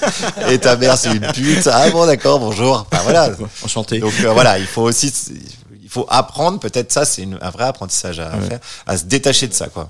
Et 0.49 0.59
ta 0.59 0.75
mère, 0.75 0.95
c'est 0.97 1.11
une 1.11 1.25
pute. 1.33 1.67
Ah 1.71 1.89
bon, 1.89 2.05
d'accord, 2.05 2.39
bonjour. 2.39 2.85
Enfin, 2.91 3.01
voilà. 3.03 3.31
Enchanté. 3.63 3.97
Donc, 3.99 4.13
euh, 4.23 4.31
voilà, 4.33 4.59
il 4.59 4.67
faut 4.67 4.83
aussi, 4.83 5.11
il 5.81 5.89
faut 5.89 6.05
apprendre, 6.07 6.59
peut-être 6.59 6.91
ça, 6.91 7.03
c'est 7.03 7.27
un 7.41 7.49
vrai 7.49 7.63
apprentissage 7.65 8.19
à 8.19 8.29
Ouais. 8.37 8.47
faire, 8.47 8.59
à 8.85 8.95
se 8.95 9.05
détacher 9.05 9.47
de 9.47 9.53
ça, 9.53 9.67
quoi. 9.67 9.89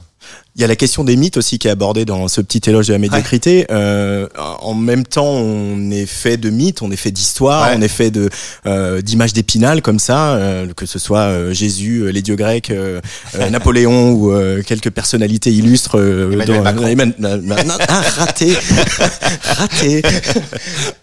Il 0.55 0.62
y 0.62 0.65
a 0.65 0.67
la 0.67 0.75
question 0.75 1.05
des 1.05 1.15
mythes 1.15 1.38
aussi 1.38 1.60
qui 1.60 1.69
est 1.69 1.71
abordée 1.71 2.03
dans 2.03 2.27
ce 2.27 2.41
petit 2.41 2.69
éloge 2.69 2.88
de 2.88 2.93
la 2.93 2.99
médiocrité. 2.99 3.65
Euh, 3.71 4.27
en 4.60 4.73
même 4.73 5.05
temps, 5.05 5.25
on 5.29 5.89
est 5.91 6.05
fait 6.05 6.36
de 6.36 6.49
mythes, 6.49 6.81
on 6.81 6.91
est 6.91 6.97
fait 6.97 7.10
d'histoires, 7.12 7.69
Ouais. 7.69 7.75
on 7.77 7.81
est 7.81 7.88
fait 7.88 8.12
de 8.12 8.29
euh, 8.65 9.01
d'images 9.01 9.31
d'épinal 9.31 9.81
comme 9.81 9.97
ça, 9.97 10.34
euh, 10.34 10.67
que 10.75 10.86
ce 10.86 10.99
soit 10.99 11.53
Jésus, 11.53 12.12
les 12.12 12.21
dieux 12.21 12.36
grecs, 12.36 12.71
Napoléon 13.49 14.12
ou 14.12 14.34
quelques 14.65 14.89
personnalités 14.89 15.51
illustres. 15.51 15.97
Macron. 15.97 16.63
Ah, 17.88 18.01
raté, 18.17 18.53
raté. 19.43 20.01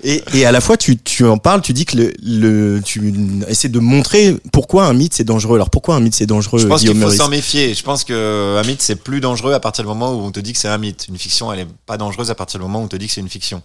Et, 0.05 0.23
et 0.35 0.45
à 0.47 0.53
la 0.53 0.61
fois, 0.61 0.77
tu, 0.77 0.97
tu 0.99 1.25
en 1.25 1.39
parles, 1.39 1.63
tu 1.63 1.73
dis 1.73 1.85
que 1.87 1.97
le, 1.97 2.13
le 2.23 2.81
tu 2.85 3.13
essaies 3.49 3.69
de 3.69 3.79
montrer 3.79 4.37
pourquoi 4.53 4.87
un 4.87 4.93
mythe 4.93 5.15
c'est 5.15 5.25
dangereux. 5.25 5.57
Alors 5.57 5.71
pourquoi 5.71 5.97
un 5.97 6.01
mythe 6.01 6.15
c'est 6.15 6.27
dangereux, 6.27 6.61
Je 6.61 6.67
pense 6.67 6.83
qu'il 6.83 6.95
faut 7.01 7.11
s'en 7.11 7.29
méfier. 7.29 7.75
Je 7.75 7.83
pense 7.83 8.05
que 8.05 8.59
un 8.59 8.63
mythe 8.67 8.83
c'est 8.83 8.97
plus 9.09 9.23
dangereux 9.23 9.55
à 9.55 9.61
partir 9.61 9.85
du 9.85 9.89
moment 9.89 10.13
où 10.13 10.21
on 10.21 10.31
te 10.31 10.39
dit 10.39 10.53
que 10.53 10.59
c'est 10.59 10.69
un 10.69 10.77
mythe. 10.77 11.07
Une 11.09 11.17
fiction, 11.17 11.51
elle 11.51 11.61
est 11.61 11.69
pas 11.87 11.97
dangereuse 11.97 12.31
à 12.31 12.35
partir 12.35 12.61
du 12.61 12.67
moment 12.67 12.81
où 12.81 12.85
on 12.85 12.89
te 12.89 12.97
dit 12.97 13.07
que 13.07 13.13
c'est 13.15 13.23
une 13.23 13.31
fiction. 13.31 13.63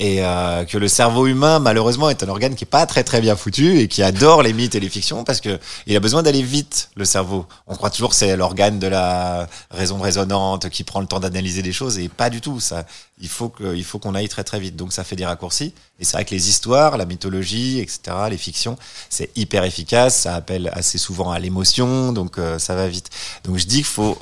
Et 0.00 0.24
euh, 0.24 0.64
que 0.64 0.76
le 0.76 0.88
cerveau 0.88 1.28
humain, 1.28 1.60
malheureusement, 1.60 2.10
est 2.10 2.24
un 2.24 2.28
organe 2.28 2.56
qui 2.56 2.64
est 2.64 2.66
pas 2.66 2.84
très 2.84 3.04
très 3.04 3.20
bien 3.20 3.36
foutu 3.36 3.78
et 3.78 3.86
qui 3.86 4.02
adore 4.02 4.42
les 4.42 4.52
mythes 4.52 4.74
et 4.74 4.80
les 4.80 4.88
fictions 4.88 5.22
parce 5.22 5.40
que 5.40 5.60
il 5.86 5.94
a 5.94 6.00
besoin 6.00 6.24
d'aller 6.24 6.42
vite. 6.42 6.90
Le 6.96 7.04
cerveau, 7.04 7.46
on 7.68 7.76
croit 7.76 7.90
toujours 7.90 8.14
c'est 8.14 8.36
l'organe 8.36 8.80
de 8.80 8.88
la 8.88 9.46
raison 9.70 10.00
résonante 10.00 10.68
qui 10.70 10.82
prend 10.82 11.00
le 11.00 11.06
temps 11.06 11.20
d'analyser 11.20 11.62
des 11.62 11.72
choses 11.72 12.00
et 12.00 12.08
pas 12.08 12.28
du 12.28 12.40
tout. 12.40 12.58
Ça, 12.58 12.84
il 13.20 13.28
faut 13.28 13.50
que, 13.50 13.76
il 13.76 13.84
faut 13.84 14.00
qu'on 14.00 14.16
aille 14.16 14.28
très 14.28 14.42
très 14.42 14.58
vite. 14.58 14.74
Donc 14.74 14.92
ça 14.92 15.04
fait 15.04 15.14
des 15.14 15.24
raccourcis. 15.24 15.72
Et 16.00 16.04
c'est 16.04 16.16
vrai 16.16 16.24
que 16.24 16.34
les 16.34 16.48
histoires, 16.48 16.96
la 16.96 17.06
mythologie, 17.06 17.78
etc., 17.78 18.00
les 18.28 18.38
fictions, 18.38 18.76
c'est 19.08 19.30
hyper 19.36 19.62
efficace. 19.62 20.22
Ça 20.22 20.34
appelle 20.34 20.68
assez 20.72 20.98
souvent 20.98 21.30
à 21.30 21.38
l'émotion, 21.38 22.12
donc 22.12 22.38
euh, 22.38 22.58
ça 22.58 22.74
va 22.74 22.88
vite. 22.88 23.10
Donc 23.44 23.58
je 23.58 23.66
dis 23.66 23.76
qu'il 23.76 23.84
faut 23.84 24.18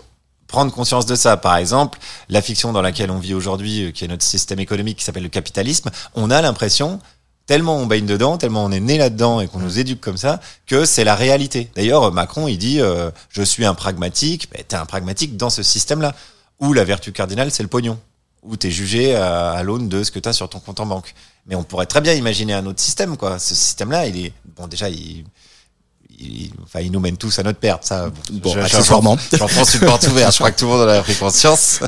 prendre 0.52 0.72
conscience 0.72 1.06
de 1.06 1.16
ça. 1.16 1.36
Par 1.36 1.56
exemple, 1.56 1.98
la 2.28 2.40
fiction 2.40 2.72
dans 2.72 2.82
laquelle 2.82 3.10
on 3.10 3.18
vit 3.18 3.34
aujourd'hui, 3.34 3.86
euh, 3.86 3.90
qui 3.90 4.04
est 4.04 4.08
notre 4.08 4.22
système 4.22 4.60
économique 4.60 4.98
qui 4.98 5.04
s'appelle 5.04 5.24
le 5.24 5.28
capitalisme, 5.28 5.90
on 6.14 6.30
a 6.30 6.40
l'impression 6.40 7.00
tellement 7.46 7.76
on 7.76 7.86
baigne 7.86 8.06
dedans, 8.06 8.38
tellement 8.38 8.64
on 8.64 8.70
est 8.70 8.78
né 8.78 8.98
là-dedans 8.98 9.40
et 9.40 9.48
qu'on 9.48 9.58
nous 9.58 9.80
éduque 9.80 10.00
comme 10.00 10.16
ça, 10.16 10.40
que 10.66 10.84
c'est 10.84 11.02
la 11.02 11.16
réalité. 11.16 11.70
D'ailleurs, 11.74 12.12
Macron, 12.12 12.46
il 12.46 12.58
dit 12.58 12.80
euh, 12.80 13.10
je 13.30 13.42
suis 13.42 13.64
un 13.64 13.74
pragmatique. 13.74 14.48
Ben, 14.52 14.62
t'es 14.66 14.76
un 14.76 14.86
pragmatique 14.86 15.36
dans 15.36 15.50
ce 15.50 15.64
système-là, 15.64 16.14
où 16.60 16.72
la 16.72 16.84
vertu 16.84 17.10
cardinale, 17.10 17.50
c'est 17.50 17.64
le 17.64 17.68
pognon, 17.68 17.98
où 18.42 18.56
t'es 18.56 18.70
jugé 18.70 19.16
à, 19.16 19.50
à 19.50 19.62
l'aune 19.64 19.88
de 19.88 20.04
ce 20.04 20.12
que 20.12 20.20
t'as 20.20 20.32
sur 20.32 20.48
ton 20.48 20.60
compte 20.60 20.78
en 20.78 20.86
banque. 20.86 21.14
Mais 21.46 21.56
on 21.56 21.64
pourrait 21.64 21.86
très 21.86 22.00
bien 22.00 22.12
imaginer 22.12 22.52
un 22.52 22.66
autre 22.66 22.80
système, 22.80 23.16
quoi. 23.16 23.38
Ce 23.40 23.54
système-là, 23.54 24.06
il 24.06 24.26
est 24.26 24.32
bon. 24.56 24.68
Déjà, 24.68 24.88
il 24.88 25.24
il, 26.18 26.50
enfin, 26.64 26.80
il 26.80 26.90
nous 26.92 27.00
mène 27.00 27.16
tous 27.16 27.38
à 27.38 27.42
notre 27.42 27.58
perte, 27.58 27.84
ça. 27.84 28.10
Bon, 28.30 28.52
Je- 28.54 28.60
accessoirement. 28.60 29.16
J'en 29.32 29.48
pense 29.48 29.74
une 29.74 29.80
porte 29.80 30.06
ouverte. 30.08 30.32
Je 30.32 30.38
crois 30.38 30.50
que 30.50 30.58
tout 30.58 30.66
le 30.66 30.70
monde 30.72 30.82
en 30.82 30.88
a 30.88 31.00
pris 31.02 31.14
conscience. 31.16 31.80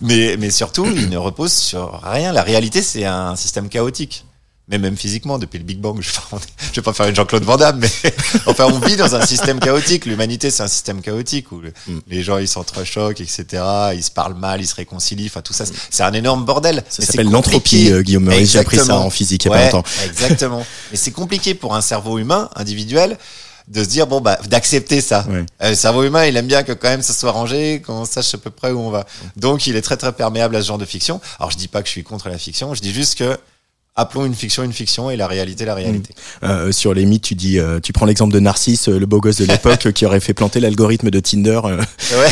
Mais, 0.00 0.36
mais 0.38 0.50
surtout, 0.50 0.86
il 0.86 1.08
ne 1.10 1.16
repose 1.18 1.52
sur 1.52 2.00
rien. 2.02 2.32
La 2.32 2.42
réalité, 2.42 2.82
c'est 2.82 3.04
un 3.04 3.36
système 3.36 3.68
chaotique. 3.68 4.24
Mais 4.68 4.78
même 4.78 4.96
physiquement, 4.96 5.36
depuis 5.40 5.58
le 5.58 5.64
Big 5.64 5.80
Bang, 5.80 6.00
je 6.00 6.08
vais 6.08 6.16
pas, 6.30 6.38
je 6.70 6.76
vais 6.76 6.82
pas 6.82 6.92
faire 6.92 7.06
une 7.08 7.16
Jean-Claude 7.16 7.42
Van 7.42 7.56
Damme, 7.56 7.80
mais 7.80 7.90
enfin, 8.46 8.66
on 8.66 8.78
vit 8.78 8.94
dans 8.94 9.16
un 9.16 9.26
système 9.26 9.58
chaotique. 9.58 10.06
L'humanité, 10.06 10.48
c'est 10.52 10.62
un 10.62 10.68
système 10.68 11.00
chaotique 11.02 11.50
où 11.50 11.60
le- 11.60 11.72
Mm. 11.88 11.98
les 12.06 12.22
gens, 12.22 12.38
ils 12.38 12.46
s'entrechoquent, 12.46 13.20
etc. 13.20 13.44
Ils 13.94 14.04
se 14.04 14.12
parlent 14.12 14.36
mal, 14.36 14.60
ils 14.60 14.68
se 14.68 14.76
réconcilient. 14.76 15.26
Enfin, 15.26 15.42
tout 15.42 15.52
ça, 15.52 15.66
c'est- 15.66 15.74
c'est 15.90 16.04
un 16.04 16.12
énorme 16.12 16.44
bordel. 16.44 16.84
Ça 16.88 17.02
s'appelle 17.04 17.28
l'entropie, 17.28 17.90
euh, 17.90 18.02
Guillaume 18.02 18.22
Meurice. 18.26 18.52
J'ai 18.52 18.60
appris 18.60 18.78
ça 18.78 18.96
en 18.96 19.10
physique 19.10 19.44
il 19.44 19.48
y 19.50 19.54
a 19.54 19.56
pas 19.56 19.64
longtemps. 19.64 19.84
Exactement. 20.06 20.64
Mais 20.92 20.96
c'est 20.96 21.10
compliqué 21.10 21.54
pour 21.54 21.74
un 21.74 21.80
cerveau 21.80 22.18
humain, 22.18 22.48
individuel, 22.54 23.18
de 23.70 23.82
se 23.82 23.88
dire, 23.88 24.06
bon, 24.06 24.20
bah, 24.20 24.38
d'accepter 24.48 25.00
ça. 25.00 25.24
Ouais. 25.28 25.46
Euh, 25.62 25.70
le 25.70 25.74
cerveau 25.74 26.02
humain, 26.02 26.26
il 26.26 26.36
aime 26.36 26.46
bien 26.46 26.62
que 26.62 26.72
quand 26.72 26.88
même 26.88 27.02
ça 27.02 27.14
soit 27.14 27.30
rangé, 27.30 27.80
qu'on 27.80 28.04
sache 28.04 28.34
à 28.34 28.38
peu 28.38 28.50
près 28.50 28.72
où 28.72 28.80
on 28.80 28.90
va. 28.90 29.06
Donc, 29.36 29.66
il 29.66 29.76
est 29.76 29.82
très, 29.82 29.96
très 29.96 30.12
perméable 30.12 30.56
à 30.56 30.62
ce 30.62 30.66
genre 30.66 30.78
de 30.78 30.84
fiction. 30.84 31.20
Alors, 31.38 31.50
je 31.50 31.56
dis 31.56 31.68
pas 31.68 31.80
que 31.80 31.86
je 31.86 31.92
suis 31.92 32.02
contre 32.02 32.28
la 32.28 32.36
fiction, 32.36 32.74
je 32.74 32.82
dis 32.82 32.92
juste 32.92 33.16
que 33.16 33.38
appelons 33.96 34.24
une 34.24 34.34
fiction 34.34 34.62
une 34.62 34.72
fiction 34.72 35.10
et 35.10 35.16
la 35.16 35.26
réalité 35.26 35.64
la 35.64 35.74
réalité. 35.74 36.14
Euh, 36.42 36.72
sur 36.72 36.94
les 36.94 37.04
mythes, 37.04 37.22
tu 37.22 37.34
dis, 37.34 37.58
euh, 37.58 37.80
tu 37.80 37.92
prends 37.92 38.06
l'exemple 38.06 38.32
de 38.32 38.40
Narcisse, 38.40 38.88
euh, 38.88 38.98
le 38.98 39.06
beau 39.06 39.20
gosse 39.20 39.36
de 39.36 39.44
l'époque, 39.46 39.86
euh, 39.86 39.92
qui 39.92 40.06
aurait 40.06 40.20
fait 40.20 40.34
planter 40.34 40.60
l'algorithme 40.60 41.10
de 41.10 41.20
Tinder. 41.20 41.60
Ouais, 41.64 41.76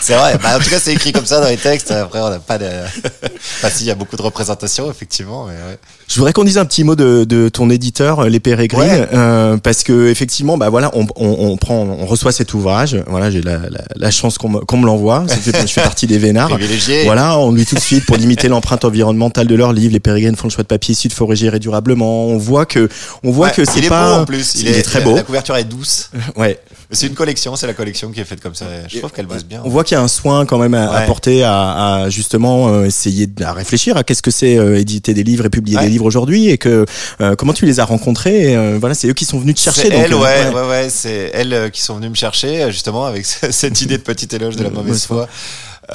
c'est 0.00 0.14
vrai. 0.14 0.38
Bah, 0.42 0.56
en 0.56 0.60
tout 0.60 0.70
cas, 0.70 0.80
c'est 0.80 0.92
écrit 0.92 1.12
comme 1.12 1.26
ça 1.26 1.40
dans 1.40 1.48
les 1.48 1.56
textes. 1.56 1.90
Après, 1.90 2.20
on 2.20 2.30
n'a 2.30 2.38
pas 2.38 2.58
de. 2.58 2.66
Enfin, 2.66 3.70
si, 3.70 3.84
il 3.84 3.86
y 3.86 3.90
a 3.90 3.94
beaucoup 3.94 4.16
de 4.16 4.22
représentations, 4.22 4.90
effectivement. 4.90 5.46
Mais 5.46 5.54
ouais. 5.54 5.78
Je 6.08 6.14
voudrais 6.14 6.32
qu'on 6.32 6.44
dise 6.44 6.56
un 6.56 6.64
petit 6.64 6.84
mot 6.84 6.94
de, 6.94 7.24
de 7.24 7.48
ton 7.48 7.68
éditeur, 7.68 8.20
euh, 8.20 8.28
Les 8.28 8.38
Pérégrines, 8.38 8.80
Ouais. 8.80 9.08
euh, 9.12 9.56
parce 9.56 9.82
que 9.82 10.08
effectivement, 10.08 10.56
bah 10.56 10.70
voilà, 10.70 10.90
on, 10.94 11.04
on, 11.16 11.50
on 11.50 11.56
prend, 11.56 11.78
on 11.82 12.06
reçoit 12.06 12.30
cet 12.30 12.54
ouvrage. 12.54 12.96
Voilà, 13.08 13.28
j'ai 13.30 13.42
la, 13.42 13.58
la, 13.58 13.80
la 13.96 14.10
chance 14.12 14.38
qu'on 14.38 14.48
me, 14.48 14.60
qu'on 14.60 14.76
me 14.76 14.86
l'envoie. 14.86 15.24
Je 15.28 15.50
fais 15.50 15.80
partie 15.82 16.06
des 16.06 16.18
vénards. 16.18 16.56
Voilà, 17.04 17.36
on 17.38 17.50
lui 17.50 17.66
tout 17.66 17.74
de 17.74 17.80
suite 17.80 18.06
pour 18.06 18.16
limiter 18.16 18.46
l'empreinte 18.48 18.84
environnementale 18.84 19.48
de 19.48 19.54
leur 19.56 19.72
livre. 19.72 19.92
Les 19.92 20.00
Pérégrines 20.00 20.36
font 20.36 20.46
le 20.46 20.52
choix 20.52 20.62
de 20.62 20.68
papier 20.68 20.92
issu 20.92 21.08
de 21.08 21.12
forêt 21.12 21.34
gérée 21.36 21.58
durablement. 21.58 22.26
On 22.26 22.38
voit 22.38 22.66
que, 22.66 22.88
on 23.24 23.32
voit 23.32 23.48
Ouais, 23.48 23.52
que 23.52 23.64
c'est 23.64 23.80
il 23.80 23.86
est 23.86 23.88
pas. 23.88 24.14
beau 24.16 24.22
en 24.22 24.24
plus. 24.24 24.54
Il, 24.60 24.68
est, 24.68 24.82
très 24.82 25.00
beau. 25.00 25.16
La 25.16 25.22
couverture 25.22 25.56
est 25.56 25.64
douce. 25.64 26.10
Ouais. 26.36 26.58
C'est 26.92 27.06
une 27.08 27.14
collection, 27.14 27.56
c'est 27.56 27.66
la 27.66 27.74
collection 27.74 28.10
qui 28.12 28.20
est 28.20 28.24
faite 28.24 28.40
comme 28.40 28.54
ça. 28.54 28.66
Je 28.88 28.98
trouve 28.98 29.10
qu'elle 29.12 29.26
bosse 29.26 29.44
bien. 29.44 29.60
On 29.64 29.68
voit 29.68 29.82
qu'il 29.84 29.96
y 29.96 29.98
a 29.98 30.02
un 30.02 30.08
soin 30.08 30.46
quand 30.46 30.58
même 30.58 30.74
à 30.74 30.90
Ouais. 30.90 30.96
apporter 30.98 31.42
à, 31.42 32.02
à 32.04 32.08
justement 32.10 32.68
euh, 32.68 32.84
essayer 32.84 33.26
de 33.26 33.42
à 33.44 33.52
réfléchir 33.52 33.96
à 33.96 34.04
qu'est-ce 34.04 34.22
que 34.22 34.30
c'est 34.30 34.56
euh, 34.56 34.78
éditer 34.78 35.12
des 35.14 35.24
livres 35.24 35.46
et 35.46 35.50
publier 35.50 35.76
Ouais. 35.78 35.84
des 35.84 35.90
livres 35.90 36.04
aujourd'hui 36.04 36.48
et 36.48 36.58
que 36.58 36.86
euh, 37.20 37.34
comment 37.34 37.52
tu 37.52 37.66
les 37.66 37.80
as 37.80 37.84
rencontrés. 37.84 38.52
et, 38.52 38.56
euh, 38.56 38.76
voilà, 38.78 38.94
c'est 38.94 39.08
eux 39.08 39.14
qui 39.14 39.24
sont 39.24 39.38
venus 39.38 39.56
te 39.56 39.60
chercher. 39.60 39.82
C'est 39.82 39.90
donc, 39.90 40.00
elles, 40.04 40.12
euh, 40.14 40.16
ouais, 40.18 40.54
ouais, 40.54 40.68
ouais, 40.68 40.88
c'est 40.88 41.30
elles 41.34 41.52
euh, 41.52 41.68
qui 41.70 41.82
sont 41.82 41.96
venues 41.96 42.10
me 42.10 42.14
chercher, 42.14 42.70
justement, 42.70 43.04
avec 43.06 43.26
ce- 43.26 43.50
cette 43.50 43.80
idée 43.82 43.98
de 43.98 44.02
petit 44.02 44.28
éloge 44.34 44.54
de 44.56 44.62
la 44.62 44.70
mauvaise 44.70 45.04
foi 45.06 45.28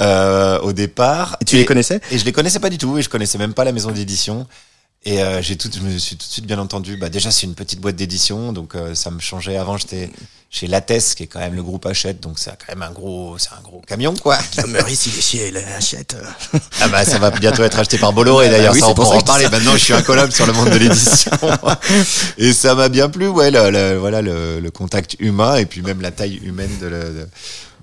euh, 0.00 0.58
au 0.60 0.72
départ. 0.72 1.36
Et 1.40 1.44
tu 1.46 1.56
les 1.56 1.64
connaissais? 1.64 2.00
Et 2.10 2.18
je 2.18 2.24
les 2.24 2.32
connaissais 2.32 2.60
pas 2.60 2.70
du 2.70 2.78
tout, 2.78 2.98
et 2.98 3.02
je 3.02 3.08
connaissais 3.08 3.38
même 3.38 3.54
pas 3.54 3.64
la 3.64 3.72
maison 3.72 3.90
d'édition. 3.90 4.46
Et 5.04 5.20
euh, 5.20 5.42
j'ai 5.42 5.56
tout, 5.56 5.68
je 5.74 5.80
me 5.80 5.98
suis 5.98 6.16
tout 6.16 6.26
de 6.26 6.32
suite 6.32 6.46
bien 6.46 6.60
entendu. 6.60 6.96
Bah 6.96 7.08
déjà 7.08 7.32
c'est 7.32 7.46
une 7.46 7.54
petite 7.56 7.80
boîte 7.80 7.96
d'édition, 7.96 8.52
donc 8.52 8.76
euh, 8.76 8.94
ça 8.94 9.10
me 9.10 9.18
changeait. 9.18 9.56
Avant 9.56 9.76
j'étais 9.76 10.10
chez 10.48 10.68
Lattès, 10.68 11.14
qui 11.16 11.24
est 11.24 11.26
quand 11.26 11.40
même 11.40 11.54
le 11.54 11.62
groupe 11.64 11.86
Hachette, 11.86 12.20
donc 12.20 12.38
c'est 12.38 12.50
quand 12.50 12.68
même 12.72 12.82
un 12.82 12.92
gros, 12.92 13.36
c'est 13.36 13.48
un 13.58 13.60
gros 13.64 13.80
camion 13.84 14.14
quoi. 14.14 14.38
Meurice, 14.68 15.06
il 15.06 15.18
est 15.18 15.20
chier, 15.20 15.48
il 15.48 15.56
achète. 15.56 16.14
Ah 16.80 16.86
bah 16.88 17.04
ça 17.04 17.18
va 17.18 17.30
bientôt 17.32 17.64
être 17.64 17.78
acheté 17.80 17.98
par 17.98 18.12
Bolloré 18.12 18.48
d'ailleurs, 18.48 18.72
Bah 18.72 18.74
oui, 18.74 18.80
ça 18.80 18.88
on 18.90 18.94
pour 18.94 19.04
pourra 19.06 19.16
en 19.16 19.20
parler. 19.22 19.48
Maintenant 19.48 19.72
je 19.72 19.78
suis 19.84 19.92
un 19.94 20.02
colloque 20.02 20.32
sur 20.32 20.46
le 20.46 20.52
monde 20.52 20.70
de 20.70 20.76
l'édition. 20.76 21.30
et 22.38 22.52
ça 22.52 22.74
m'a 22.76 22.88
bien 22.88 23.08
plu, 23.08 23.26
ouais, 23.28 23.50
le, 23.50 23.70
le- 23.70 23.96
voilà 23.98 24.22
le, 24.22 24.60
le 24.60 24.70
contact 24.70 25.16
humain 25.18 25.56
et 25.56 25.66
puis 25.66 25.82
même 25.82 26.00
la 26.00 26.12
taille 26.12 26.36
humaine 26.44 26.70
de, 26.80 26.86
le- 26.86 26.98
de, 27.10 27.28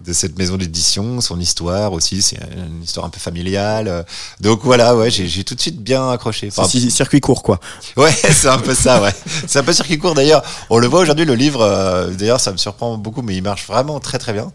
de 0.05 0.13
cette 0.13 0.38
maison 0.38 0.55
d'édition, 0.57 1.19
son 1.21 1.39
histoire 1.39 1.91
aussi, 1.93 2.21
c'est 2.21 2.38
une 2.55 2.83
histoire 2.83 3.05
un 3.05 3.09
peu 3.09 3.19
familiale. 3.19 4.05
Donc 4.39 4.62
voilà, 4.63 4.95
ouais, 4.95 5.09
j'ai 5.12 5.43
tout 5.43 5.55
de 5.55 5.62
suite 5.62 5.81
bien 5.83 6.09
accroché. 6.12 6.49
C'est 6.49 6.59
Enfin, 6.62 6.69
ci- 6.69 6.89
circuit 6.91 7.19
court 7.19 7.43
quoi. 7.43 7.59
Ouais, 7.97 8.12
c'est 8.31 8.47
un 8.47 8.57
peu 8.59 8.73
ça, 8.73 9.01
ouais. 9.01 9.13
C'est 9.47 9.59
un 9.59 9.63
peu 9.63 9.73
circuit 9.73 9.97
court 9.97 10.13
d'ailleurs. 10.13 10.41
On 10.69 10.77
le 10.79 10.88
voit 10.88 11.01
aujourd'hui, 11.01 11.25
le 11.25 11.35
livre, 11.35 11.62
euh, 11.62 12.07
d'ailleurs, 12.12 12.39
ça 12.39 12.51
me 12.51 12.57
surprend 12.57 12.97
beaucoup, 12.97 13.21
mais 13.21 13.35
il 13.35 13.43
marche 13.43 13.67
vraiment 13.67 13.99
très 13.99 14.17
très 14.19 14.33
bien. 14.33 14.51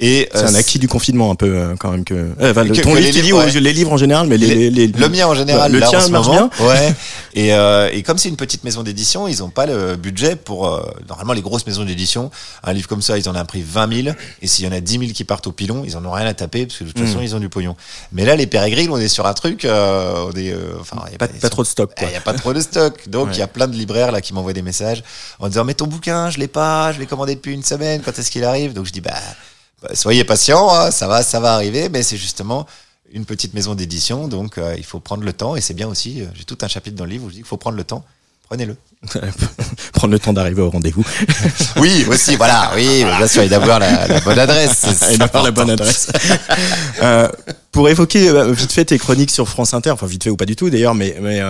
Et 0.00 0.28
C'est 0.32 0.38
euh, 0.44 0.48
un 0.48 0.54
acquis 0.54 0.78
du 0.78 0.88
confinement 0.88 1.30
un 1.30 1.34
peu 1.34 1.46
euh, 1.54 1.74
quand 1.78 1.90
même 1.90 2.04
que. 2.04 2.14
Euh, 2.14 2.50
enfin, 2.50 2.66
Que- 2.66 2.80
ton 2.80 2.92
que 2.94 2.98
livre, 2.98 3.14
les 3.14 3.22
livres, 3.22 3.38
ou 3.38 3.40
ouais. 3.42 3.60
les 3.60 3.72
livres 3.72 3.92
en 3.92 3.96
général, 3.98 4.26
mais 4.26 4.38
les, 4.38 4.46
les, 4.54 4.70
les- 4.70 4.86
le 4.88 5.08
mien 5.08 5.26
en 5.26 5.34
général, 5.34 5.70
le 5.70 5.78
là, 5.78 5.86
tien 5.88 5.98
en 5.98 6.02
ce 6.02 6.10
marche 6.10 6.26
moment, 6.28 6.50
bien. 6.58 6.66
Ouais. 6.66 6.94
Et, 7.34 7.54
euh, 7.54 7.88
et 7.90 8.02
comme 8.02 8.18
c'est 8.18 8.28
une 8.28 8.36
petite 8.36 8.62
maison 8.62 8.82
d'édition, 8.82 9.26
ils 9.26 9.42
ont 9.42 9.48
pas 9.48 9.64
le 9.64 9.96
budget 9.96 10.36
pour. 10.36 10.66
euh, 10.68 10.82
normalement, 11.08 11.32
les 11.32 11.40
grosses 11.40 11.66
maisons 11.66 11.82
d'édition, 11.84 12.30
un 12.62 12.74
livre 12.74 12.86
comme 12.88 13.00
ça, 13.00 13.16
ils 13.16 13.26
en 13.26 13.34
ont 13.34 13.38
un 13.38 13.44
prix 13.46 13.62
20 13.66 14.02
000. 14.04 14.16
Et 14.42 14.46
s'il 14.46 14.66
y 14.66 14.68
en 14.68 14.72
a 14.72 14.80
10 14.80 14.98
000 14.98 15.12
qui 15.12 15.24
partent 15.24 15.46
au 15.46 15.52
pilon, 15.52 15.82
ils 15.86 15.96
en 15.96 16.04
ont 16.04 16.10
rien 16.10 16.26
à 16.26 16.34
taper 16.34 16.66
parce 16.66 16.78
que 16.80 16.84
de 16.84 16.90
toute 16.90 17.00
Mm. 17.02 17.06
façon, 17.06 17.20
ils 17.22 17.34
ont 17.34 17.40
du 17.40 17.48
pognon. 17.48 17.74
Mais 18.12 18.26
là, 18.26 18.36
les 18.36 18.46
pérégrines, 18.46 18.90
on 18.90 18.98
est 18.98 19.08
sur 19.08 19.26
un 19.26 19.32
truc. 19.32 19.64
Euh, 19.64 20.26
on 20.26 20.32
est, 20.38 20.52
euh, 20.52 20.74
enfin, 20.80 20.96
y 21.10 21.14
a 21.14 21.18
Pas, 21.18 21.26
ils 21.32 21.38
pas 21.40 21.46
sont- 21.46 21.50
trop 21.50 21.62
de 21.62 21.68
stock. 21.68 21.90
il 21.96 22.00
Quoi. 22.00 22.10
n'y 22.10 22.16
a 22.16 22.20
pas 22.20 22.34
trop 22.34 22.52
de 22.52 22.60
stock. 22.60 23.08
Donc, 23.08 23.28
il 23.28 23.32
Ouais. 23.32 23.38
y 23.38 23.42
a 23.42 23.46
plein 23.46 23.66
de 23.68 23.74
libraires 23.76 24.12
là 24.12 24.20
qui 24.20 24.34
m'envoient 24.34 24.52
des 24.52 24.60
messages 24.62 25.02
en 25.38 25.48
disant 25.48 25.64
Mais 25.64 25.72
ton 25.74 25.86
bouquin, 25.86 26.28
je 26.28 26.38
l'ai 26.38 26.48
pas, 26.48 26.92
je 26.92 26.98
l'ai 27.00 27.06
commandé 27.06 27.34
depuis 27.34 27.54
une 27.54 27.62
semaine, 27.62 28.02
quand 28.04 28.18
est-ce 28.18 28.30
qu'il 28.30 28.44
arrive? 28.44 28.74
Donc, 28.74 28.84
je 28.86 28.92
dis 28.92 29.00
bah, 29.00 29.12
soyez 29.94 30.24
patient, 30.24 30.72
hein, 30.72 30.90
ça 30.90 31.06
va, 31.08 31.22
ça 31.22 31.40
va 31.40 31.54
arriver. 31.54 31.88
Mais 31.88 32.02
c'est 32.02 32.16
justement 32.16 32.66
une 33.12 33.24
petite 33.24 33.54
maison 33.54 33.74
d'édition, 33.74 34.28
donc 34.28 34.58
euh, 34.58 34.74
il 34.76 34.84
faut 34.84 35.00
prendre 35.00 35.22
le 35.24 35.32
temps. 35.32 35.56
Et 35.56 35.60
c'est 35.60 35.74
bien 35.74 35.88
aussi, 35.88 36.22
euh, 36.22 36.26
j'ai 36.34 36.44
tout 36.44 36.58
un 36.62 36.68
chapitre 36.68 36.96
dans 36.96 37.04
le 37.04 37.10
livre 37.10 37.24
où 37.26 37.28
je 37.28 37.34
dis 37.34 37.40
qu'il 37.40 37.46
faut 37.46 37.56
prendre 37.56 37.76
le 37.76 37.84
temps. 37.84 38.04
Prenez-le. 38.48 38.76
Prendre 39.94 40.12
le 40.12 40.18
temps 40.18 40.34
d'arriver 40.34 40.60
au 40.60 40.68
rendez-vous 40.68 41.04
Oui, 41.76 42.04
aussi, 42.10 42.36
voilà, 42.36 42.70
oui, 42.74 43.02
bien 43.02 43.26
sûr, 43.26 43.42
et 43.42 43.48
d'avoir 43.48 43.78
la, 43.78 44.06
la 44.06 44.20
bonne 44.20 44.38
adresse. 44.38 44.84
et 45.10 45.16
d'avoir 45.16 45.42
la 45.42 45.50
bonne 45.52 45.70
adresse. 45.70 46.08
Euh, 47.00 47.28
pour 47.70 47.88
évoquer 47.88 48.30
vite 48.52 48.70
fait 48.70 48.84
tes 48.84 48.98
chroniques 48.98 49.30
sur 49.30 49.48
France 49.48 49.72
Inter, 49.72 49.92
enfin 49.92 50.06
vite 50.06 50.24
fait 50.24 50.30
ou 50.30 50.36
pas 50.36 50.44
du 50.44 50.54
tout 50.54 50.68
d'ailleurs, 50.68 50.94
mais, 50.94 51.16
mais 51.22 51.40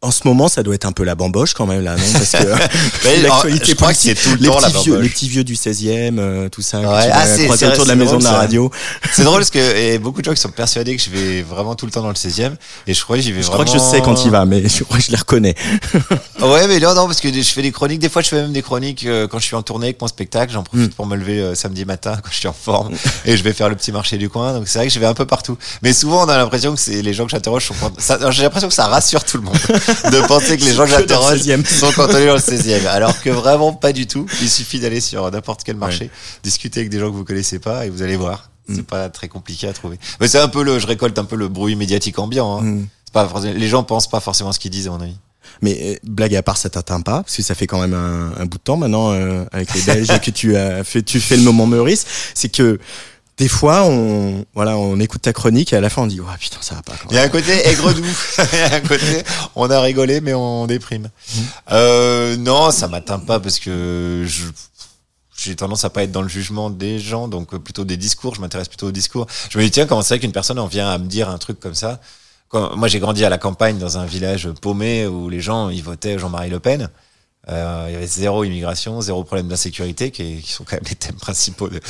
en 0.00 0.12
ce 0.12 0.20
moment, 0.28 0.46
ça 0.46 0.62
doit 0.62 0.76
être 0.76 0.84
un 0.86 0.92
peu 0.92 1.02
la 1.02 1.16
bamboche 1.16 1.54
quand 1.54 1.66
même 1.66 1.82
là, 1.82 1.96
non? 1.96 2.02
Parce 2.12 2.30
que 2.30 2.44
Mais, 3.04 3.16
l'actualité 3.20 3.66
je 3.66 3.74
crois 3.74 3.92
que 3.92 3.98
politique, 3.98 4.22
tout 4.22 4.30
le 4.30 4.36
les 4.36 4.46
temps 4.48 4.60
la 4.60 4.68
petits 4.70 4.84
vieux, 4.84 4.92
bamboche. 4.92 5.02
les 5.04 5.10
petits 5.10 5.28
vieux 5.28 5.42
du 5.44 5.54
16e, 5.54 6.18
euh, 6.20 6.48
tout 6.48 6.62
ça, 6.62 6.78
Ouais. 6.78 7.10
Ah, 7.12 7.24
autour 7.66 7.82
de 7.84 7.88
la 7.88 7.96
maison 7.96 8.16
de 8.18 8.22
la 8.22 8.30
ça. 8.30 8.36
radio. 8.36 8.70
C'est 9.12 9.24
drôle 9.24 9.38
parce 9.40 9.50
que 9.50 9.58
et 9.58 9.98
beaucoup 9.98 10.20
de 10.20 10.26
gens 10.26 10.34
qui 10.34 10.40
sont 10.40 10.50
persuadés 10.50 10.96
que 10.96 11.02
je 11.02 11.10
vais 11.10 11.42
vraiment 11.42 11.74
tout 11.74 11.84
le 11.84 11.90
temps 11.90 12.02
dans 12.02 12.08
le 12.08 12.14
16e 12.14 12.52
et 12.86 12.94
je 12.94 13.02
crois 13.02 13.16
que 13.16 13.22
j'y 13.22 13.32
vais 13.32 13.42
Je 13.42 13.48
vraiment. 13.48 13.64
crois 13.64 13.74
que 13.74 13.84
je 13.84 13.84
sais 13.84 14.00
quand 14.00 14.24
il 14.24 14.30
va, 14.30 14.44
mais 14.44 14.68
je 14.68 14.84
crois 14.84 14.98
que 14.98 15.02
je 15.04 15.10
les 15.10 15.16
reconnais. 15.16 15.56
Ouais, 16.40 16.68
mais 16.68 16.78
non, 16.78 16.94
non, 16.94 17.06
parce 17.06 17.20
que 17.20 17.32
je 17.32 17.42
fais 17.42 17.62
des 17.62 17.72
chroniques. 17.72 17.98
Des 17.98 18.08
fois, 18.08 18.22
je 18.22 18.28
fais 18.28 18.36
même 18.40 18.52
des 18.52 18.62
chroniques 18.62 19.04
euh, 19.04 19.26
quand 19.26 19.40
je 19.40 19.46
suis 19.46 19.56
en 19.56 19.62
tournée 19.62 19.86
avec 19.86 20.00
mon 20.00 20.06
spectacle. 20.06 20.52
J'en 20.52 20.62
profite 20.62 20.90
Mm. 20.92 20.94
pour 20.94 21.06
me 21.06 21.16
lever 21.16 21.40
euh, 21.40 21.54
samedi 21.56 21.84
matin 21.84 22.16
quand 22.22 22.30
je 22.30 22.36
suis 22.36 22.46
en 22.48 22.52
forme 22.52 22.94
et 23.24 23.36
je 23.36 23.42
vais 23.42 23.52
faire 23.52 23.68
le 23.68 23.74
petit 23.74 23.90
marché 23.90 24.16
du 24.16 24.28
coin. 24.28 24.52
Donc 24.52 24.68
c'est 24.68 24.78
vrai 24.78 24.86
que 24.86 24.92
je 24.94 25.00
vais 25.00 25.06
un 25.06 25.14
peu 25.14 25.26
partout. 25.26 25.58
Mais 25.82 25.92
souvent, 25.92 26.24
on 26.24 26.28
a 26.28 26.36
l'impression 26.36 26.72
que 26.74 26.80
c'est 26.80 27.02
les 27.02 27.12
gens 27.14 27.24
que 27.24 27.32
j'interroge 27.32 27.66
sont. 27.66 27.74
J'ai 28.30 28.42
l'impression 28.42 28.68
que 28.68 28.74
ça 28.74 28.86
rassure 28.86 29.24
tout 29.24 29.38
le 29.38 29.42
monde 29.42 29.56
de 30.12 30.26
penser 30.26 30.56
que 30.56 30.64
les 30.64 30.72
gens 30.74 30.84
que 30.84 30.90
j'interroge 30.90 31.40
16e. 31.40 31.64
sont 31.66 31.92
cantonnés 31.92 32.26
dans 32.26 32.34
le 32.34 32.40
16e. 32.40 32.86
Alors 32.86 33.20
que 33.20 33.30
vraiment 33.30 33.72
pas 33.72 33.92
du 33.92 34.06
tout. 34.06 34.26
Il 34.42 34.48
suffit 34.50 34.80
d'aller 34.80 35.00
sur 35.00 35.30
n'importe 35.30 35.62
quel 35.64 35.76
marché, 35.76 36.10
discuter 36.42 36.80
avec 36.80 36.90
des 36.90 36.98
gens 36.98 37.10
que 37.10 37.16
vous 37.16 37.24
connaissez 37.24 37.58
pas 37.58 37.86
et 37.86 37.90
vous 37.90 38.02
allez 38.02 38.16
voir. 38.16 38.50
C'est 38.68 38.80
Mm. 38.82 38.84
pas 38.84 39.08
très 39.08 39.28
compliqué 39.28 39.66
à 39.66 39.72
trouver. 39.72 39.98
Mais 40.20 40.28
c'est 40.28 40.38
un 40.38 40.48
peu 40.48 40.62
le, 40.62 40.78
je 40.78 40.86
récolte 40.86 41.18
un 41.18 41.24
peu 41.24 41.36
le 41.36 41.48
bruit 41.48 41.74
médiatique 41.74 42.18
ambiant. 42.18 42.58
Hein. 42.58 42.62
Mm. 42.62 42.86
C'est 43.06 43.12
pas 43.14 43.26
forcément- 43.26 43.54
les 43.56 43.68
gens 43.68 43.82
pensent 43.82 44.10
pas 44.10 44.20
forcément 44.20 44.52
ce 44.52 44.58
qu'ils 44.58 44.70
disent 44.70 44.88
à 44.88 44.90
mon 44.90 45.00
avis. 45.00 45.16
Mais 45.62 45.78
euh, 45.82 45.94
blague 46.04 46.34
à 46.36 46.42
part, 46.42 46.58
ça 46.58 46.68
t'atteint 46.68 47.00
pas, 47.00 47.22
parce 47.22 47.34
que 47.34 47.42
ça 47.42 47.54
fait 47.54 47.66
quand 47.66 47.80
même 47.80 47.94
un, 47.94 48.32
un 48.38 48.44
bout 48.44 48.58
de 48.58 48.62
temps 48.62 48.76
maintenant 48.76 49.12
euh, 49.12 49.44
avec 49.52 49.72
les 49.74 49.80
Belges 49.80 50.20
que 50.22 50.30
tu 50.30 50.54
as 50.56 50.84
fait, 50.84 51.02
tu 51.02 51.18
fais 51.18 51.36
le 51.38 51.42
moment 51.42 51.66
Meurice. 51.66 52.04
C'est 52.34 52.50
que 52.50 52.78
des 53.38 53.48
fois, 53.48 53.84
on 53.84 54.44
voilà, 54.54 54.76
on 54.76 54.98
écoute 55.00 55.22
ta 55.22 55.32
chronique 55.32 55.72
et 55.72 55.76
à 55.76 55.80
la 55.80 55.90
fin 55.90 56.02
on 56.02 56.06
dit, 56.06 56.20
ouais 56.20 56.26
putain, 56.38 56.58
ça 56.60 56.74
va 56.74 56.82
pas. 56.82 56.94
Il 57.10 57.16
y 57.16 57.18
a 57.18 57.22
un 57.22 57.28
côté 57.28 57.52
aigre 57.68 57.94
doux. 57.94 58.04
Il 58.52 58.58
y 58.58 58.62
a 58.62 58.74
un 58.74 58.80
côté, 58.80 59.22
on 59.54 59.70
a 59.70 59.80
rigolé, 59.80 60.20
mais 60.20 60.34
on 60.34 60.66
déprime. 60.66 61.04
Mmh. 61.04 61.40
Euh, 61.72 62.36
non, 62.36 62.70
ça 62.70 62.88
m'atteint 62.88 63.20
pas 63.20 63.38
parce 63.40 63.58
que 63.58 64.24
je, 64.26 64.44
j'ai 65.38 65.54
tendance 65.54 65.84
à 65.84 65.90
pas 65.90 66.02
être 66.02 66.12
dans 66.12 66.22
le 66.22 66.28
jugement 66.28 66.68
des 66.68 66.98
gens, 66.98 67.28
donc 67.28 67.54
euh, 67.54 67.58
plutôt 67.58 67.84
des 67.84 67.96
discours. 67.96 68.34
Je 68.34 68.40
m'intéresse 68.40 68.68
plutôt 68.68 68.88
aux 68.88 68.92
discours. 68.92 69.26
Je 69.50 69.58
me 69.58 69.62
dis, 69.62 69.70
tiens, 69.70 69.86
comment 69.86 70.02
c'est 70.02 70.18
qu'une 70.18 70.32
personne 70.32 70.58
en 70.58 70.66
vient 70.66 70.90
à 70.90 70.98
me 70.98 71.06
dire 71.06 71.28
un 71.28 71.38
truc 71.38 71.60
comme 71.60 71.74
ça? 71.74 72.00
Quand, 72.48 72.76
moi, 72.76 72.88
j'ai 72.88 72.98
grandi 72.98 73.24
à 73.24 73.28
la 73.28 73.38
campagne 73.38 73.78
dans 73.78 73.98
un 73.98 74.04
village 74.04 74.48
paumé 74.60 75.06
où 75.06 75.28
les 75.28 75.40
gens, 75.40 75.68
ils 75.68 75.82
votaient 75.82 76.18
Jean-Marie 76.18 76.50
Le 76.50 76.58
Pen. 76.58 76.88
Euh, 77.50 77.86
il 77.88 77.94
y 77.94 77.96
avait 77.96 78.06
zéro 78.06 78.44
immigration, 78.44 79.00
zéro 79.00 79.24
problème 79.24 79.48
d'insécurité, 79.48 80.10
qui, 80.10 80.42
qui 80.42 80.52
sont 80.52 80.64
quand 80.64 80.76
même 80.76 80.84
les 80.88 80.94
thèmes 80.96 81.16
principaux 81.16 81.68
de, 81.68 81.80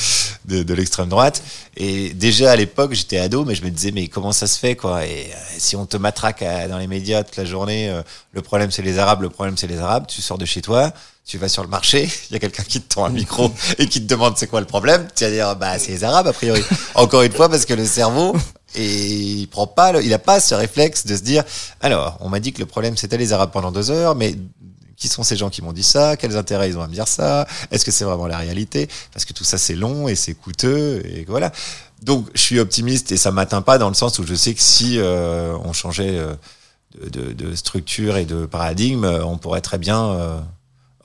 de, 0.44 0.62
de 0.62 0.74
l'extrême 0.74 1.08
droite. 1.08 1.42
Et 1.76 2.14
déjà 2.14 2.52
à 2.52 2.56
l'époque, 2.56 2.92
j'étais 2.92 3.18
ado, 3.18 3.44
mais 3.44 3.54
je 3.56 3.64
me 3.64 3.70
disais, 3.70 3.90
mais 3.90 4.06
comment 4.08 4.30
ça 4.32 4.46
se 4.46 4.58
fait, 4.58 4.76
quoi? 4.76 5.04
Et 5.04 5.30
euh, 5.32 5.36
si 5.58 5.74
on 5.74 5.84
te 5.84 5.96
matraque 5.96 6.42
à- 6.42 6.68
dans 6.68 6.78
les 6.78 6.86
médias 6.86 7.24
toute 7.24 7.36
la 7.36 7.44
journée, 7.44 7.88
euh, 7.90 8.02
le 8.32 8.40
problème 8.42 8.70
c'est 8.70 8.82
les 8.82 8.98
Arabes, 8.98 9.22
le 9.22 9.30
problème 9.30 9.56
c'est 9.56 9.66
les 9.66 9.78
Arabes, 9.78 10.06
tu 10.06 10.22
sors 10.22 10.38
de 10.38 10.44
chez 10.44 10.62
toi, 10.62 10.92
tu 11.26 11.38
vas 11.38 11.48
sur 11.48 11.62
le 11.64 11.68
marché, 11.68 12.08
il 12.30 12.34
y 12.34 12.36
a 12.36 12.38
quelqu'un 12.38 12.62
qui 12.62 12.80
te 12.80 12.94
tend 12.94 13.04
un 13.04 13.10
micro 13.10 13.52
et 13.78 13.88
qui 13.88 14.00
te 14.00 14.06
demande 14.06 14.38
c'est 14.38 14.46
quoi 14.46 14.60
le 14.60 14.66
problème, 14.66 15.08
tu 15.16 15.24
vas 15.24 15.30
dire, 15.30 15.56
bah 15.56 15.76
c'est 15.80 15.90
les 15.90 16.04
Arabes 16.04 16.28
a 16.28 16.32
priori. 16.32 16.62
Encore 16.94 17.22
une 17.22 17.32
fois, 17.32 17.48
parce 17.48 17.66
que 17.66 17.74
le 17.74 17.84
cerveau, 17.84 18.36
et 18.76 18.86
il 18.86 19.46
prend 19.48 19.66
pas, 19.66 19.90
le- 19.90 20.04
il 20.04 20.14
a 20.14 20.18
pas 20.20 20.38
ce 20.38 20.54
réflexe 20.54 21.04
de 21.04 21.16
se 21.16 21.22
dire, 21.22 21.42
alors, 21.80 22.16
on 22.20 22.28
m'a 22.28 22.38
dit 22.38 22.52
que 22.52 22.60
le 22.60 22.66
problème 22.66 22.96
c'était 22.96 23.18
les 23.18 23.32
Arabes 23.32 23.50
pendant 23.52 23.72
deux 23.72 23.90
heures, 23.90 24.14
mais 24.14 24.36
qui 24.98 25.08
sont 25.08 25.22
ces 25.22 25.36
gens 25.36 25.48
qui 25.48 25.62
m'ont 25.62 25.72
dit 25.72 25.82
ça 25.82 26.16
Quels 26.16 26.36
intérêts 26.36 26.68
ils 26.68 26.76
ont 26.76 26.82
à 26.82 26.88
me 26.88 26.92
dire 26.92 27.08
ça 27.08 27.46
Est-ce 27.70 27.84
que 27.84 27.90
c'est 27.90 28.04
vraiment 28.04 28.26
la 28.26 28.38
réalité 28.38 28.88
Parce 29.12 29.24
que 29.24 29.32
tout 29.32 29.44
ça 29.44 29.56
c'est 29.56 29.76
long 29.76 30.08
et 30.08 30.14
c'est 30.14 30.34
coûteux 30.34 31.02
et 31.06 31.24
voilà. 31.26 31.52
Donc 32.02 32.28
je 32.34 32.40
suis 32.40 32.58
optimiste 32.58 33.12
et 33.12 33.16
ça 33.16 33.30
m'atteint 33.30 33.62
pas 33.62 33.78
dans 33.78 33.88
le 33.88 33.94
sens 33.94 34.18
où 34.18 34.26
je 34.26 34.34
sais 34.34 34.54
que 34.54 34.60
si 34.60 34.98
euh, 34.98 35.56
on 35.64 35.72
changeait 35.72 36.18
euh, 36.18 36.34
de, 37.10 37.54
structure 37.54 38.16
et 38.16 38.24
de 38.24 38.46
paradigme, 38.46 39.04
euh, 39.04 39.24
on 39.24 39.38
pourrait 39.38 39.60
très 39.60 39.78
bien 39.78 40.44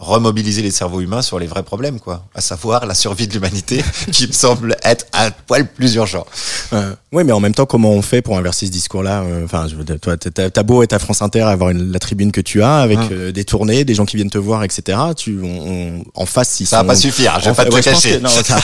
remobiliser 0.05 0.61
les 0.61 0.71
cerveaux 0.71 1.01
humains 1.01 1.21
sur 1.21 1.39
les 1.39 1.47
vrais 1.47 1.63
problèmes, 1.63 1.99
quoi. 1.99 2.25
À 2.35 2.41
savoir 2.41 2.85
la 2.85 2.93
survie 2.93 3.27
de 3.27 3.33
l'humanité, 3.33 3.83
qui 4.11 4.27
me 4.27 4.31
semble 4.33 4.75
être 4.83 5.05
un 5.13 5.31
poil 5.31 5.67
plus 5.67 5.95
urgent. 5.95 6.25
Euh, 6.73 6.93
oui, 7.11 7.23
mais 7.23 7.31
en 7.31 7.39
même 7.39 7.53
temps, 7.53 7.65
comment 7.65 7.91
on 7.91 8.01
fait 8.01 8.21
pour 8.21 8.37
inverser 8.37 8.65
ce 8.65 8.71
discours-là 8.71 9.21
euh, 9.23 9.45
Enfin, 9.45 9.67
dire, 9.67 9.99
toi, 10.01 10.15
t'as 10.17 10.63
beau 10.63 10.83
être 10.83 10.93
à 10.93 10.99
France 10.99 11.21
Inter, 11.21 11.41
avoir 11.41 11.69
une- 11.69 11.91
la 11.91 11.99
tribune 11.99 12.31
que 12.31 12.41
tu 12.41 12.61
as, 12.63 12.77
avec 12.77 12.97
Hum. 12.99 13.09
euh, 13.11 13.31
des 13.31 13.43
tournées, 13.45 13.83
des 13.85 13.93
gens 13.95 14.05
qui 14.05 14.15
viennent 14.15 14.29
te 14.29 14.37
voir, 14.37 14.63
etc. 14.63 14.97
Tu, 15.15 15.39
on, 15.43 15.47
on- 15.47 16.03
en 16.15 16.25
face, 16.25 16.59
ils 16.59 16.65
Ça 16.65 16.77
va 16.77 16.81
sont- 16.83 16.87
pas 16.87 16.95
suffire, 16.95 17.39
je 17.41 17.49
vais 17.49 17.55
pas 17.55 17.65
te 17.65 17.73
ouais, 17.73 17.81
cacher. 17.81 18.17
que- 18.17 18.23
non, 18.23 18.29
ça- 18.43 18.57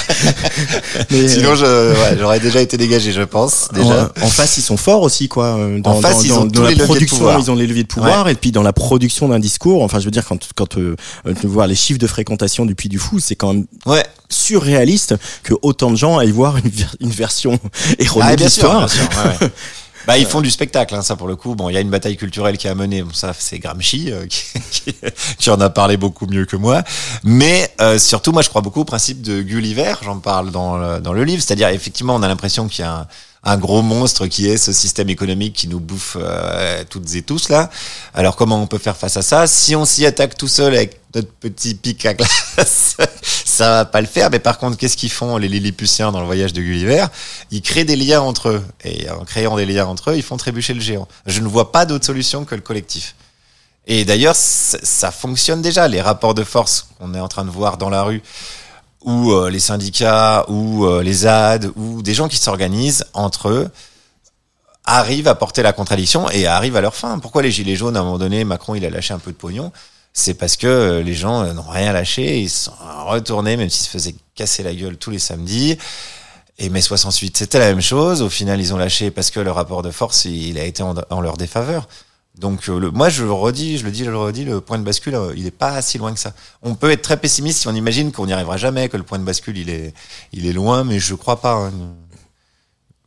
Mais, 1.12 1.28
Sinon, 1.28 1.54
euh, 1.62 1.94
ouais, 1.94 2.18
j'aurais 2.20 2.40
déjà 2.40 2.62
été 2.62 2.78
dégagé, 2.78 3.12
je 3.12 3.22
pense. 3.22 3.70
Déjà. 3.74 4.12
En, 4.22 4.26
en 4.26 4.30
face, 4.30 4.58
ils 4.58 4.62
sont 4.62 4.78
forts 4.78 5.02
aussi, 5.02 5.28
quoi. 5.28 5.46
euh, 5.58 5.80
Dans, 5.80 5.92
En 5.92 6.02
face, 6.02 6.18
dans- 6.18 6.24
ils 6.24 6.34
ont 6.34 6.46
dans 6.46 6.52
tous 6.52 6.68
les 6.68 6.76
leviers 6.76 7.00
de 7.00 7.06
pouvoir. 7.06 7.40
ils 7.40 7.52
ont 7.52 7.56
les 7.56 7.68
leviers 7.68 7.84
de 7.84 7.88
pouvoir, 7.88 8.28
et 8.30 8.36
puis 8.36 8.52
dans 8.52 8.64
la 8.64 8.74
production 8.74 9.28
d'un 9.30 9.40
discours. 9.40 9.84
Enfin, 9.84 10.00
je 10.00 10.06
veux 10.06 10.12
dire, 10.12 10.26
quand 10.26 10.40
quand 10.56 10.78
euh, 11.30 11.34
tu 11.40 11.48
vois 11.48 11.68
les 11.68 11.76
chiffres 11.76 12.00
de 12.00 12.08
fréquentation 12.08 12.66
du 12.66 12.76
Puy 12.76 12.90
du 12.90 13.00
Fou, 13.00 13.20
c'est 13.20 13.36
quand 13.36 13.54
même 13.54 13.66
Ouais. 13.86 14.06
surréaliste 14.30 15.16
que 15.44 15.54
autant 15.62 15.92
de 15.92 15.96
gens 15.96 16.18
aillent 16.18 16.32
voir 16.32 16.58
une, 16.58 16.70
ver- 16.70 16.96
une 17.00 17.12
version 17.12 17.60
erronée 18.00 18.26
Ah, 18.30 18.32
de 18.36 18.38
bien 18.38 18.50
sûr, 18.50 18.82
l'histoire. 18.82 19.26
ouais. 19.42 19.50
Bah, 20.08 20.18
ils 20.18 20.26
font 20.26 20.42
du 20.42 20.50
spectacle, 20.50 20.96
hein, 20.96 21.04
ça 21.04 21.16
pour 21.16 21.28
le 21.28 21.36
coup. 21.36 21.54
Bon, 21.54 21.70
il 21.70 21.74
y 21.74 21.78
a 21.78 21.82
une 21.82 21.90
bataille 21.92 22.18
culturelle 22.18 22.58
qui 22.58 22.68
a 22.68 22.74
mené. 22.74 23.04
Bon, 23.04 23.14
ça, 23.14 23.32
c'est 23.38 23.60
Gramsci 23.60 24.12
euh, 24.12 24.26
qui, 24.30 24.44
qui, 24.72 24.96
qui 25.38 25.50
en 25.52 25.62
a 25.62 25.70
parlé 25.70 25.98
beaucoup 25.98 26.26
mieux 26.26 26.46
que 26.46 26.56
moi. 26.56 26.82
Mais 27.24 27.70
euh, 27.80 28.00
surtout, 28.00 28.32
moi, 28.32 28.42
je 28.42 28.50
crois 28.50 28.62
beaucoup 28.62 28.80
au 28.80 28.86
principe 28.86 29.22
de 29.22 29.42
Gulliver. 29.44 29.94
J'en 30.02 30.18
parle 30.18 30.50
dans 30.50 30.78
le, 30.78 31.00
dans 31.00 31.14
le 31.14 31.24
livre. 31.26 31.44
C'est-à-dire, 31.44 31.68
effectivement, 31.68 32.16
on 32.16 32.24
a 32.24 32.28
l'impression 32.28 32.68
qu'il 32.68 32.84
y 32.86 32.88
a 32.88 32.92
un, 33.02 33.08
un 33.44 33.58
gros 33.58 33.82
monstre 33.82 34.28
qui 34.28 34.48
est 34.48 34.58
ce 34.58 34.74
système 34.74 35.10
économique 35.10 35.54
qui 35.54 35.68
nous 35.68 35.80
bouffe 35.80 36.18
euh, 36.20 36.84
toutes 36.90 37.16
et 37.16 37.22
tous 37.22 37.50
là. 37.50 37.70
Alors, 38.14 38.36
comment 38.36 38.62
on 38.62 38.68
peut 38.68 38.78
faire 38.78 38.98
face 38.98 39.16
à 39.18 39.22
ça? 39.22 39.48
Si 39.48 39.76
on 39.76 39.86
s'y 39.86 40.06
attaque 40.06 40.38
tout 40.38 40.48
seul 40.48 40.76
avec 40.76 41.00
notre 41.16 41.32
petit 41.32 41.74
pic 41.74 42.06
à 42.06 42.14
glace, 42.14 42.98
ça 43.46 43.70
va 43.70 43.86
pas 43.86 44.02
le 44.02 44.08
faire. 44.08 44.30
Mais 44.30 44.40
par 44.40 44.58
contre, 44.58 44.78
qu'est-ce 44.78 44.98
qu'ils 44.98 45.12
font 45.12 45.38
les 45.38 45.48
Lilliputiens 45.48 46.12
dans 46.12 46.20
le 46.20 46.26
voyage 46.26 46.54
de 46.54 46.62
Gulliver? 46.62 47.06
Ils 47.52 47.62
créent 47.62 47.86
des 47.86 47.96
liens 47.96 48.22
entre 48.22 48.50
eux. 48.50 48.64
Et 48.84 49.10
en 49.10 49.24
créant 49.24 49.56
des 49.56 49.66
liens 49.66 49.86
entre 49.86 50.12
eux, 50.12 50.18
ils 50.18 50.24
font 50.24 50.38
trébucher 50.38 50.74
le 50.74 50.82
géant. 50.82 51.08
Je 51.26 51.40
ne 51.40 51.48
vois 51.48 51.72
pas 51.72 51.86
d'autre 51.86 52.06
solution 52.06 52.44
que 52.44 52.56
le 52.56 52.62
collectif. 52.62 53.16
Et 53.88 54.06
d'ailleurs, 54.06 54.36
ça, 54.36 55.12
fonctionne 55.12 55.64
déjà. 55.64 55.88
Les 55.88 56.00
rapports 56.00 56.36
de 56.36 56.44
force 56.44 56.90
qu'on 57.00 57.16
est 57.16 57.20
en 57.20 57.28
train 57.28 57.44
de 57.44 57.50
voir 57.50 57.78
dans 57.78 57.90
la 57.90 58.04
rue, 58.04 58.22
ou 59.04 59.32
euh, 59.32 59.50
les 59.50 59.60
syndicats, 59.60 60.46
ou 60.50 60.86
euh, 60.86 61.02
les 61.02 61.14
ZAD, 61.14 61.72
ou 61.76 62.02
des 62.02 62.14
gens 62.14 62.28
qui 62.28 62.38
s'organisent 62.38 63.06
entre 63.14 63.50
eux, 63.50 63.70
arrivent 64.86 65.28
à 65.28 65.36
porter 65.36 65.62
la 65.62 65.74
contradiction 65.74 66.30
et 66.30 66.48
arrivent 66.48 66.76
à 66.76 66.82
leur 66.82 66.96
fin. 66.96 67.20
Pourquoi 67.20 67.42
les 67.42 67.52
Gilets 67.52 67.76
jaunes, 67.76 67.96
à 67.96 68.02
un 68.02 68.04
moment 68.04 68.18
donné, 68.18 68.44
Macron, 68.44 68.76
il 68.76 68.86
a 68.86 68.90
lâché 68.90 69.14
un 69.14 69.20
peu 69.20 69.32
de 69.32 69.38
pognon? 69.38 69.72
C'est 70.14 70.34
parce 70.34 70.58
que 70.58 70.68
euh, 70.68 71.04
les 71.04 71.14
gens 71.14 71.54
n'ont 71.54 71.62
rien 71.62 71.94
lâché, 71.94 72.40
ils 72.40 72.50
sont 72.50 72.74
retournés, 73.06 73.58
même 73.58 73.70
s'ils 73.70 73.86
se 73.86 73.90
faisaient 73.90 74.16
casser 74.36 74.64
la 74.64 74.74
gueule 74.74 74.98
tous 74.98 75.12
les 75.12 75.20
samedis. 75.20 75.78
Et 76.58 76.70
mai 76.70 76.82
68, 76.82 77.38
c'était 77.38 77.60
la 77.60 77.68
même 77.68 77.82
chose. 77.82 78.22
Au 78.22 78.30
final, 78.30 78.60
ils 78.60 78.74
ont 78.74 78.78
lâché 78.78 79.12
parce 79.12 79.32
que 79.32 79.40
le 79.40 79.52
rapport 79.52 79.82
de 79.82 79.92
force, 79.92 80.26
il 80.26 80.58
a 80.58 80.66
été 80.66 80.84
en 80.84 81.22
leur 81.22 81.38
défaveur. 81.38 81.88
Donc, 82.40 82.70
euh, 82.70 82.80
le, 82.80 82.90
moi, 82.92 83.10
je 83.10 83.26
le 83.26 83.34
redis, 83.34 83.78
je 83.80 83.84
le 83.86 83.92
dis, 83.92 84.06
je 84.06 84.10
le 84.10 84.18
redis, 84.18 84.46
le 84.46 84.62
point 84.62 84.80
de 84.80 84.84
bascule, 84.84 85.14
euh, 85.16 85.34
il 85.36 85.46
est 85.46 85.52
pas 85.52 85.82
si 85.82 85.98
loin 85.98 86.14
que 86.14 86.20
ça. 86.20 86.34
On 86.64 86.74
peut 86.74 86.90
être 86.90 87.02
très 87.02 87.18
pessimiste 87.18 87.60
si 87.60 87.68
on 87.68 87.76
imagine 87.76 88.12
qu'on 88.14 88.26
n'y 88.28 88.34
arrivera 88.34 88.56
jamais, 88.58 88.88
que 88.88 88.96
le 88.98 89.04
point 89.04 89.20
de 89.20 89.26
bascule, 89.26 89.58
il 89.58 89.70
est, 89.70 89.94
il 90.32 90.46
est 90.48 90.54
loin, 90.54 90.84
mais 90.86 91.00
je 91.00 91.16
crois 91.16 91.42
pas. 91.42 91.54
hein. 91.56 91.72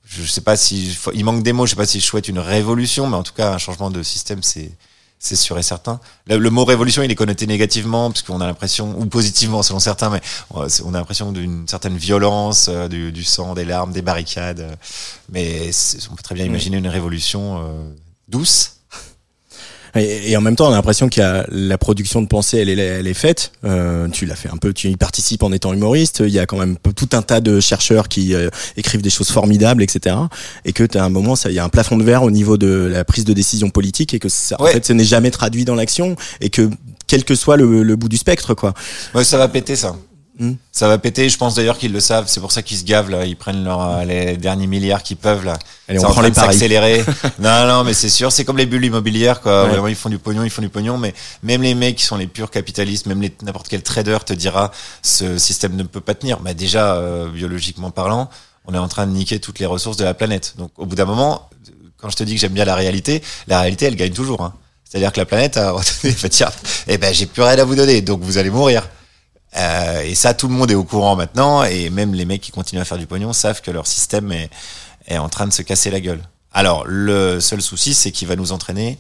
Je 0.05 0.23
sais 0.25 0.43
pas 0.43 0.57
si, 0.59 0.99
il 1.15 1.25
manque 1.25 1.43
des 1.43 1.55
mots, 1.55 1.65
je 1.65 1.71
sais 1.71 1.77
pas 1.77 1.87
si 1.87 1.99
je 1.99 2.05
souhaite 2.05 2.29
une 2.29 2.39
révolution, 2.39 3.07
mais 3.09 3.17
en 3.17 3.23
tout 3.23 3.33
cas, 3.33 3.55
un 3.55 3.59
changement 3.59 3.91
de 3.91 4.03
système, 4.03 4.43
c'est, 4.43 4.71
c'est 5.19 5.37
sûr 5.37 5.59
et 5.59 5.63
certain. 5.63 5.99
Le, 6.27 6.37
le 6.37 6.51
mot 6.51 6.67
révolution, 6.67 7.03
il 7.03 7.11
est 7.11 7.15
connoté 7.15 7.47
négativement, 7.47 8.11
parce 8.11 8.21
qu'on 8.21 8.43
a 8.43 8.47
l'impression, 8.47 8.95
ou 8.99 9.07
positivement 9.07 9.63
selon 9.63 9.79
certains, 9.79 10.11
mais 10.11 10.21
on 10.51 10.93
a 10.95 10.99
l'impression 10.99 11.33
d'une 11.33 11.67
certaine 11.67 11.97
violence, 11.97 12.67
euh, 12.69 12.89
du, 12.89 13.11
du 13.13 13.25
sang, 13.25 13.55
des 13.55 13.65
larmes, 13.65 13.93
des 13.93 14.03
barricades. 14.03 14.61
euh, 14.61 14.75
Mais 15.31 15.71
on 16.11 16.15
peut 16.17 16.23
très 16.23 16.35
bien 16.35 16.45
imaginer 16.45 16.77
une 16.77 16.89
révolution 16.89 17.63
euh, 17.65 17.95
douce. 18.29 18.77
Et, 19.95 20.31
et 20.31 20.37
en 20.37 20.41
même 20.41 20.57
temps, 20.57 20.69
on 20.69 20.73
a 20.73 20.77
l'impression 20.77 21.09
qu'il 21.09 21.23
y 21.23 21.27
a 21.27 21.47
la 21.51 21.79
production 21.79 22.23
de 22.23 22.27
pensée, 22.27 22.59
elle 22.59 22.69
est, 22.69 22.79
elle 22.79 23.07
est 23.07 23.15
faite. 23.15 23.53
Euh, 23.65 24.09
tu 24.09 24.27
l'as 24.27 24.37
fait 24.37 24.49
un 24.49 24.57
peu, 24.57 24.73
tu 24.73 24.89
y 24.89 24.97
participes 24.97 25.43
en 25.43 25.53
étant 25.53 25.73
humoriste. 25.73 26.23
Il 26.27 26.33
y 26.33 26.39
a 26.39 26.47
quand 26.47 26.59
même 26.59 26.77
tout 26.97 27.09
un 27.13 27.23
tas 27.23 27.41
de 27.41 27.61
chercheurs 27.61 28.09
qui 28.09 28.35
euh, 28.35 28.49
écrivent 28.77 29.03
des 29.03 29.11
choses 29.11 29.31
formidables, 29.31 29.83
etc. 29.83 30.17
Et 30.65 30.73
que 30.73 30.87
à 30.97 31.05
un 31.05 31.09
moment, 31.09 31.37
ça, 31.37 31.51
il 31.51 31.55
y 31.55 31.59
a 31.59 31.65
un 31.65 31.69
plafond 31.69 31.97
de 31.97 32.05
verre 32.05 32.23
au 32.23 32.31
niveau 32.31 32.57
de 32.57 32.89
la 32.91 33.05
prise 33.05 33.25
de 33.25 33.33
décision 33.33 33.71
politique 33.71 34.15
et 34.15 34.19
que 34.19 34.29
ça, 34.29 34.57
en 34.59 34.67
fait, 34.67 34.85
ce 34.87 34.93
n'est 34.93 35.05
jamais 35.05 35.31
traduit 35.31 35.65
dans 35.65 35.75
l'action 35.75 36.17
et 36.41 36.51
que 36.51 36.71
quel 37.07 37.25
que 37.25 37.35
soit 37.35 37.57
le, 37.57 37.83
le 37.83 37.97
bout 37.97 38.09
du 38.09 38.17
spectre, 38.17 38.55
quoi. 38.55 38.73
Ouais, 39.15 39.25
ça 39.25 39.37
va 39.37 39.49
péter 39.49 39.77
ça. 39.77 39.97
Hmm. 40.43 40.55
Ça 40.73 40.89
va 40.89 40.99
péter, 40.99 41.29
je 41.29 41.39
pense 41.39 41.55
d'ailleurs 41.55 41.79
qu'ils 41.79 41.93
le 41.93 42.01
savent, 42.01 42.25
c'est 42.27 42.41
pour 42.41 42.51
ça 42.51 42.63
qu'ils 42.63 42.77
se 42.79 42.83
gavent 42.83 43.11
là, 43.11 43.25
ils 43.27 43.37
prennent 43.37 43.63
leur, 43.63 43.81
euh, 43.81 44.05
les 44.05 44.37
derniers 44.37 44.67
milliards 44.67 45.05
qu'ils 45.05 45.17
peuvent 45.17 45.45
là. 45.45 45.57
Allez, 45.87 46.01
on 46.01 46.05
en 46.05 46.11
prend 46.11 46.21
les 46.21 46.35
s'accélérer. 46.35 47.05
non, 47.39 47.65
non, 47.69 47.85
mais 47.85 47.95
c'est 47.95 48.09
sûr, 48.09 48.33
c'est 48.33 48.45
comme 48.45 48.59
les 48.59 48.67
bulles 48.67 48.85
immobilières 48.85 49.41
quoi. 49.41 49.63
Ouais. 49.63 49.69
Vraiment, 49.69 49.87
ils 49.87 49.95
font 49.95 50.09
du 50.09 50.19
pognon, 50.19 50.43
ils 50.43 50.51
font 50.51 50.61
du 50.61 50.69
pognon, 50.69 50.99
mais 50.99 51.15
même 51.45 51.63
les 51.63 51.77
mecs 51.77 51.95
qui 51.95 52.05
sont 52.05 52.17
les 52.17 52.27
purs 52.27 52.51
capitalistes, 52.51 53.07
même 53.07 53.23
n'importe 53.43 53.69
quel 53.69 53.85
trader 53.85 54.19
te 54.27 54.33
dira 54.33 54.73
ce 55.01 55.39
système 55.39 55.77
ne 55.77 55.85
peut 55.85 56.01
pas 56.01 56.15
tenir. 56.15 56.41
Bah 56.41 56.55
déjà, 56.55 56.97
euh, 56.97 57.31
biologiquement 57.31 57.93
parlant, 57.93 58.29
on 58.65 58.75
est 58.75 58.79
en 58.79 58.89
train 58.89 59.07
de 59.07 59.13
niquer 59.13 59.39
toutes 59.39 59.61
les 59.61 59.67
ressources 59.67 59.97
de 59.97 60.05
la 60.05 60.15
planète. 60.15 60.55
Donc 60.59 60.73
au 60.77 60.87
bout 60.87 60.97
d'un 60.97 61.05
moment, 61.05 61.51
quand 61.99 62.11
je 62.11 62.17
te 62.17 62.25
dis 62.25 62.35
que 62.35 62.41
j'aime 62.41 62.55
bien 62.55 62.65
la 62.65 62.75
réalité, 62.75 63.23
la 63.47 63.61
réalité 63.61 63.87
elle 63.87 63.95
gagne 63.95 64.13
toujours. 64.13 64.43
Hein. 64.43 64.55
C'est-à-dire 64.83 65.13
que 65.13 65.21
la 65.21 65.27
planète 65.27 65.57
a 65.57 65.71
retenu, 65.71 66.13
tiens, 66.29 66.51
eh 66.89 66.99
ben 66.99 67.15
j'ai 67.15 67.27
plus 67.27 67.43
rien 67.43 67.57
à 67.57 67.65
vous 67.65 67.77
donner, 67.77 68.03
donc 68.03 68.23
vous 68.23 68.39
allez 68.39 68.51
mourir. 68.51 68.89
Euh, 69.57 70.03
et 70.03 70.15
ça, 70.15 70.35
tout 70.35 70.49
le 70.49 70.55
monde 70.55 70.71
est 70.71 70.75
au 70.77 70.85
courant 70.85 71.17
maintenant, 71.17 71.63
et 71.65 71.91
même 71.91 72.15
les 72.15 72.25
mecs 72.25 72.41
qui 72.41 72.51
continuent 72.51 72.81
à 72.81 72.85
faire 72.85 72.99
du 72.99 73.07
pognon 73.07 73.33
savent 73.33 73.61
que 73.61 73.71
leur 73.71 73.87
système 73.87 74.33
est, 74.33 74.51
en 75.19 75.29
train 75.29 75.47
de 75.47 75.53
se 75.53 75.63
casser 75.63 75.91
la 75.91 76.01
gueule. 76.01 76.23
Alors, 76.53 76.85
le 76.87 77.41
seul 77.41 77.61
souci, 77.61 77.95
c'est 77.95 78.13
qu'il 78.13 78.29
va 78.29 78.37
nous 78.37 78.53
entraîner, 78.53 78.99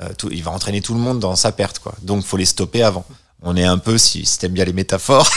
euh, 0.00 0.08
tout, 0.16 0.28
il 0.30 0.42
va 0.42 0.50
entraîner 0.50 0.80
tout 0.80 0.94
le 0.94 1.00
monde 1.00 1.20
dans 1.20 1.36
sa 1.36 1.52
perte, 1.52 1.78
quoi. 1.78 1.94
Donc, 2.02 2.24
faut 2.24 2.36
les 2.36 2.44
stopper 2.44 2.82
avant. 2.82 3.04
On 3.42 3.56
est 3.56 3.64
un 3.64 3.78
peu, 3.78 3.98
si, 3.98 4.24
t'aimes 4.38 4.52
bien 4.52 4.64
les 4.64 4.72
métaphores, 4.72 5.28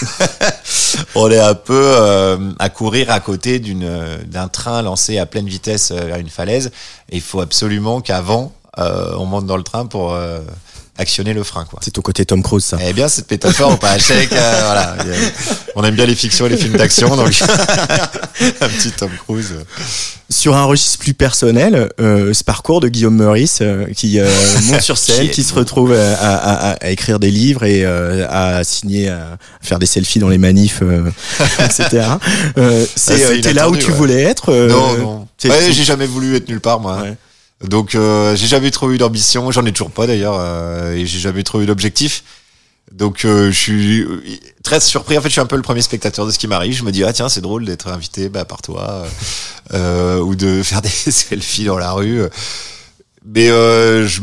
on 1.15 1.29
est 1.31 1.39
un 1.39 1.55
peu 1.55 1.73
euh, 1.73 2.51
à 2.59 2.69
courir 2.69 3.09
à 3.09 3.19
côté 3.19 3.59
d'un 3.59 4.47
train 4.47 4.83
lancé 4.83 5.17
à 5.17 5.25
pleine 5.25 5.47
vitesse 5.47 5.91
vers 5.91 6.17
une 6.17 6.29
falaise. 6.29 6.71
Et 7.09 7.15
il 7.15 7.21
faut 7.21 7.41
absolument 7.41 8.01
qu'avant, 8.01 8.53
on 8.77 9.25
monte 9.25 9.47
dans 9.47 9.57
le 9.57 9.63
train 9.63 9.87
pour 9.87 10.15
actionner 10.97 11.33
le 11.33 11.43
frein, 11.43 11.65
quoi. 11.69 11.79
C'est 11.83 11.97
au 11.97 12.01
côté 12.01 12.25
Tom 12.25 12.41
Cruise, 12.41 12.63
ça. 12.65 12.77
Eh 12.81 12.93
bien, 12.93 13.07
cette 13.07 13.29
métaphore, 13.29 13.71
on 13.71 13.77
pas 13.77 13.97
chèque, 13.99 14.31
euh, 14.33 14.61
voilà. 14.63 14.95
On 15.75 15.83
aime 15.83 15.95
bien 15.95 16.05
les 16.05 16.15
fictions 16.15 16.45
et 16.45 16.49
les 16.49 16.57
films 16.57 16.77
d'action, 16.77 17.15
donc 17.15 17.33
un 18.61 18.67
petit 18.69 18.91
Tom 18.91 19.11
Cruise. 19.27 19.53
Sur 20.29 20.55
un 20.55 20.63
registre 20.63 20.97
plus 20.99 21.13
personnel, 21.13 21.89
euh, 21.99 22.33
ce 22.33 22.43
parcours 22.43 22.79
de 22.81 22.87
Guillaume 22.87 23.15
Meurice 23.15 23.59
euh, 23.61 23.85
qui 23.95 24.19
euh, 24.19 24.27
monte 24.63 24.81
sur 24.81 24.97
scène, 24.97 25.29
Qui 25.29 25.43
se 25.43 25.53
retrouve 25.53 25.93
à, 25.93 26.13
à- 26.15 26.71
à- 26.71 26.85
à 26.85 26.89
écrire 26.89 27.19
des 27.19 27.29
livres 27.29 27.63
et 27.63 27.85
à 27.85 28.63
signer, 28.63 29.09
à 29.09 29.37
faire 29.61 29.77
des 29.79 29.85
selfies 29.85 30.19
dans 30.19 30.29
les 30.29 30.37
manifs, 30.39 30.81
etc. 31.59 31.85
C'est 31.85 32.03
Ah, 32.57 32.85
c'est 32.95 33.41
t'es 33.41 33.53
là 33.53 33.69
où 33.69 33.75
tu 33.77 33.91
voulais 33.91 34.23
être. 34.23 34.51
non, 34.53 34.97
non. 34.97 35.27
Ouais, 35.45 35.71
j'ai 35.71 35.83
jamais 35.83 36.07
voulu 36.07 36.35
être 36.35 36.47
nulle 36.49 36.61
part, 36.61 36.79
moi. 36.79 37.01
Ouais. 37.01 37.15
Donc, 37.63 37.95
euh, 37.95 38.35
j'ai 38.35 38.47
jamais 38.47 38.71
trop 38.71 38.91
eu 38.91 38.97
d'ambition. 38.97 39.49
J'en 39.51 39.65
ai 39.65 39.71
toujours 39.71 39.91
pas, 39.91 40.07
d'ailleurs. 40.07 40.35
euh, 40.39 40.93
et 40.93 41.05
j'ai 41.05 41.19
jamais 41.19 41.43
trop 41.43 41.61
eu 41.61 41.65
d'objectif. 41.65 42.23
Donc, 42.91 43.25
euh, 43.25 43.51
je 43.51 43.57
suis 43.57 44.07
très 44.63 44.79
surpris. 44.79 45.17
En 45.17 45.21
fait, 45.21 45.29
je 45.29 45.33
suis 45.33 45.41
un 45.41 45.45
peu 45.47 45.55
le 45.55 45.61
premier 45.61 45.81
spectateur 45.81 46.25
de 46.25 46.31
ce 46.31 46.37
qui 46.37 46.47
m'arrive. 46.47 46.75
Je 46.75 46.83
me 46.83 46.91
dis, 46.91 47.03
ah 47.03 47.13
tiens, 47.13 47.29
c'est 47.29 47.41
drôle 47.41 47.65
d'être 47.65 47.87
invité 47.87 48.29
bah, 48.29 48.45
par 48.45 48.61
toi. 48.61 49.05
euh, 49.05 49.07
euh, 49.73 50.19
ou 50.19 50.35
de 50.35 50.61
faire 50.63 50.81
des 50.81 50.89
selfies 50.89 51.65
dans 51.65 51.77
la 51.77 51.91
rue. 51.93 52.21
Mais 53.27 53.49
euh, 53.49 54.05
je, 54.07 54.21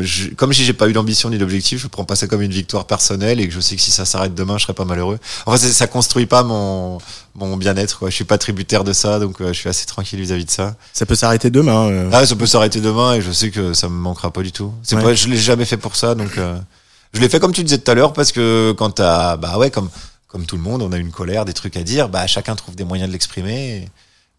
je- 0.00 0.28
comme 0.34 0.52
si 0.52 0.64
j'ai 0.64 0.72
pas 0.72 0.88
eu 0.88 0.92
d'ambition 0.92 1.28
ni 1.28 1.38
d'objectif, 1.38 1.80
je 1.80 1.88
prends 1.88 2.04
pas 2.04 2.14
ça 2.14 2.28
comme 2.28 2.40
une 2.40 2.52
victoire 2.52 2.86
personnelle 2.86 3.40
et 3.40 3.48
que 3.48 3.52
je 3.54 3.58
sais 3.58 3.74
que 3.74 3.82
si 3.82 3.90
ça 3.90 4.04
s'arrête 4.04 4.34
demain, 4.34 4.58
je 4.58 4.62
serai 4.62 4.74
pas 4.74 4.84
malheureux. 4.84 5.18
Enfin, 5.44 5.56
ça, 5.58 5.66
ça 5.72 5.86
construit 5.88 6.26
pas 6.26 6.44
mon 6.44 6.98
mon 7.34 7.56
bien-être. 7.56 7.98
Quoi. 7.98 8.10
Je 8.10 8.14
suis 8.14 8.24
pas 8.24 8.38
tributaire 8.38 8.84
de 8.84 8.92
ça, 8.92 9.18
donc 9.18 9.40
euh, 9.40 9.48
je 9.48 9.58
suis 9.58 9.68
assez 9.68 9.86
tranquille 9.86 10.20
vis-à-vis 10.20 10.44
de 10.44 10.50
ça. 10.50 10.76
Ça 10.92 11.04
peut 11.04 11.16
s'arrêter 11.16 11.50
demain. 11.50 11.88
euh. 11.90 12.10
Ah, 12.12 12.24
ça 12.24 12.36
peut 12.36 12.46
s'arrêter 12.46 12.80
demain 12.80 13.14
et 13.14 13.20
je 13.22 13.32
sais 13.32 13.50
que 13.50 13.72
ça 13.74 13.88
me 13.88 13.94
manquera 13.96 14.30
pas 14.32 14.42
du 14.42 14.52
tout. 14.52 14.72
C'est 14.84 14.94
Ouais. 14.96 15.02
pas, 15.02 15.14
je 15.14 15.26
l'ai 15.28 15.36
jamais 15.36 15.64
fait 15.64 15.76
pour 15.76 15.96
ça, 15.96 16.14
donc 16.14 16.38
euh, 16.38 16.56
je 17.14 17.20
l'ai 17.20 17.28
fait 17.28 17.40
comme 17.40 17.52
tu 17.52 17.64
disais 17.64 17.78
tout 17.78 17.90
à 17.90 17.94
l'heure 17.94 18.12
parce 18.12 18.30
que 18.30 18.72
quand 18.78 18.90
t'as, 18.90 19.36
bah 19.36 19.58
ouais, 19.58 19.70
comme 19.70 19.90
comme 20.28 20.44
tout 20.46 20.56
le 20.56 20.62
monde, 20.62 20.82
on 20.82 20.92
a 20.92 20.96
une 20.98 21.10
colère, 21.10 21.44
des 21.44 21.54
trucs 21.54 21.76
à 21.76 21.82
dire, 21.82 22.08
bah 22.08 22.26
chacun 22.28 22.54
trouve 22.54 22.76
des 22.76 22.84
moyens 22.84 23.08
de 23.08 23.12
l'exprimer. 23.14 23.78
Et, 23.78 23.88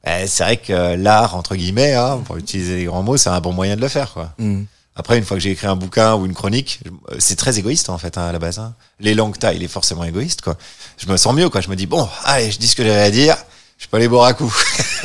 eh, 0.06 0.28
c'est 0.28 0.44
vrai 0.44 0.58
que 0.58 0.96
l'art 0.96 1.36
entre 1.36 1.56
guillemets, 1.56 1.94
hein, 1.94 2.22
pour 2.26 2.38
utiliser 2.38 2.78
les 2.78 2.86
grands 2.86 3.04
mots, 3.04 3.18
c'est 3.18 3.30
un 3.30 3.42
bon 3.42 3.54
moyen 3.54 3.76
de 3.76 3.82
le 3.82 3.88
faire, 3.88 4.14
quoi. 4.14 4.34
Mm. 4.38 4.64
Après, 4.96 5.18
une 5.18 5.24
fois 5.24 5.38
que 5.38 5.44
j'ai 5.44 5.52
écrit 5.52 5.68
un 5.68 5.78
bouquin 5.78 6.16
ou 6.16 6.26
une 6.26 6.34
chronique, 6.34 6.82
c'est 7.20 7.38
très 7.38 7.58
égoïste 7.58 7.90
en 7.90 7.98
fait 7.98 8.18
hein, 8.18 8.24
à 8.24 8.32
la 8.34 8.40
base. 8.40 8.60
Hein. 8.60 8.74
L'élan 9.00 9.32
que 9.32 9.38
t'as, 9.38 9.54
il 9.54 9.64
est 9.64 9.70
forcément 9.70 10.04
égoïste, 10.04 10.42
quoi. 10.42 10.58
Je 10.98 11.08
me 11.08 11.16
sens 11.16 11.34
mieux, 11.34 11.48
quoi. 11.50 11.62
Je 11.62 11.70
me 11.70 11.78
dis 11.78 11.86
bon, 11.86 12.06
allez, 12.26 12.52
je 12.52 12.60
dis 12.60 12.68
ce 12.68 12.76
que 12.76 12.84
j'ai 12.84 12.92
à 12.92 13.10
dire. 13.10 13.38
Je 13.78 13.88
peux 13.88 13.96
aller 13.96 14.10
boire 14.10 14.28
un 14.28 14.34
coup. 14.34 14.54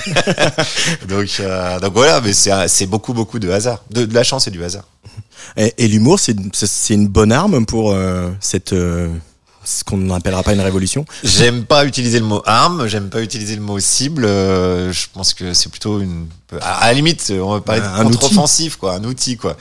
donc, 1.09 1.37
euh, 1.39 1.79
donc 1.79 1.93
voilà, 1.93 2.21
mais 2.21 2.33
c'est 2.33 2.87
beaucoup 2.87 3.15
beaucoup 3.15 3.39
de 3.39 3.49
hasard, 3.49 3.85
de, 3.91 4.05
de 4.05 4.13
la 4.13 4.25
chance 4.25 4.49
et 4.49 4.51
du 4.51 4.65
hasard. 4.65 4.83
Et, 5.57 5.73
et 5.79 5.87
l'humour, 5.87 6.19
c'est 6.19 6.95
une 6.95 7.07
bonne 7.07 7.31
arme 7.31 7.65
pour 7.65 7.93
euh, 7.93 8.31
cette 8.41 8.73
euh, 8.73 9.15
ce 9.65 9.85
qu'on 9.85 9.97
n'appellera 9.97 10.43
pas 10.43 10.53
une 10.53 10.61
révolution. 10.61 11.05
J'aime 11.23 11.65
pas 11.65 11.85
utiliser 11.85 12.19
le 12.19 12.25
mot 12.25 12.43
arme, 12.45 12.87
j'aime 12.87 13.11
pas 13.11 13.23
utiliser 13.23 13.57
le 13.57 13.63
mot 13.63 13.79
cible. 13.81 14.25
euh, 14.25 14.93
je 14.93 15.07
pense 15.13 15.35
que 15.35 15.55
c'est 15.55 15.71
plutôt 15.71 16.01
une, 16.01 16.29
à 16.61 16.89
la 16.89 16.93
limite, 16.93 17.33
on 17.41 17.53
va 17.53 17.61
parler 17.61 17.81
de 17.81 18.03
contre-offensif, 18.03 18.77
quoi, 18.77 18.95
un 18.95 19.05
outil, 19.05 19.37
quoi. 19.37 19.57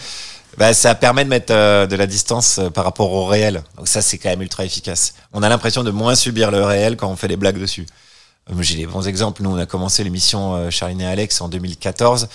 Bah, 0.57 0.73
ça 0.73 0.93
permet 0.93 1.23
de 1.23 1.29
mettre 1.29 1.51
euh, 1.51 1.87
de 1.87 1.95
la 1.95 2.05
distance 2.05 2.59
euh, 2.59 2.69
par 2.69 2.83
rapport 2.83 3.11
au 3.11 3.25
réel. 3.25 3.63
Donc 3.75 3.87
ça, 3.87 4.03
c'est 4.03 4.19
quand 4.19 4.29
même 4.29 4.43
ultra 4.43 4.63
efficace. 4.63 5.15
On 5.33 5.41
a 5.41 5.49
l'impression 5.49 5.83
de 5.83 5.89
moins 5.89 6.13
subir 6.13 6.51
le 6.51 6.63
réel 6.63 6.95
quand 6.95 7.09
on 7.09 7.15
fait 7.15 7.27
des 7.27 7.37
blagues 7.37 7.59
dessus. 7.59 7.87
J'ai 8.59 8.75
des 8.75 8.85
bons 8.85 9.07
exemples. 9.07 9.41
Nous, 9.41 9.49
on 9.49 9.57
a 9.57 9.65
commencé 9.65 10.03
l'émission 10.03 10.69
Charline 10.69 11.01
et 11.01 11.07
Alex 11.07 11.41
en 11.41 11.47
2014. 11.49 12.27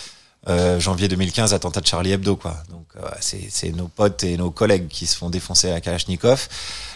Euh, 0.48 0.78
janvier 0.80 1.08
2015, 1.08 1.52
attentat 1.52 1.80
de 1.80 1.86
Charlie 1.86 2.12
Hebdo, 2.12 2.36
quoi. 2.36 2.56
Donc, 2.70 2.86
euh, 2.96 3.08
c'est 3.20 3.70
nos 3.72 3.88
potes 3.88 4.24
et 4.24 4.36
nos 4.36 4.50
collègues 4.50 4.88
qui 4.88 5.06
se 5.06 5.16
font 5.16 5.28
défoncer 5.30 5.68
à 5.68 5.72
la 5.74 5.80
Kalachnikov. 5.80 6.48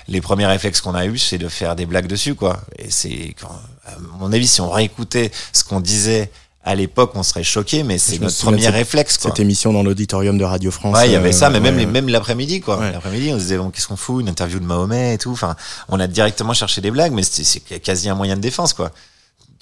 Les 0.09 0.20
premiers 0.20 0.47
réflexes 0.47 0.80
qu'on 0.80 0.95
a 0.95 1.05
eu, 1.05 1.18
c'est 1.18 1.38
de 1.38 1.49
faire 1.49 1.76
des 1.76 1.84
blagues 1.84 2.07
dessus, 2.07 2.34
quoi. 2.34 2.61
Et 2.78 2.90
c'est, 2.90 3.34
quand- 3.38 3.61
à 3.84 3.90
mon 4.18 4.32
avis, 4.32 4.47
si 4.47 4.61
on 4.61 4.70
réécoutait 4.70 5.30
ce 5.53 5.64
qu'on 5.64 5.80
disait 5.80 6.30
à 6.64 6.76
l'époque, 6.76 7.11
on 7.16 7.24
serait 7.24 7.43
choqué, 7.43 7.82
mais 7.82 7.99
c'est 7.99 8.20
notre 8.20 8.38
premier 8.38 8.68
réflexe, 8.68 9.18
quoi. 9.18 9.32
Cette 9.32 9.40
émission 9.40 9.72
dans 9.72 9.82
l'auditorium 9.82 10.38
de 10.38 10.45
Radio 10.45 10.70
France. 10.70 10.97
Ouais, 10.97 11.09
il 11.09 11.12
y 11.12 11.16
avait 11.16 11.30
euh, 11.30 11.32
ça, 11.32 11.51
mais 11.51 11.59
même, 11.61 11.74
ouais. 11.74 11.80
les- 11.80 11.86
même 11.86 12.09
l'après-midi, 12.09 12.61
quoi. 12.61 12.78
Ouais. 12.78 12.93
L'après-midi, 12.93 13.30
on 13.32 13.36
se 13.36 13.40
disait, 13.43 13.59
bon, 13.59 13.70
qu'est-ce 13.70 13.88
qu'on 13.88 13.97
fout, 13.97 14.22
une 14.22 14.28
interview 14.28 14.61
de 14.61 14.64
Mahomet 14.64 15.14
et 15.14 15.18
tout. 15.18 15.32
Enfin, 15.32 15.57
on 15.88 15.99
a 15.99 16.07
directement 16.07 16.55
cherché 16.55 16.80
des 16.80 16.93
blagues, 16.93 17.12
mais 17.12 17.24
c'est 17.24 17.61
quasi 17.61 18.09
un 18.09 18.14
moyen 18.14 18.36
de 18.36 18.40
défense, 18.40 18.72
quoi. 18.72 18.93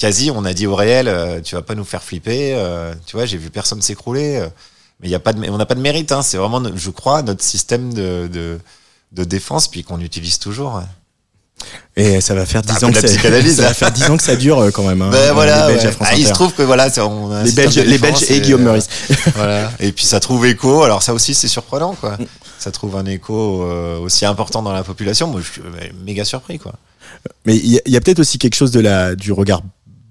Quasi, 0.00 0.30
on 0.34 0.44
a 0.46 0.52
dit 0.54 0.66
au 0.66 0.74
réel, 0.74 1.06
euh, 1.08 1.40
tu 1.40 1.54
vas 1.54 1.62
pas 1.62 1.74
nous 1.74 1.84
faire 1.84 2.02
flipper. 2.02 2.54
euh, 2.54 2.94
tu 3.06 3.16
vois, 3.16 3.26
j'ai 3.26 3.36
vu 3.36 3.50
personne 3.50 3.82
s'écrouler. 3.82 4.36
euh, 4.38 4.46
mais 5.00 5.08
il 5.08 5.10
y 5.10 5.14
a 5.14 5.20
pas 5.20 5.32
de, 5.34 5.48
on 5.50 5.56
n'a 5.58 5.66
pas 5.66 5.74
de 5.74 5.80
mérite. 5.80 6.10
Hein, 6.10 6.22
c'est 6.22 6.36
vraiment, 6.38 6.62
je 6.74 6.90
crois, 6.90 7.22
notre 7.22 7.44
système 7.44 7.92
de, 7.92 8.26
de, 8.32 8.58
de 9.12 9.24
défense, 9.24 9.68
puis 9.68 9.84
qu'on 9.84 10.00
utilise 10.00 10.38
toujours. 10.38 10.74
ouais. 10.76 10.82
Et 11.96 12.22
ça 12.22 12.34
va 12.34 12.46
faire 12.46 12.62
T'as 12.62 12.74
10 12.78 12.84
un 12.84 12.88
ans 12.88 12.92
que 12.92 13.06
ça, 13.06 13.28
va 13.28 13.40
là. 13.40 13.74
faire 13.74 13.90
10 13.92 14.04
ans 14.10 14.16
que 14.16 14.22
ça 14.22 14.36
dure 14.36 14.58
euh, 14.58 14.70
quand 14.70 14.84
même. 14.84 15.02
Hein, 15.02 15.10
Ben 15.12 15.32
voilà, 15.34 15.66
les 15.68 15.74
Belges 15.74 15.82
ouais. 15.84 15.88
à 15.90 15.92
France 15.92 16.08
Ah, 16.10 16.16
il 16.16 16.26
se 16.26 16.32
trouve 16.32 16.54
que 16.54 16.62
voilà, 16.62 16.88
on 17.06 17.30
a 17.32 17.42
Les 17.42 17.52
Belges, 17.52 17.76
les 17.76 17.98
Belges 17.98 18.22
et 18.30 18.40
Guillaume 18.40 18.62
Meurice. 18.62 18.88
voilà. 19.34 19.70
Et 19.80 19.92
puis 19.92 20.06
ça 20.06 20.20
trouve 20.20 20.46
écho. 20.46 20.82
Alors 20.82 21.02
ça 21.02 21.12
aussi, 21.12 21.34
c'est 21.34 21.48
surprenant, 21.48 21.94
quoi. 21.94 22.16
Ça 22.58 22.70
trouve 22.70 22.96
un 22.96 23.04
écho 23.04 23.62
euh, 23.64 23.98
aussi 23.98 24.24
important 24.24 24.62
dans 24.62 24.72
la 24.72 24.82
population. 24.84 25.26
Moi, 25.26 25.42
je 25.42 25.50
suis 25.52 25.60
euh, 25.60 25.88
méga 26.06 26.24
surpris, 26.24 26.58
quoi. 26.58 26.72
Mais 27.44 27.56
il 27.56 27.66
y 27.86 27.94
a, 27.94 27.98
a 27.98 28.00
peut-être 28.00 28.20
aussi 28.20 28.38
quelque 28.38 28.54
chose 28.54 28.70
de 28.70 28.80
la 28.80 29.14
du 29.14 29.32
regard 29.32 29.60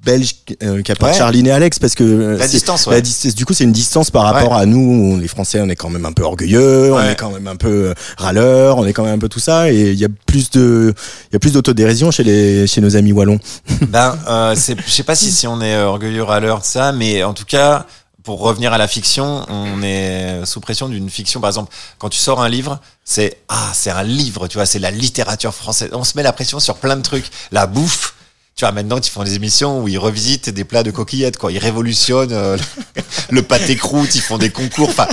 belge 0.04 0.36
euh, 0.64 0.82
qu'apporte 0.82 1.12
Ouais. 1.12 1.18
Charline 1.18 1.48
et 1.48 1.52
Alex 1.52 1.78
parce 1.80 1.94
que 1.96 2.04
euh, 2.04 2.38
La 2.38 2.48
distance, 2.48 2.88
ouais. 2.88 2.94
la 2.96 3.02
distance- 3.02 3.36
du 3.36 3.46
coup 3.46 3.54
c'est 3.54 3.66
une 3.66 3.72
distance 3.74 4.12
par 4.12 4.24
rapport 4.24 4.54
à 4.56 4.66
nous 4.66 5.20
les 5.20 5.28
Français 5.28 5.60
on 5.62 5.68
est 5.70 5.76
quand 5.76 5.90
même 5.90 6.06
un 6.06 6.14
peu 6.14 6.24
orgueilleux 6.24 6.94
on 6.94 7.02
est 7.02 7.16
quand 7.16 7.32
même 7.32 7.48
un 7.48 7.56
peu 7.58 7.90
euh, 7.90 7.94
râleurs 8.18 8.78
on 8.78 8.86
est 8.86 8.94
quand 8.94 9.04
même 9.04 9.16
un 9.16 9.20
peu 9.20 9.28
tout 9.30 9.40
ça 9.42 9.72
et 9.72 9.92
il 9.92 10.00
y 10.00 10.06
a 10.06 10.10
plus 10.26 10.50
de 10.52 10.94
il 11.30 11.34
y 11.34 11.36
a 11.36 11.40
plus 11.40 11.52
d'autodérision 11.54 12.12
chez 12.12 12.24
les 12.24 12.66
chez 12.66 12.80
nos 12.82 12.96
amis 12.96 13.12
wallons 13.12 13.40
Ben, 13.90 14.18
euh, 14.30 14.56
c'est- 14.56 14.78
je 14.86 14.90
sais 14.92 15.04
pas 15.04 15.16
si, 15.16 15.32
si 15.32 15.48
on 15.48 15.62
est 15.62 15.78
orgueilleux 15.82 16.28
à 16.30 16.40
l'heure 16.40 16.60
de 16.60 16.66
ça, 16.66 16.92
mais 16.94 17.24
en 17.24 17.34
tout 17.34 17.46
cas, 17.46 17.86
pour 18.24 18.40
revenir 18.42 18.72
à 18.74 18.78
la 18.78 18.88
fiction, 18.88 19.46
on 19.50 19.82
est 19.82 20.46
sous 20.46 20.60
pression 20.60 20.88
d'une 20.90 21.10
fiction. 21.10 21.40
Par 21.42 21.50
exemple, 21.50 21.74
quand 21.98 22.10
tu 22.10 22.20
sors 22.20 22.42
un 22.42 22.50
livre, 22.50 22.80
c'est 23.04 23.38
ah, 23.50 23.72
c'est 23.74 23.90
un 23.90 24.04
livre, 24.04 24.48
tu 24.48 24.58
vois, 24.58 24.66
c'est 24.66 24.80
la 24.80 24.92
littérature 24.92 25.54
française. 25.54 25.90
On 25.94 26.04
se 26.04 26.14
met 26.16 26.24
la 26.24 26.32
pression 26.34 26.60
sur 26.60 26.76
plein 26.76 26.96
de 26.96 27.02
trucs. 27.02 27.26
La 27.52 27.66
bouffe. 27.68 28.14
Tu 28.60 28.66
vois, 28.66 28.74
maintenant, 28.74 28.98
ils 29.02 29.10
font 29.10 29.24
des 29.24 29.36
émissions 29.36 29.82
où 29.82 29.88
ils 29.88 29.98
revisitent 29.98 30.50
des 30.50 30.66
plats 30.66 30.84
de 30.84 30.92
coquillettes, 30.92 31.38
quoi. 31.38 31.50
Ils 31.50 31.60
révolutionnent 31.60 32.34
euh, 32.34 32.58
le 33.30 33.42
pâté 33.42 33.78
croûte, 33.78 34.14
ils 34.16 34.22
font 34.22 34.38
des 34.38 34.50
concours. 34.50 34.90
Enfin, 34.90 35.08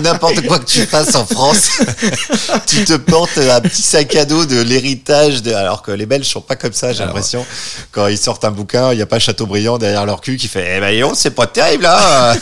n'importe 0.00 0.44
quoi 0.48 0.58
que 0.58 0.64
tu 0.64 0.84
fasses 0.86 1.14
en 1.14 1.24
France, 1.24 1.78
tu 2.66 2.84
te 2.84 2.94
portes 2.94 3.38
un 3.38 3.60
petit 3.60 3.82
sac 3.82 4.16
à 4.16 4.24
dos 4.24 4.46
de 4.46 4.60
l'héritage. 4.60 5.42
De... 5.42 5.52
Alors 5.52 5.82
que 5.82 5.92
les 5.92 6.06
Belges 6.06 6.26
sont 6.26 6.40
pas 6.40 6.56
comme 6.56 6.72
ça, 6.72 6.92
j'ai 6.92 7.04
l'impression. 7.04 7.46
Quand 7.92 8.08
ils 8.08 8.18
sortent 8.18 8.44
un 8.44 8.50
bouquin, 8.50 8.92
il 8.92 8.96
n'y 8.96 9.02
a 9.02 9.06
pas 9.06 9.20
Chateaubriand 9.20 9.78
derrière 9.78 10.04
leur 10.04 10.20
cul 10.20 10.36
qui 10.36 10.48
fait, 10.48 10.78
eh 10.78 10.80
ben, 10.80 11.12
c'est 11.14 11.30
pas 11.36 11.46
terrible, 11.46 11.86
hein. 11.86 12.34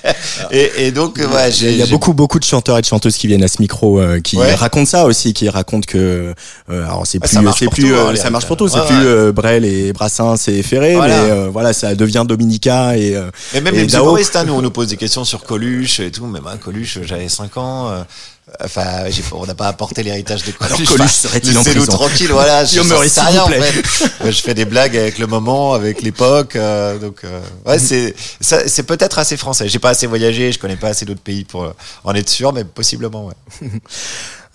et, 0.50 0.86
et 0.86 0.90
donc, 0.90 1.18
ouais, 1.18 1.52
j'ai. 1.52 1.70
il 1.70 1.78
y 1.78 1.82
a 1.82 1.86
beaucoup 1.86 2.14
beaucoup 2.14 2.40
de 2.40 2.44
chanteurs 2.44 2.78
et 2.78 2.80
de 2.80 2.86
chanteuses 2.86 3.16
qui 3.16 3.28
viennent 3.28 3.44
à 3.44 3.48
ce 3.48 3.62
micro 3.62 4.00
euh, 4.00 4.20
qui 4.20 4.36
Ouais. 4.36 4.54
racontent 4.54 4.86
ça 4.86 5.04
aussi 5.04 5.32
qui 5.34 5.48
racontent 5.48 5.86
que 5.86 6.34
euh, 6.68 6.84
alors 6.84 7.06
c'est 7.06 7.20
plus 7.20 7.28
ça 7.28 7.40
marche 7.42 7.60
c'est 7.60 7.66
pour 7.66 7.74
plus 7.74 7.90
tout, 7.90 7.94
hein, 7.94 8.16
ça 8.16 8.30
marche 8.30 8.46
pour 8.46 8.56
tout 8.56 8.66
c'est 8.66 8.84
plus 8.86 9.32
Brel 9.32 9.64
et 9.64 9.83
Brassens 9.92 10.48
et 10.48 10.62
Ferré 10.62 10.94
Voilà. 10.94 11.22
mais 11.22 11.30
euh, 11.30 11.48
voilà 11.50 11.72
ça 11.72 11.94
devient 11.94 12.24
Dominica 12.26 12.96
et 12.96 13.14
euh, 13.16 13.30
Mais 13.52 13.60
même 13.60 13.74
et 13.74 13.84
les 13.84 13.94
humoristes, 13.94 14.36
hein, 14.36 14.44
nous, 14.44 14.54
on 14.54 14.62
nous 14.62 14.70
pose 14.70 14.88
des 14.88 14.96
questions 14.96 15.24
sur 15.24 15.44
Coluche 15.44 16.00
et 16.00 16.10
tout. 16.10 16.26
Même 16.26 16.46
hein, 16.46 16.56
Coluche, 16.56 16.98
j'avais 17.02 17.28
5 17.28 17.56
ans. 17.56 17.90
euh, 17.90 18.02
Enfin, 18.62 19.04
on 19.32 19.46
n'a 19.46 19.54
pas 19.54 19.68
apporté 19.68 20.02
l'héritage 20.02 20.44
de 20.44 20.52
Coluche. 20.52 20.76
Coluche 20.86 20.92
Enfin, 21.00 21.08
serait-il 21.08 21.56
en 21.56 21.62
laissez-nous 21.62 21.86
prison 21.86 21.96
tranquille, 21.96 22.28
voilà. 22.30 22.64
Je 22.66 22.82
sais 22.82 23.08
s'il 23.08 23.40
en 23.40 23.46
fait. 23.48 24.30
Je 24.30 24.42
fais 24.42 24.52
des 24.52 24.66
blagues 24.66 24.96
avec 24.98 25.18
le 25.18 25.26
moment, 25.26 25.72
avec 25.72 26.02
l'époque. 26.02 26.54
euh, 26.54 26.98
donc, 26.98 27.24
euh, 27.24 27.40
ouais, 27.64 27.78
c'est 27.78 28.14
c'est 28.40 28.82
peut-être 28.82 29.18
assez 29.18 29.38
français. 29.38 29.66
J'ai 29.70 29.78
pas 29.78 29.90
assez 29.90 30.06
voyagé, 30.06 30.52
je 30.52 30.58
connais 30.58 30.76
pas 30.76 30.88
assez 30.88 31.06
d'autres 31.06 31.22
pays 31.22 31.44
pour 31.44 31.64
euh, 31.64 31.72
en 32.04 32.14
être 32.14 32.28
sûr, 32.28 32.52
mais 32.52 32.64
possiblement, 32.64 33.26
ouais. 33.26 33.34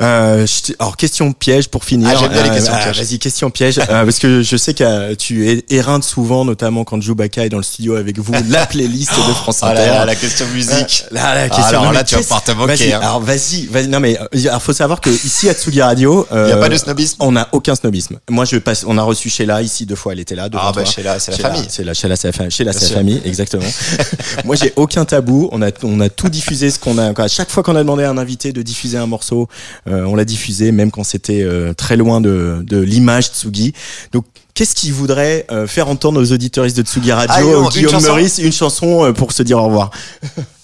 Euh, 0.02 0.46
je 0.48 0.74
alors 0.80 0.96
question 0.96 1.34
piège 1.34 1.68
pour 1.68 1.84
finir. 1.84 2.08
Ah, 2.12 2.16
j'aime 2.18 2.32
bien 2.32 2.44
les 2.44 2.50
Euh, 2.50 2.54
questions 2.54 2.74
ah, 2.74 2.84
pièges. 2.84 2.98
Vas-y 2.98 3.20
question 3.20 3.50
piège 3.50 3.80
euh, 3.80 4.06
parce 4.06 4.20
que 4.20 4.42
je 4.42 4.56
sais 4.56 4.74
que 4.74 4.84
euh, 4.84 5.16
tu 5.16 5.62
éreintes 5.70 6.06
souvent, 6.06 6.46
notamment 6.46 6.86
quand 6.86 7.02
Chewbacca 7.02 7.46
est 7.46 7.50
dans 7.50 7.58
le 7.58 7.64
studio 7.64 7.96
avec 7.96 8.18
vous, 8.18 8.32
la 8.50 8.66
playlist 8.66 9.12
de 9.12 9.34
France 9.34 9.60
Ah 9.62 9.72
Inter. 9.72 9.80
là 9.80 9.88
là, 10.00 10.06
la 10.06 10.16
question 10.16 10.46
musique. 10.54 11.06
Euh, 11.12 11.16
là, 11.16 11.36
la 11.36 11.42
Ah, 11.44 11.50
question. 11.50 11.66
alors 11.66 11.84
non, 11.86 11.92
là, 11.92 12.04
tu 12.06 12.16
vas 12.16 12.22
pouvoir 12.22 12.44
te 12.44 12.52
moquer, 12.52 12.94
hein. 12.94 13.00
Alors 13.02 13.20
vas-y, 13.20 13.66
vas-y. 13.66 13.88
Non 13.90 14.00
mais 14.00 14.18
euh, 14.20 14.48
alors, 14.48 14.62
faut 14.62 14.72
savoir 14.74 15.02
que 15.02 15.10
ici 15.10 15.50
à 15.50 15.54
Tsugi 15.54 15.82
Radio, 15.82 16.26
euh, 16.32 16.46
Il 16.48 16.50
y 16.52 16.54
a 16.54 16.58
pas 16.58 16.70
de 16.70 16.78
snobisme. 16.78 17.18
On 17.20 17.34
n'a 17.34 17.50
aucun 17.52 17.76
snobisme. 17.76 18.20
Moi 18.30 18.46
je 18.46 18.56
passe. 18.58 18.86
On 18.88 18.98
a 18.98 19.04
reçu 19.04 19.30
Sheila 19.30 19.62
ici 19.62 19.86
deux 19.86 19.96
fois. 19.96 20.14
Elle 20.14 20.22
était 20.22 20.36
là. 20.36 20.48
Ah, 20.54 20.72
bah. 20.74 20.86
Sheila, 20.86 21.20
c'est 21.20 21.32
la 21.32 21.38
famille. 21.50 21.66
C'est 21.68 21.84
la 21.84 21.94
Sheila, 21.94 22.16
c'est 22.16 22.64
la, 22.64 22.74
famille, 22.74 23.22
exactement. 23.26 23.64
Moi 24.46 24.56
j'ai 24.56 24.72
aucun 24.78 25.04
tabou. 25.04 25.50
On 25.52 25.62
a 25.62 25.72
on 25.84 26.00
a 26.00 26.08
tout 26.10 26.30
diffusé 26.30 26.72
ce 26.72 26.80
qu'on 26.80 26.98
a. 26.98 27.12
À 27.22 27.28
chaque 27.28 27.50
fois 27.50 27.64
qu'on 27.64 27.76
a 27.76 27.80
demandé 27.80 28.04
à 28.06 28.10
un 28.10 28.18
invité 28.18 28.54
de 28.54 28.62
diffuser 28.62 28.98
un 28.98 29.06
morceau, 29.06 29.48
euh, 29.88 29.89
on 29.90 30.16
l'a 30.16 30.26
diffusé, 30.26 30.72
même 30.72 30.92
quand 30.92 31.04
c'était 31.04 31.44
euh, 31.44 31.74
très 31.74 31.98
loin 31.98 32.22
de 32.22 32.64
de 32.66 32.80
l'image 32.80 33.28
Tsugi. 33.28 33.74
Donc 34.12 34.26
Qu'est-ce 34.60 34.76
qu'il 34.76 34.92
voudrait 34.92 35.46
euh, 35.52 35.68
faire 35.68 35.88
entendre 35.88 36.22
aux 36.22 36.34
auditeuristes 36.34 36.76
de 36.76 36.82
Tsugi 36.82 37.14
Radio, 37.14 37.34
Ah, 37.34 37.42
non, 37.42 37.64
une 37.64 37.70
Guillaume 37.70 37.92
chanson 37.92 38.08
Meurice, 38.08 38.40
une 38.40 38.52
chanson 38.52 39.06
euh, 39.06 39.14
pour 39.14 39.32
se 39.32 39.42
dire 39.42 39.58
au 39.58 39.64
revoir? 39.68 39.90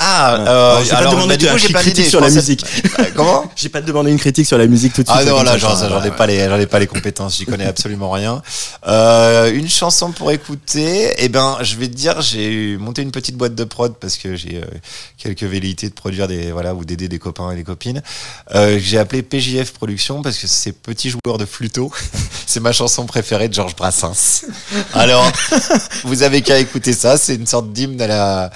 Ah, 0.00 0.36
euh, 0.36 0.84
j'ai 0.84 0.90
pas 0.90 1.06
demandé 1.06 1.28
bah, 1.28 1.36
du 1.36 1.44
de- 1.44 1.50
coup, 1.50 1.54
un 1.54 1.58
j'ai 1.58 1.72
pas 1.72 1.80
critique 1.80 2.06
sur 2.06 2.20
la 2.20 2.30
musique. 2.30 2.64
Euh, 3.00 3.04
Comment? 3.16 3.50
J'ai 3.56 3.68
pas 3.68 3.80
demandé 3.80 4.12
une 4.12 4.18
critique 4.18 4.46
sur 4.46 4.56
la 4.56 4.68
musique 4.68 4.92
tout 4.92 5.02
de 5.02 5.08
suite. 5.08 5.20
Ah 5.20 5.24
non, 5.24 5.42
là, 5.42 5.58
j'en 5.58 6.04
ai 6.04 6.12
pas 6.12 6.26
les, 6.26 6.46
j'en 6.48 6.56
ai 6.58 6.66
pas 6.66 6.78
les 6.78 6.86
compétences, 6.86 7.36
j'y 7.36 7.46
connais 7.46 7.64
absolument 7.66 8.10
rien. 8.12 8.40
Euh, 8.86 9.52
une 9.52 9.68
chanson 9.68 10.12
pour 10.12 10.30
écouter, 10.30 11.14
eh 11.18 11.28
ben, 11.28 11.58
je 11.62 11.74
vais 11.74 11.88
te 11.88 11.94
dire, 11.94 12.20
j'ai 12.20 12.76
monté 12.78 13.02
une 13.02 13.10
petite 13.10 13.36
boîte 13.36 13.56
de 13.56 13.64
prod 13.64 13.94
parce 13.98 14.16
que 14.16 14.36
j'ai 14.36 14.58
euh, 14.62 14.66
quelques 15.16 15.42
velléités 15.42 15.88
de 15.88 15.94
produire 15.94 16.28
des, 16.28 16.52
voilà, 16.52 16.74
ou 16.74 16.84
d'aider 16.84 17.08
des 17.08 17.18
copains 17.18 17.50
et 17.50 17.56
des 17.56 17.64
copines. 17.64 18.00
Euh, 18.54 18.78
j'ai 18.80 18.98
appelé 18.98 19.22
PJF 19.22 19.72
Production 19.72 20.22
parce 20.22 20.38
que 20.38 20.46
c'est 20.46 20.72
Petit 20.72 21.10
Joueur 21.10 21.38
de 21.38 21.44
Flûteau. 21.44 21.90
c'est 22.46 22.60
ma 22.60 22.72
chanson 22.72 23.04
préférée 23.06 23.48
de 23.48 23.54
Georges 23.54 23.74
Brassens. 23.74 24.44
Alors, 24.94 25.28
vous 26.04 26.22
avez 26.22 26.42
qu'à 26.42 26.58
écouter 26.60 26.92
ça, 26.92 27.18
c'est 27.18 27.34
une 27.34 27.46
sorte 27.48 27.72
d'hymne 27.72 28.00
à 28.00 28.06
la, 28.06 28.50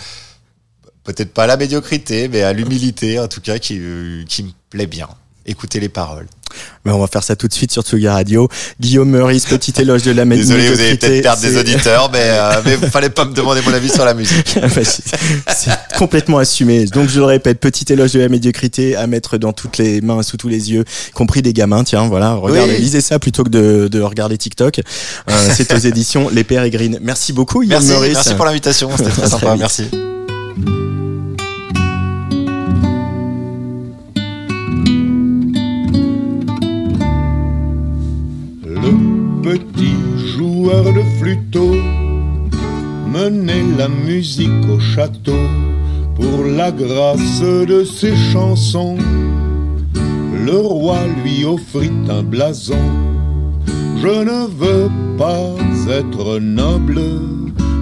peut-être 1.05 1.33
pas 1.33 1.45
à 1.45 1.47
la 1.47 1.57
médiocrité, 1.57 2.29
mais 2.29 2.43
à 2.43 2.53
l'humilité, 2.53 3.19
en 3.19 3.29
tout 3.29 3.41
cas, 3.41 3.59
qui, 3.59 3.79
euh, 3.81 4.25
qui 4.29 4.45
me 4.45 4.51
plaît 4.71 4.87
bien. 4.87 5.09
Écoutez 5.45 5.81
les 5.81 5.89
paroles. 5.89 6.27
Ben, 6.85 6.93
on 6.93 7.01
va 7.01 7.07
faire 7.09 7.25
ça 7.25 7.35
tout 7.35 7.49
de 7.49 7.53
suite 7.53 7.73
sur 7.73 7.83
Tsugi 7.83 8.07
Radio. 8.07 8.49
Guillaume 8.79 9.09
Meurice, 9.11 9.47
petit 9.47 9.73
éloge 9.81 10.03
de 10.03 10.13
la 10.13 10.25
Désolé, 10.25 10.43
vous 10.45 10.53
allez 10.53 10.93
médiocrité, 10.93 11.09
peut-être 11.09 11.23
perdre 11.23 11.43
des 11.43 11.57
auditeurs, 11.57 12.11
mais, 12.13 12.21
euh, 12.23 12.61
mais 12.65 12.77
fallait 12.77 13.11
pas 13.11 13.25
me 13.25 13.33
demander 13.35 13.61
mon 13.63 13.73
avis 13.73 13.89
sur 13.89 14.05
la 14.05 14.15
musique. 14.15 14.57
Ah 14.63 14.67
bah, 14.77 14.83
c'est 15.57 15.73
complètement 15.99 16.39
assumé. 16.39 16.85
Donc 16.85 17.09
je 17.09 17.19
le 17.19 17.25
répète, 17.25 17.59
petit 17.59 17.91
éloge 17.93 18.13
de 18.13 18.21
la 18.21 18.29
médiocrité 18.29 18.95
à 18.95 19.09
mettre 19.09 19.37
dans 19.39 19.53
toutes 19.53 19.79
les 19.79 20.01
mains, 20.01 20.23
sous 20.23 20.37
tous 20.37 20.49
les 20.49 20.71
yeux, 20.71 20.85
y 21.09 21.13
compris 21.13 21.43
des 21.43 21.53
gamins. 21.55 21.83
Tiens, 21.83 22.07
voilà, 22.07 22.35
regardez, 22.35 22.75
Oui. 22.75 22.81
lisez 22.81 23.01
ça 23.01 23.19
plutôt 23.19 23.43
que 23.43 23.49
de, 23.51 23.89
de 23.89 24.01
regarder 24.01 24.39
TikTok. 24.39 24.79
Euh, 25.29 25.51
c'est 25.57 25.73
aux 25.73 25.79
éditions 25.87 26.29
Les 26.29 26.45
Pérégrines. 26.45 26.99
Merci 27.03 27.33
beaucoup, 27.33 27.63
Guillaume 27.63 27.81
Merci, 27.83 27.91
Meurice. 27.95 28.15
merci 28.15 28.35
pour 28.35 28.45
l'invitation, 28.45 28.91
c'était 28.97 29.11
très 29.11 29.29
sympa, 29.29 29.57
merci. 29.57 29.85
La 43.83 43.89
musique 43.89 44.69
au 44.73 44.79
château 44.79 45.45
pour 46.15 46.45
la 46.45 46.71
grâce 46.71 47.43
de 47.43 47.83
ses 47.83 48.15
chansons. 48.33 48.97
Le 50.47 50.57
roi 50.57 50.99
lui 51.25 51.45
offrit 51.45 51.91
un 52.09 52.23
blason. 52.23 52.85
Je 54.01 54.15
ne 54.31 54.41
veux 54.61 54.89
pas 55.19 55.49
être 55.99 56.39
noble, 56.39 57.01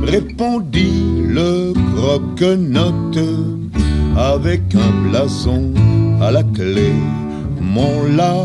répondit 0.03 1.23
le 1.39 1.75
croque-note 1.95 3.27
avec 4.17 4.63
un 4.87 4.93
blason 5.07 5.75
à 6.23 6.31
la 6.31 6.45
clé. 6.45 6.93
Mon 7.61 8.07
là 8.17 8.37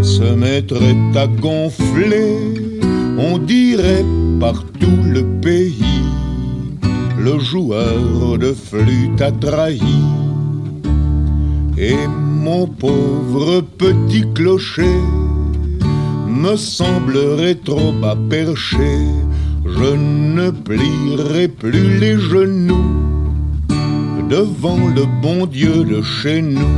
se 0.00 0.28
mettrait 0.44 0.96
à 1.14 1.26
gonfler, 1.26 2.38
on 3.18 3.36
dirait 3.36 4.06
partout 4.40 5.00
le 5.16 5.22
pays. 5.42 5.93
Le 7.24 7.38
joueur 7.38 8.36
de 8.38 8.52
flûte 8.52 9.22
a 9.22 9.32
trahi. 9.32 9.80
Et 11.78 12.06
mon 12.06 12.66
pauvre 12.66 13.62
petit 13.62 14.26
clocher 14.34 15.00
me 16.28 16.54
semblerait 16.54 17.54
trop 17.54 17.92
bas 17.92 18.18
perché. 18.28 18.98
Je 19.64 19.96
ne 19.96 20.50
plierai 20.50 21.48
plus 21.48 21.98
les 21.98 22.18
genoux 22.18 22.92
devant 24.28 24.86
le 24.94 25.06
bon 25.22 25.46
Dieu 25.46 25.82
de 25.82 26.02
chez 26.02 26.42
nous. 26.42 26.76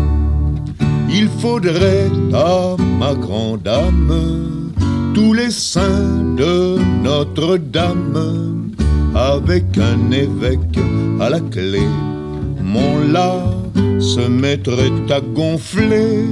Il 1.11 1.29
faudrait 1.41 2.13
à 2.33 2.77
ma 3.01 3.15
grande 3.15 3.67
âme 3.67 4.73
tous 5.13 5.33
les 5.33 5.51
saints 5.51 6.37
de 6.37 6.79
Notre-Dame 7.03 8.56
avec 9.17 9.65
un 9.79 10.11
évêque 10.11 10.79
à 11.21 11.31
la 11.31 11.41
clé. 11.41 11.87
Mon 12.63 13.01
là 13.11 13.43
se 13.99 14.21
mettrait 14.21 14.93
à 15.11 15.21
gonfler, 15.21 16.25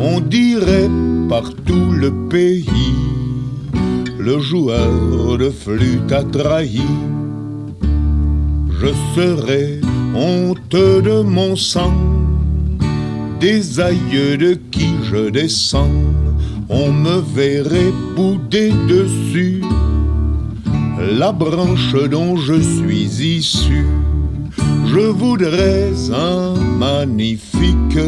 on 0.00 0.20
dirait 0.20 0.90
partout 1.28 1.90
le 1.90 2.10
pays. 2.28 2.94
Le 4.18 4.38
joueur 4.38 5.38
de 5.38 5.50
flûte 5.50 6.12
a 6.12 6.22
trahi. 6.22 6.82
Je 8.80 8.88
serais 9.14 9.80
honteux 10.14 11.02
de 11.02 11.22
mon 11.22 11.56
sang 11.56 11.92
des 13.40 13.78
aïeux 13.78 14.36
de 14.36 14.54
qui 14.70 14.88
je 15.04 15.30
descends, 15.30 15.90
on 16.68 16.90
me 16.90 17.22
verrait 17.34 17.92
bouder 18.16 18.72
dessus 18.88 19.62
la 21.00 21.32
branche 21.32 21.96
dont 22.10 22.36
je 22.36 22.60
suis 22.60 23.38
issu. 23.38 23.86
Je 24.86 25.00
voudrais 25.00 25.90
un 26.12 26.54
magnifique 26.78 27.98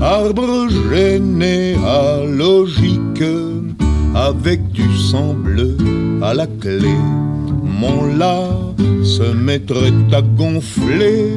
arbre 0.00 0.68
généalogique 0.90 3.24
avec 4.14 4.70
du 4.72 4.96
sang 4.96 5.34
bleu 5.34 5.76
à 6.22 6.32
la 6.34 6.46
clé. 6.46 6.94
Mon 7.62 8.16
là 8.16 8.48
se 9.02 9.22
mettrait 9.22 9.92
à 10.12 10.22
gonfler, 10.22 11.32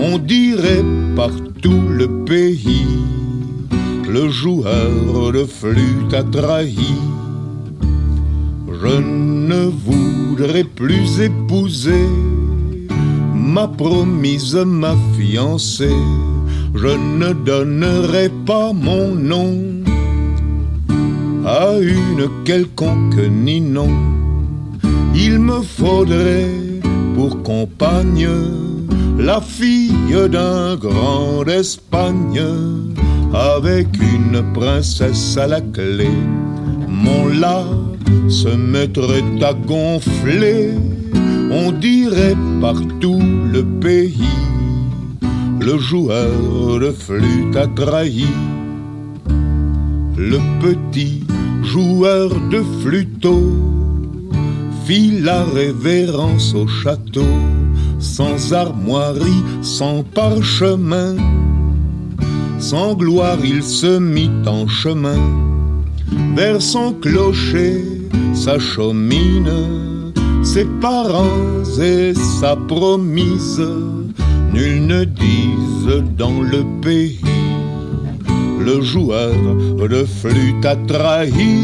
on 0.00 0.18
dirait 0.18 0.84
partout 1.16 1.82
le 1.88 2.08
pays. 2.24 2.86
Le 4.08 4.28
joueur 4.28 5.32
de 5.32 5.44
flûte 5.44 6.14
a 6.14 6.22
trahi. 6.22 6.94
Je 8.80 9.00
ne 9.00 9.64
voudrais 9.64 10.62
plus 10.62 11.20
épouser 11.20 12.06
ma 13.34 13.66
promise, 13.66 14.54
ma 14.54 14.94
fiancée. 15.16 16.00
Je 16.74 16.86
ne 16.86 17.32
donnerai 17.32 18.30
pas 18.46 18.72
mon 18.72 19.14
nom 19.14 19.56
à 21.44 21.78
une 21.80 22.28
quelconque 22.44 23.18
ninon. 23.30 23.90
Il 25.14 25.40
me 25.40 25.60
faudrait 25.62 26.50
pour 27.16 27.42
compagne 27.42 28.28
la 29.18 29.40
fille 29.40 30.14
d'un 30.30 30.76
grand 30.76 31.42
d'Espagne 31.44 32.42
avec 33.34 33.88
une 34.00 34.52
princesse 34.52 35.36
à 35.36 35.48
la 35.48 35.60
clé. 35.60 36.10
Mon 37.02 37.28
là 37.28 37.64
se 38.28 38.48
mettrait 38.48 39.22
à 39.42 39.54
gonfler, 39.54 40.70
on 41.50 41.70
dirait 41.72 42.36
partout 42.60 43.20
le 43.52 43.62
pays. 43.64 44.36
Le 45.60 45.78
joueur 45.78 46.80
de 46.80 46.90
flûte 46.90 47.56
a 47.56 47.66
trahi. 47.68 48.26
Le 50.16 50.38
petit 50.60 51.24
joueur 51.62 52.30
de 52.50 52.62
flûteau 52.80 53.52
fit 54.84 55.20
la 55.20 55.44
révérence 55.44 56.54
au 56.54 56.66
château, 56.66 57.34
sans 58.00 58.52
armoirie, 58.52 59.44
sans 59.62 60.02
parchemin. 60.02 61.14
Sans 62.58 62.94
gloire, 62.94 63.38
il 63.44 63.62
se 63.62 63.98
mit 63.98 64.30
en 64.46 64.66
chemin 64.66 65.20
vers 66.36 66.60
son 66.60 66.92
clocher, 66.94 67.84
sa 68.34 68.58
chaumine, 68.58 70.12
ses 70.42 70.66
parents 70.80 71.64
et 71.80 72.14
sa 72.14 72.56
promise. 72.56 73.62
Nul 74.52 74.86
ne 74.86 75.04
dise 75.04 76.04
dans 76.16 76.40
le 76.40 76.64
pays, 76.80 77.20
le 78.60 78.80
joueur 78.80 79.34
de 79.76 80.04
flûte 80.04 80.64
a 80.64 80.76
trahi, 80.76 81.58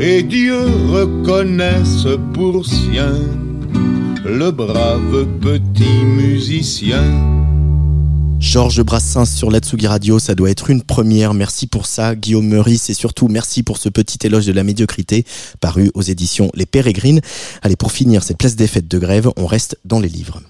et 0.00 0.22
Dieu 0.22 0.60
reconnaisse 0.92 2.06
pour 2.32 2.64
sien 2.64 3.14
le 4.24 4.50
brave 4.50 5.26
petit 5.40 6.04
musicien. 6.04 7.04
Georges 8.40 8.82
Brassens 8.82 9.26
sur 9.26 9.50
la 9.50 9.58
Tsugi 9.58 9.86
Radio, 9.86 10.18
ça 10.18 10.34
doit 10.34 10.50
être 10.50 10.70
une 10.70 10.82
première. 10.82 11.34
Merci 11.34 11.66
pour 11.66 11.86
ça, 11.86 12.14
Guillaume 12.14 12.46
Meurice, 12.46 12.88
et 12.88 12.94
surtout 12.94 13.28
merci 13.28 13.62
pour 13.62 13.78
ce 13.78 13.88
petit 13.88 14.18
éloge 14.26 14.46
de 14.46 14.52
la 14.52 14.62
médiocrité 14.62 15.24
paru 15.60 15.90
aux 15.94 16.02
éditions 16.02 16.50
Les 16.54 16.66
Pérégrines. 16.66 17.20
Allez, 17.62 17.76
pour 17.76 17.92
finir 17.92 18.22
cette 18.22 18.38
place 18.38 18.56
des 18.56 18.66
fêtes 18.66 18.88
de 18.88 18.98
grève, 18.98 19.28
on 19.36 19.46
reste 19.46 19.78
dans 19.84 20.00
les 20.00 20.08
livres. 20.08 20.40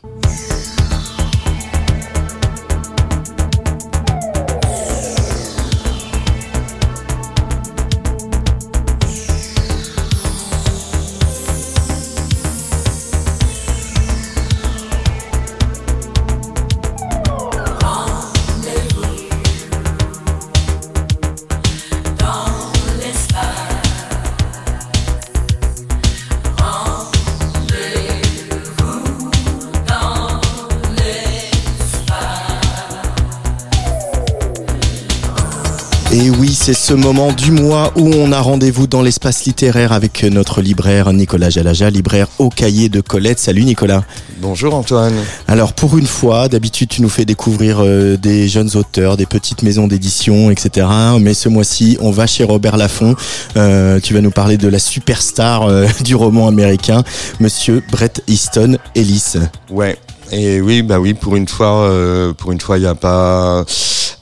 C'est 36.68 36.74
ce 36.74 36.92
moment 36.92 37.32
du 37.32 37.50
mois 37.50 37.94
où 37.96 38.12
on 38.12 38.30
a 38.30 38.42
rendez-vous 38.42 38.86
dans 38.86 39.00
l'espace 39.00 39.46
littéraire 39.46 39.90
avec 39.94 40.22
notre 40.22 40.60
libraire 40.60 41.10
Nicolas 41.14 41.48
Jalaja, 41.48 41.88
libraire 41.88 42.28
au 42.38 42.50
cahier 42.50 42.90
de 42.90 43.00
Colette. 43.00 43.38
Salut 43.38 43.64
Nicolas. 43.64 44.04
Bonjour 44.42 44.74
Antoine. 44.74 45.14
Alors 45.46 45.72
pour 45.72 45.96
une 45.96 46.06
fois, 46.06 46.48
d'habitude 46.48 46.90
tu 46.90 47.00
nous 47.00 47.08
fais 47.08 47.24
découvrir 47.24 47.78
euh, 47.80 48.18
des 48.18 48.48
jeunes 48.48 48.76
auteurs, 48.76 49.16
des 49.16 49.24
petites 49.24 49.62
maisons 49.62 49.88
d'édition, 49.88 50.50
etc. 50.50 50.86
Mais 51.18 51.32
ce 51.32 51.48
mois-ci, 51.48 51.96
on 52.02 52.10
va 52.10 52.26
chez 52.26 52.44
Robert 52.44 52.76
Laffont. 52.76 53.16
Euh, 53.56 53.98
tu 53.98 54.12
vas 54.12 54.20
nous 54.20 54.30
parler 54.30 54.58
de 54.58 54.68
la 54.68 54.78
superstar 54.78 55.62
euh, 55.62 55.86
du 56.04 56.16
roman 56.16 56.48
américain, 56.48 57.02
Monsieur 57.40 57.82
Brett 57.90 58.22
Easton 58.28 58.76
Ellis. 58.94 59.36
Ouais. 59.70 59.96
Et 60.32 60.60
oui, 60.60 60.82
bah 60.82 61.00
oui, 61.00 61.14
pour 61.14 61.34
une 61.36 61.48
fois, 61.48 61.90
pour 62.36 62.52
une 62.52 62.60
fois, 62.60 62.76
il 62.76 62.82
n'y 62.82 62.86
a 62.86 62.94
pas, 62.94 63.64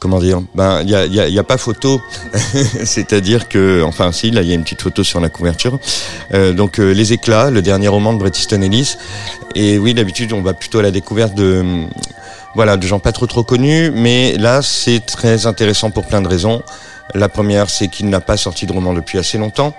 comment 0.06 0.20
dire, 0.20 0.40
ben 0.54 0.82
il 0.84 0.90
y 0.90 0.94
a, 0.94 1.04
y 1.06 1.18
a- 1.18 1.28
y 1.28 1.36
a 1.36 1.42
pas 1.42 1.58
photo. 1.58 2.00
C'est-à-dire 2.84 3.48
que, 3.48 3.82
enfin, 3.82 4.12
si, 4.12 4.30
là, 4.30 4.42
il 4.42 4.48
y 4.48 4.52
a 4.52 4.54
une 4.54 4.62
petite 4.62 4.82
photo 4.82 5.02
sur 5.02 5.18
la 5.18 5.28
couverture. 5.28 5.80
Euh, 6.32 6.52
donc, 6.52 6.78
euh, 6.78 6.92
les 6.92 7.12
éclats, 7.12 7.50
le 7.50 7.60
dernier 7.60 7.88
roman 7.88 8.12
de 8.12 8.18
Bret 8.20 8.30
Easton 8.30 8.62
Ellis. 8.62 8.96
Et 9.56 9.78
oui, 9.78 9.94
d'habitude, 9.94 10.32
on 10.32 10.42
va 10.42 10.54
plutôt 10.54 10.78
à 10.78 10.82
la 10.82 10.92
découverte 10.92 11.34
de, 11.34 11.64
voilà, 12.54 12.76
de 12.76 12.86
gens 12.86 13.00
pas 13.00 13.10
trop 13.10 13.26
trop 13.26 13.42
connus, 13.42 13.90
mais 13.92 14.34
là, 14.38 14.62
c'est 14.62 15.04
très 15.04 15.46
intéressant 15.46 15.90
pour 15.90 16.06
plein 16.06 16.22
de 16.22 16.28
raisons. 16.28 16.62
La 17.14 17.28
première, 17.28 17.70
c'est 17.70 17.88
qu'il 17.88 18.08
n'a 18.08 18.20
pas 18.20 18.36
sorti 18.36 18.66
de 18.66 18.72
roman 18.72 18.92
depuis 18.92 19.18
assez 19.18 19.38
longtemps, 19.38 19.72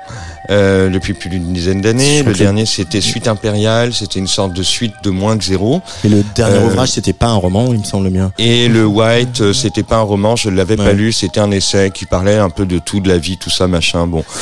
euh, 0.50 0.90
depuis 0.90 1.14
plus 1.14 1.30
d'une 1.30 1.52
dizaine 1.54 1.82
d'années. 1.82 2.24
Le 2.24 2.34
dernier, 2.34 2.66
c'était 2.66 3.02
Suite 3.02 3.28
impériale, 3.28 3.94
c'était 3.94 4.20
une 4.20 4.28
sorte 4.28 4.54
de 4.54 4.64
suite 4.64 4.94
de 5.04 5.10
moins 5.10 5.38
que 5.38 5.44
zéro. 5.44 5.82
Et 6.04 6.10
le 6.10 6.24
dernier 6.36 6.58
Euh, 6.58 6.68
ouvrage, 6.68 6.90
c'était 6.90 7.14
pas 7.14 7.28
un 7.28 7.36
roman, 7.36 7.74
il 7.74 7.80
me 7.80 7.84
semble 7.84 8.10
bien. 8.10 8.32
Et 8.38 8.68
le 8.70 8.86
White, 8.86 9.42
euh, 9.42 9.54
c'était 9.54 9.84
pas 9.84 9.98
un 9.98 10.02
roman, 10.02 10.36
je 10.36 10.50
ne 10.50 10.56
l'avais 10.56 10.78
pas 10.78 10.94
lu, 10.94 11.12
c'était 11.12 11.40
un 11.40 11.52
essai 11.52 11.92
qui 11.94 12.06
parlait 12.06 12.38
un 12.38 12.50
peu 12.50 12.66
de 12.66 12.80
tout, 12.80 13.00
de 13.02 13.10
la 13.10 13.18
vie, 13.18 13.38
tout 13.38 13.50
ça, 13.50 13.68
machin. 13.68 14.08
Bon, 14.08 14.24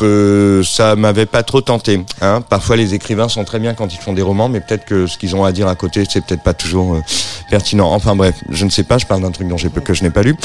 Euh, 0.00 0.62
ça 0.64 0.96
m'avait 0.96 1.24
pas 1.26 1.42
trop 1.42 1.60
tenté. 1.60 2.04
Hein. 2.20 2.42
Parfois, 2.48 2.76
les 2.76 2.94
écrivains 2.94 3.28
sont 3.28 3.44
très 3.44 3.58
bien 3.58 3.74
quand 3.74 3.94
ils 3.94 3.98
font 4.00 4.12
des 4.12 4.22
romans, 4.22 4.48
mais 4.48 4.60
peut-être 4.60 4.84
que 4.84 5.06
ce 5.06 5.16
qu'ils 5.16 5.34
ont 5.36 5.44
à 5.44 5.52
dire 5.52 5.68
à 5.68 5.74
côté, 5.76 6.04
c'est 6.08 6.22
peut-être 6.24 6.42
pas 6.42 6.52
toujours 6.52 6.94
euh, 6.94 7.00
pertinent. 7.48 7.90
Enfin 7.92 8.14
bref, 8.16 8.34
je 8.50 8.64
ne 8.64 8.70
sais 8.70 8.82
pas, 8.84 8.98
je 8.98 9.06
parle 9.06 9.22
d'un 9.22 9.30
truc 9.30 9.48
dont 9.48 9.56
j'ai 9.56 9.70
que 9.70 9.94
je 9.94 10.02
n'ai 10.02 10.10
pas 10.10 10.22
lu. 10.22 10.36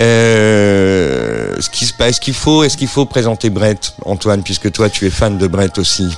Euh, 0.00 0.75
est-ce 2.08 2.20
qu'il 2.20 2.34
faut, 2.34 2.62
est-ce 2.62 2.76
qu'il 2.76 2.88
faut 2.88 3.04
présenter 3.04 3.50
Brett, 3.50 3.94
Antoine, 4.04 4.42
puisque 4.42 4.70
toi, 4.72 4.88
tu 4.88 5.06
es 5.06 5.10
fan 5.10 5.38
de 5.38 5.46
Brett 5.46 5.78
aussi? 5.78 6.16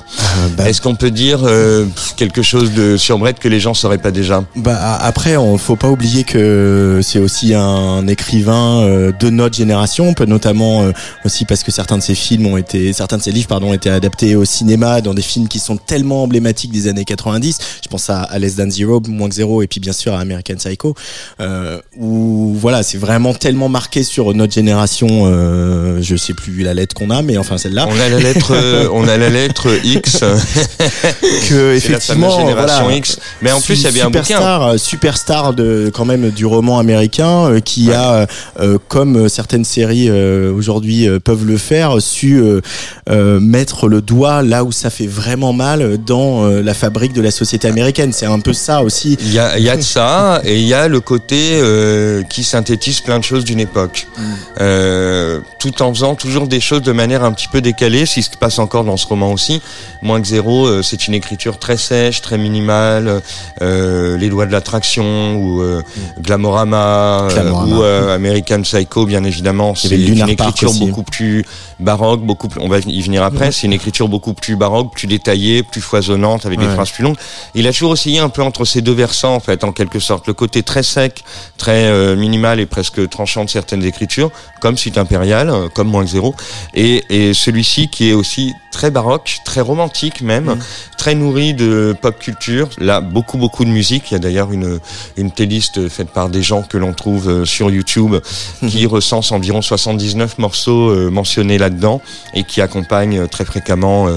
Bah- 0.57 0.69
Est-ce 0.69 0.81
qu'on 0.81 0.95
peut 0.95 1.11
dire 1.11 1.41
euh, 1.43 1.85
quelque 2.17 2.41
chose 2.41 2.73
de 2.73 2.97
sur 2.97 3.17
Brett 3.17 3.39
que 3.39 3.47
les 3.47 3.59
gens 3.59 3.73
sauraient 3.73 3.97
pas 3.97 4.11
déjà? 4.11 4.43
Bah 4.55 4.97
après, 5.01 5.37
on 5.37 5.57
faut 5.57 5.75
pas 5.75 5.89
oublier 5.89 6.23
que 6.23 6.99
c'est 7.03 7.19
aussi 7.19 7.53
un 7.53 8.07
écrivain 8.07 8.81
euh, 8.81 9.11
de 9.19 9.29
notre 9.29 9.55
génération, 9.55 10.13
peut 10.13 10.25
notamment 10.25 10.83
euh, 10.83 10.91
aussi 11.25 11.45
parce 11.45 11.63
que 11.63 11.71
certains 11.71 11.97
de 11.97 12.03
ses 12.03 12.15
films 12.15 12.45
ont 12.47 12.57
été, 12.57 12.93
certains 12.93 13.17
de 13.17 13.23
ses 13.23 13.31
livres 13.31 13.47
pardon, 13.47 13.69
ont 13.69 13.73
été 13.73 13.89
adaptés 13.89 14.35
au 14.35 14.45
cinéma 14.45 15.01
dans 15.01 15.13
des 15.13 15.21
films 15.21 15.47
qui 15.47 15.59
sont 15.59 15.77
tellement 15.77 16.23
emblématiques 16.23 16.71
des 16.71 16.87
années 16.87 17.05
90. 17.05 17.57
Je 17.83 17.87
pense 17.89 18.09
à, 18.09 18.21
à 18.21 18.39
Less 18.39 18.55
Than 18.57 18.69
Zero, 18.69 19.01
moins 19.07 19.29
que 19.29 19.35
zéro, 19.35 19.61
et 19.61 19.67
puis 19.67 19.79
bien 19.79 19.93
sûr 19.93 20.13
à 20.13 20.19
American 20.19 20.55
Psycho, 20.55 20.95
euh, 21.39 21.79
où 21.97 22.55
voilà, 22.59 22.83
c'est 22.83 22.97
vraiment 22.97 23.33
tellement 23.33 23.69
marqué 23.69 24.03
sur 24.03 24.33
notre 24.33 24.53
génération. 24.53 25.07
Euh, 25.25 25.99
je 26.01 26.15
sais 26.15 26.33
plus 26.33 26.63
la 26.63 26.73
lettre 26.73 26.95
qu'on 26.95 27.09
a, 27.09 27.21
mais 27.21 27.37
enfin 27.37 27.57
celle-là. 27.57 27.87
On 27.89 27.99
a 27.99 28.09
la 28.09 28.19
lettre, 28.19 28.51
euh, 28.53 28.87
on 28.91 29.07
a 29.07 29.17
la 29.17 29.29
lettre 29.29 29.67
X. 29.83 30.18
que 31.49 31.49
C'est 31.49 31.53
la 31.55 31.73
effectivement 31.75 32.29
fameuse 32.29 32.47
génération 32.47 32.83
voilà, 32.83 32.97
X. 32.97 33.19
Mais 33.41 33.51
en 33.51 33.61
plus, 33.61 33.79
il 33.79 33.83
y 33.83 33.87
avait 33.87 34.01
un 34.01 34.09
bouquin. 34.09 34.77
superstar, 34.77 35.49
euh, 35.49 35.53
de 35.53 35.91
quand 35.93 36.05
même 36.05 36.29
du 36.29 36.45
roman 36.45 36.79
américain 36.79 37.49
euh, 37.49 37.59
qui 37.59 37.91
a 37.91 38.13
euh, 38.13 38.25
euh, 38.59 38.77
comme 38.87 39.15
euh, 39.15 39.29
certaines 39.29 39.65
séries 39.65 40.09
euh, 40.09 40.53
aujourd'hui 40.53 41.07
euh, 41.07 41.19
peuvent 41.19 41.45
le 41.45 41.57
faire 41.57 42.01
su 42.01 42.39
euh, 42.39 42.61
euh, 43.09 43.39
mettre 43.39 43.87
le 43.87 44.01
doigt 44.01 44.41
là 44.41 44.63
où 44.63 44.71
ça 44.71 44.89
fait 44.89 45.07
vraiment 45.07 45.53
mal 45.53 45.97
dans 46.05 46.45
euh, 46.45 46.61
la 46.61 46.73
fabrique 46.73 47.13
de 47.13 47.21
la 47.21 47.31
société 47.31 47.67
américaine 47.67 48.13
c'est 48.13 48.25
un 48.25 48.39
peu 48.39 48.53
ça 48.53 48.83
aussi 48.83 49.17
Il 49.21 49.33
y 49.33 49.39
a, 49.39 49.57
il 49.57 49.63
y 49.63 49.69
a 49.69 49.77
de 49.77 49.81
ça, 49.81 50.41
et 50.43 50.57
il 50.59 50.67
y 50.67 50.73
a 50.73 50.87
le 50.87 50.99
côté 50.99 51.59
euh, 51.61 52.23
qui 52.23 52.43
synthétise 52.43 53.01
plein 53.01 53.19
de 53.19 53.23
choses 53.23 53.45
d'une 53.45 53.59
époque, 53.59 54.07
Mm. 54.17 54.21
Euh, 54.61 55.39
tout 55.59 55.81
en 55.81 55.93
faisant 55.93 56.15
toujours 56.15 56.47
des 56.47 56.59
choses 56.59 56.81
de 56.81 56.91
manière 56.91 57.23
un 57.23 57.31
petit 57.31 57.47
peu 57.47 57.61
décalée, 57.61 58.05
ce 58.05 58.15
qui 58.15 58.23
se 58.23 58.29
passe 58.37 58.59
encore 58.59 58.83
dans 58.83 58.97
ce 58.97 59.07
roman 59.07 59.31
aussi. 59.31 59.61
Moins 60.09 60.21
que 60.21 60.27
zéro, 60.27 60.65
euh, 60.65 60.81
c'est 60.81 61.05
une 61.07 61.13
écriture 61.13 61.59
très 61.59 61.77
sèche, 61.77 62.21
très 62.21 62.39
minimale, 62.39 63.21
euh, 63.61 64.17
les 64.17 64.27
lois 64.27 64.47
de 64.47 64.51
l'attraction 64.51 65.35
ou 65.35 65.61
euh, 65.61 65.83
Glamorama, 66.19 67.25
euh, 67.25 67.29
Glamorama. 67.29 67.75
ou 67.75 67.83
euh, 67.83 68.15
American 68.15 68.63
Psycho, 68.63 69.05
bien 69.05 69.23
évidemment. 69.23 69.75
C'est 69.75 70.01
une 70.01 70.27
écriture 70.27 70.73
beaucoup 70.73 71.03
plus 71.03 71.45
baroque, 71.79 72.21
beaucoup 72.21 72.47
plus, 72.47 72.59
on 72.59 72.67
va 72.67 72.79
y 72.79 73.01
venir 73.03 73.21
après. 73.21 73.51
C'est 73.51 73.67
une 73.67 73.73
écriture 73.73 74.07
beaucoup 74.07 74.33
plus 74.33 74.55
baroque, 74.55 74.91
plus 74.93 75.05
détaillée, 75.05 75.61
plus 75.61 75.79
foisonnante, 75.79 76.47
avec 76.47 76.57
des 76.57 76.69
phrases 76.69 76.89
plus 76.89 77.03
longues. 77.03 77.17
Il 77.53 77.67
a 77.67 77.71
toujours 77.71 77.91
oscillé 77.91 78.17
un 78.17 78.29
peu 78.29 78.41
entre 78.41 78.65
ces 78.65 78.81
deux 78.81 78.93
versants, 78.93 79.35
en 79.35 79.39
fait, 79.39 79.63
en 79.63 79.71
quelque 79.71 79.99
sorte. 79.99 80.25
Le 80.25 80.33
côté 80.33 80.63
très 80.63 80.81
sec, 80.81 81.23
très 81.59 81.85
euh, 81.85 82.15
minimal 82.15 82.59
et 82.59 82.65
presque 82.65 83.07
tranchant 83.09 83.45
de 83.45 83.49
certaines 83.51 83.83
écritures, 83.83 84.31
comme 84.59 84.75
Suite 84.75 84.97
impériale, 84.97 85.51
euh, 85.51 85.67
comme 85.71 85.87
Moins 85.89 86.03
que 86.03 86.09
zéro, 86.09 86.33
et, 86.73 87.03
et 87.11 87.35
celui-ci 87.35 87.89
qui 87.89 88.09
est 88.09 88.13
aussi 88.13 88.55
très 88.71 88.89
baroque, 88.89 89.37
très 89.45 89.61
romantique 89.61 89.98
même, 90.21 90.57
très 90.97 91.15
nourri 91.15 91.53
de 91.53 91.95
pop 92.01 92.17
culture. 92.19 92.69
Là, 92.77 93.01
beaucoup 93.01 93.37
beaucoup 93.37 93.65
de 93.65 93.69
musique. 93.69 94.11
Il 94.11 94.13
y 94.13 94.17
a 94.17 94.19
d'ailleurs 94.19 94.51
une 94.51 94.79
une 95.17 95.31
playlist 95.31 95.89
faite 95.89 96.09
par 96.09 96.29
des 96.29 96.41
gens 96.41 96.63
que 96.63 96.77
l'on 96.77 96.93
trouve 96.93 97.29
euh, 97.29 97.45
sur 97.45 97.69
YouTube 97.69 98.15
qui 98.67 98.85
recense 98.85 99.31
environ 99.31 99.61
79 99.61 100.37
morceaux 100.37 100.89
euh, 100.89 101.09
mentionnés 101.09 101.57
là-dedans 101.57 102.01
et 102.33 102.43
qui 102.43 102.61
accompagne 102.61 103.19
euh, 103.19 103.27
très 103.27 103.45
fréquemment 103.45 104.07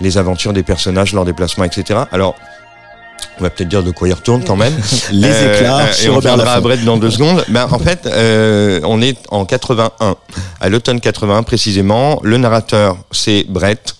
les 0.00 0.18
aventures 0.18 0.52
des 0.52 0.62
personnages, 0.62 1.12
leurs 1.12 1.24
déplacements, 1.24 1.64
etc. 1.64 2.00
Alors 2.12 2.36
on 3.38 3.42
va 3.42 3.50
peut-être 3.50 3.68
dire 3.68 3.82
de 3.82 3.90
quoi 3.90 4.08
il 4.08 4.14
retourne 4.14 4.44
quand 4.44 4.56
même. 4.56 4.74
Les 5.12 5.28
éclats 5.28 5.88
et 6.02 6.08
on 6.08 6.14
Robert 6.14 6.48
à. 6.48 6.60
Brett 6.60 6.84
dans 6.84 6.96
deux 6.96 7.10
secondes. 7.10 7.44
Ben, 7.52 7.66
en 7.70 7.78
fait, 7.78 8.06
euh, 8.06 8.80
on 8.84 9.02
est 9.02 9.18
en 9.30 9.44
81. 9.44 10.16
À 10.60 10.68
l'automne 10.68 11.00
81 11.00 11.42
précisément, 11.42 12.20
le 12.22 12.38
narrateur 12.38 12.96
c'est 13.10 13.44
Brett. 13.48 13.96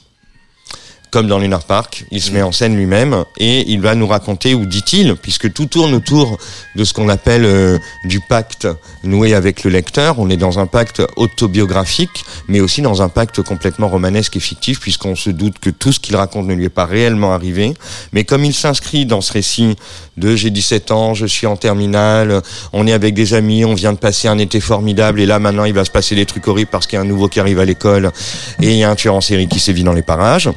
Comme 1.12 1.26
dans 1.26 1.38
Lunar 1.38 1.64
Park, 1.64 2.06
il 2.10 2.22
se 2.22 2.30
met 2.30 2.40
en 2.40 2.52
scène 2.52 2.74
lui-même 2.74 3.24
et 3.36 3.70
il 3.70 3.82
va 3.82 3.94
nous 3.94 4.06
raconter, 4.06 4.54
ou 4.54 4.64
dit-il, 4.64 5.14
puisque 5.14 5.52
tout 5.52 5.66
tourne 5.66 5.92
autour 5.92 6.38
de 6.74 6.84
ce 6.84 6.94
qu'on 6.94 7.10
appelle 7.10 7.44
euh, 7.44 7.76
du 8.06 8.20
pacte 8.20 8.66
noué 9.04 9.34
avec 9.34 9.62
le 9.62 9.70
lecteur. 9.70 10.18
On 10.18 10.30
est 10.30 10.38
dans 10.38 10.58
un 10.58 10.66
pacte 10.66 11.02
autobiographique, 11.16 12.24
mais 12.48 12.60
aussi 12.60 12.80
dans 12.80 13.02
un 13.02 13.10
pacte 13.10 13.42
complètement 13.42 13.88
romanesque 13.88 14.38
et 14.38 14.40
fictif, 14.40 14.80
puisqu'on 14.80 15.14
se 15.14 15.28
doute 15.28 15.58
que 15.58 15.68
tout 15.68 15.92
ce 15.92 16.00
qu'il 16.00 16.16
raconte 16.16 16.46
ne 16.46 16.54
lui 16.54 16.64
est 16.64 16.70
pas 16.70 16.86
réellement 16.86 17.34
arrivé. 17.34 17.74
Mais 18.14 18.24
comme 18.24 18.46
il 18.46 18.54
s'inscrit 18.54 19.04
dans 19.04 19.20
ce 19.20 19.34
récit 19.34 19.76
de 20.16 20.34
j'ai 20.34 20.48
17 20.48 20.92
ans, 20.92 21.12
je 21.12 21.26
suis 21.26 21.46
en 21.46 21.56
terminale, 21.56 22.40
on 22.72 22.86
est 22.86 22.92
avec 22.94 23.12
des 23.12 23.34
amis, 23.34 23.66
on 23.66 23.74
vient 23.74 23.92
de 23.92 23.98
passer 23.98 24.28
un 24.28 24.38
été 24.38 24.60
formidable, 24.60 25.20
et 25.20 25.26
là 25.26 25.38
maintenant 25.38 25.64
il 25.64 25.74
va 25.74 25.84
se 25.84 25.90
passer 25.90 26.14
des 26.14 26.24
trucs 26.24 26.48
horribles 26.48 26.70
parce 26.70 26.86
qu'il 26.86 26.96
y 26.96 26.98
a 26.98 27.02
un 27.02 27.06
nouveau 27.06 27.28
qui 27.28 27.38
arrive 27.38 27.60
à 27.60 27.66
l'école, 27.66 28.12
et 28.62 28.70
il 28.70 28.76
y 28.78 28.84
a 28.84 28.90
un 28.90 28.94
tueur 28.94 29.14
en 29.14 29.20
série 29.20 29.46
qui 29.46 29.60
sévit 29.60 29.84
dans 29.84 29.92
les 29.92 30.00
parages. 30.00 30.48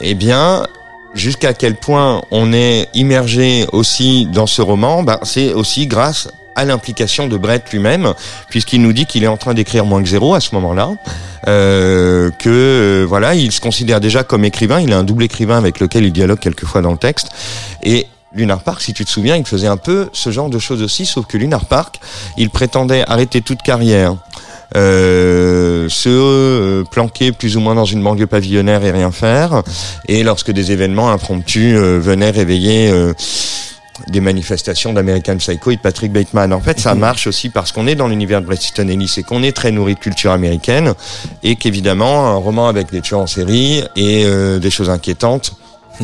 Eh 0.00 0.14
bien, 0.14 0.64
jusqu'à 1.14 1.54
quel 1.54 1.74
point 1.74 2.22
on 2.30 2.52
est 2.52 2.88
immergé 2.94 3.66
aussi 3.72 4.26
dans 4.26 4.46
ce 4.46 4.62
roman, 4.62 5.02
ben, 5.02 5.18
c'est 5.22 5.52
aussi 5.52 5.86
grâce 5.86 6.28
à 6.54 6.64
l'implication 6.64 7.28
de 7.28 7.36
Brett 7.36 7.70
lui-même, 7.72 8.14
puisqu'il 8.48 8.82
nous 8.82 8.92
dit 8.92 9.06
qu'il 9.06 9.22
est 9.22 9.28
en 9.28 9.36
train 9.36 9.54
d'écrire 9.54 9.84
moins 9.84 10.02
que 10.02 10.08
zéro 10.08 10.34
à 10.34 10.40
ce 10.40 10.54
moment-là, 10.56 10.90
euh, 11.46 12.30
que 12.30 12.48
euh, 12.48 13.06
voilà, 13.08 13.34
il 13.34 13.52
se 13.52 13.60
considère 13.60 14.00
déjà 14.00 14.24
comme 14.24 14.44
écrivain, 14.44 14.80
il 14.80 14.92
a 14.92 14.98
un 14.98 15.04
double 15.04 15.22
écrivain 15.22 15.56
avec 15.56 15.78
lequel 15.78 16.04
il 16.04 16.12
dialogue 16.12 16.40
quelquefois 16.40 16.82
dans 16.82 16.90
le 16.90 16.98
texte, 16.98 17.28
et 17.84 18.06
Lunar 18.32 18.60
Park, 18.62 18.82
si 18.82 18.92
tu 18.92 19.04
te 19.04 19.10
souviens, 19.10 19.36
il 19.36 19.46
faisait 19.46 19.68
un 19.68 19.76
peu 19.76 20.08
ce 20.12 20.30
genre 20.30 20.50
de 20.50 20.58
choses 20.58 20.82
aussi, 20.82 21.06
sauf 21.06 21.26
que 21.26 21.38
Lunar 21.38 21.64
Park, 21.64 22.00
il 22.36 22.50
prétendait 22.50 23.04
arrêter 23.06 23.40
toute 23.40 23.62
carrière, 23.62 24.16
euh, 24.76 25.88
se 25.88 26.08
euh, 26.08 26.84
planquer 26.90 27.32
plus 27.32 27.56
ou 27.56 27.60
moins 27.60 27.74
dans 27.74 27.84
une 27.84 28.02
banlieue 28.02 28.26
pavillonnaire 28.26 28.84
et 28.84 28.90
rien 28.90 29.10
faire, 29.10 29.62
et 30.06 30.22
lorsque 30.22 30.50
des 30.50 30.72
événements 30.72 31.10
impromptus 31.10 31.74
euh, 31.76 31.98
venaient 31.98 32.30
réveiller 32.30 32.90
euh, 32.90 33.14
des 34.06 34.20
manifestations 34.20 34.92
d'American 34.92 35.36
Psycho 35.36 35.70
et 35.70 35.76
de 35.76 35.80
Patrick 35.80 36.12
Bateman. 36.12 36.52
En 36.52 36.60
fait, 36.60 36.78
ça 36.78 36.94
marche 36.94 37.26
aussi 37.26 37.48
parce 37.48 37.72
qu'on 37.72 37.86
est 37.86 37.94
dans 37.94 38.08
l'univers 38.08 38.40
de 38.40 38.46
Bret 38.46 38.56
Easton 38.56 38.88
Ellis 38.88 39.14
et 39.16 39.22
qu'on 39.22 39.42
est 39.42 39.52
très 39.52 39.72
nourri 39.72 39.94
de 39.94 40.00
culture 40.00 40.30
américaine 40.30 40.94
et 41.42 41.56
qu'évidemment, 41.56 42.26
un 42.26 42.36
roman 42.36 42.68
avec 42.68 42.90
des 42.90 43.00
tueurs 43.00 43.20
en 43.20 43.26
série 43.26 43.82
et 43.96 44.24
euh, 44.24 44.58
des 44.58 44.70
choses 44.70 44.90
inquiétantes, 44.90 45.52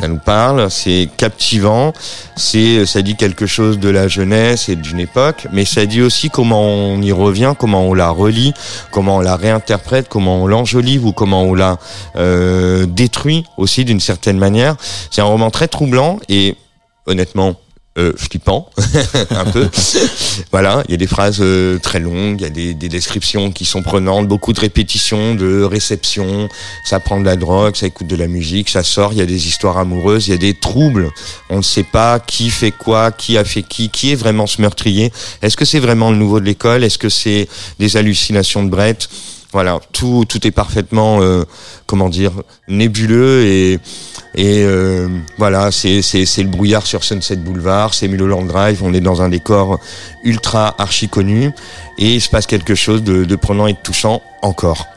ça 0.00 0.08
nous 0.08 0.18
parle, 0.18 0.70
c'est 0.70 1.08
captivant, 1.16 1.92
c'est, 2.36 2.84
ça 2.86 3.02
dit 3.02 3.16
quelque 3.16 3.46
chose 3.46 3.78
de 3.78 3.88
la 3.88 4.08
jeunesse 4.08 4.68
et 4.68 4.76
d'une 4.76 5.00
époque, 5.00 5.46
mais 5.52 5.64
ça 5.64 5.86
dit 5.86 6.02
aussi 6.02 6.30
comment 6.30 6.62
on 6.62 7.00
y 7.00 7.12
revient, 7.12 7.54
comment 7.58 7.82
on 7.82 7.94
la 7.94 8.10
relit, 8.10 8.54
comment 8.90 9.18
on 9.18 9.20
la 9.20 9.36
réinterprète, 9.36 10.08
comment 10.08 10.42
on 10.42 10.46
l'enjolive 10.46 11.06
ou 11.06 11.12
comment 11.12 11.42
on 11.42 11.54
la 11.54 11.78
euh, 12.16 12.86
détruit 12.86 13.44
aussi 13.56 13.84
d'une 13.84 14.00
certaine 14.00 14.38
manière. 14.38 14.76
C'est 15.10 15.20
un 15.20 15.26
roman 15.26 15.50
très 15.50 15.68
troublant 15.68 16.18
et 16.28 16.56
honnêtement, 17.06 17.56
euh, 17.96 18.12
flippant, 18.16 18.68
un 19.30 19.44
peu. 19.44 19.68
voilà, 20.50 20.82
il 20.88 20.90
y 20.90 20.94
a 20.94 20.96
des 20.96 21.06
phrases 21.06 21.38
euh, 21.40 21.78
très 21.78 22.00
longues, 22.00 22.40
il 22.40 22.42
y 22.42 22.46
a 22.46 22.50
des, 22.50 22.74
des 22.74 22.88
descriptions 22.88 23.52
qui 23.52 23.64
sont 23.64 23.82
prenantes, 23.82 24.26
beaucoup 24.26 24.52
de 24.52 24.58
répétitions, 24.58 25.36
de 25.36 25.62
réceptions. 25.62 26.48
Ça 26.84 26.98
prend 26.98 27.20
de 27.20 27.24
la 27.24 27.36
drogue, 27.36 27.76
ça 27.76 27.86
écoute 27.86 28.08
de 28.08 28.16
la 28.16 28.26
musique, 28.26 28.68
ça 28.68 28.82
sort. 28.82 29.12
Il 29.12 29.20
y 29.20 29.22
a 29.22 29.26
des 29.26 29.46
histoires 29.46 29.78
amoureuses, 29.78 30.26
il 30.26 30.32
y 30.32 30.34
a 30.34 30.38
des 30.38 30.54
troubles. 30.54 31.10
On 31.50 31.58
ne 31.58 31.62
sait 31.62 31.84
pas 31.84 32.18
qui 32.18 32.50
fait 32.50 32.72
quoi, 32.72 33.12
qui 33.12 33.38
a 33.38 33.44
fait 33.44 33.62
qui, 33.62 33.90
qui 33.90 34.10
est 34.10 34.16
vraiment 34.16 34.48
ce 34.48 34.60
meurtrier. 34.60 35.12
Est-ce 35.40 35.56
que 35.56 35.64
c'est 35.64 35.78
vraiment 35.78 36.10
le 36.10 36.16
nouveau 36.16 36.40
de 36.40 36.46
l'école? 36.46 36.82
Est-ce 36.82 36.98
que 36.98 37.08
c'est 37.08 37.48
des 37.78 37.96
hallucinations 37.96 38.64
de 38.64 38.70
Brett? 38.70 39.08
Voilà, 39.54 39.78
tout 39.92 40.24
tout 40.28 40.44
est 40.48 40.50
parfaitement, 40.50 41.22
euh, 41.22 41.44
comment 41.86 42.08
dire, 42.08 42.32
nébuleux 42.66 43.46
et 43.46 43.78
et 44.34 44.64
euh, 44.64 45.06
voilà, 45.38 45.70
c'est 45.70 46.00
le 46.02 46.48
brouillard 46.48 46.84
sur 46.84 47.04
Sunset 47.04 47.36
Boulevard, 47.36 47.94
c'est 47.94 48.08
Mulholland 48.08 48.48
Drive. 48.48 48.82
On 48.82 48.92
est 48.92 49.00
dans 49.00 49.22
un 49.22 49.28
décor 49.28 49.78
ultra 50.24 50.74
archi 50.78 51.08
connu 51.08 51.52
et 51.98 52.14
il 52.14 52.20
se 52.20 52.28
passe 52.28 52.48
quelque 52.48 52.74
chose 52.74 53.04
de 53.04 53.36
prenant 53.36 53.68
et 53.68 53.74
de 53.74 53.78
touchant 53.78 54.22
encore. 54.42 54.88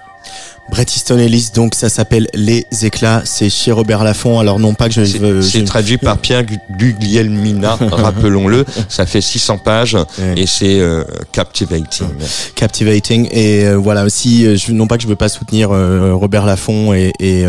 Bret 0.69 0.83
Easton 0.95 1.17
Ellis, 1.17 1.49
donc 1.55 1.75
ça 1.75 1.89
s'appelle 1.89 2.27
Les 2.33 2.65
Éclats, 2.83 3.21
c'est 3.25 3.49
chez 3.49 3.71
Robert 3.71 4.03
Laffont. 4.03 4.39
Alors 4.39 4.59
non 4.59 4.73
pas 4.73 4.87
que 4.89 4.93
je... 4.93 5.05
C'est 5.05 5.19
je- 5.19 5.41
c'est 5.41 5.63
traduit 5.63 5.97
par 5.97 6.17
Pierre 6.17 6.43
Gu- 6.43 6.59
Guglielmina, 6.77 7.77
rappelons-le. 7.91 8.65
Ça 8.89 9.05
fait 9.05 9.21
600 9.21 9.59
pages 9.59 9.97
et 10.35 10.45
c'est 10.45 10.79
euh, 10.79 11.03
captivating. 11.31 12.07
Captivating 12.55 13.27
et 13.31 13.65
euh, 13.65 13.75
voilà 13.77 14.03
aussi 14.03 14.45
euh, 14.45 14.55
je, 14.57 14.71
non 14.71 14.87
pas 14.87 14.97
que 14.97 15.03
je 15.03 15.07
veux 15.07 15.15
pas 15.15 15.29
soutenir 15.29 15.69
euh, 15.71 16.13
Robert 16.13 16.45
Laffont 16.45 16.93
et 16.93 17.11
et, 17.19 17.43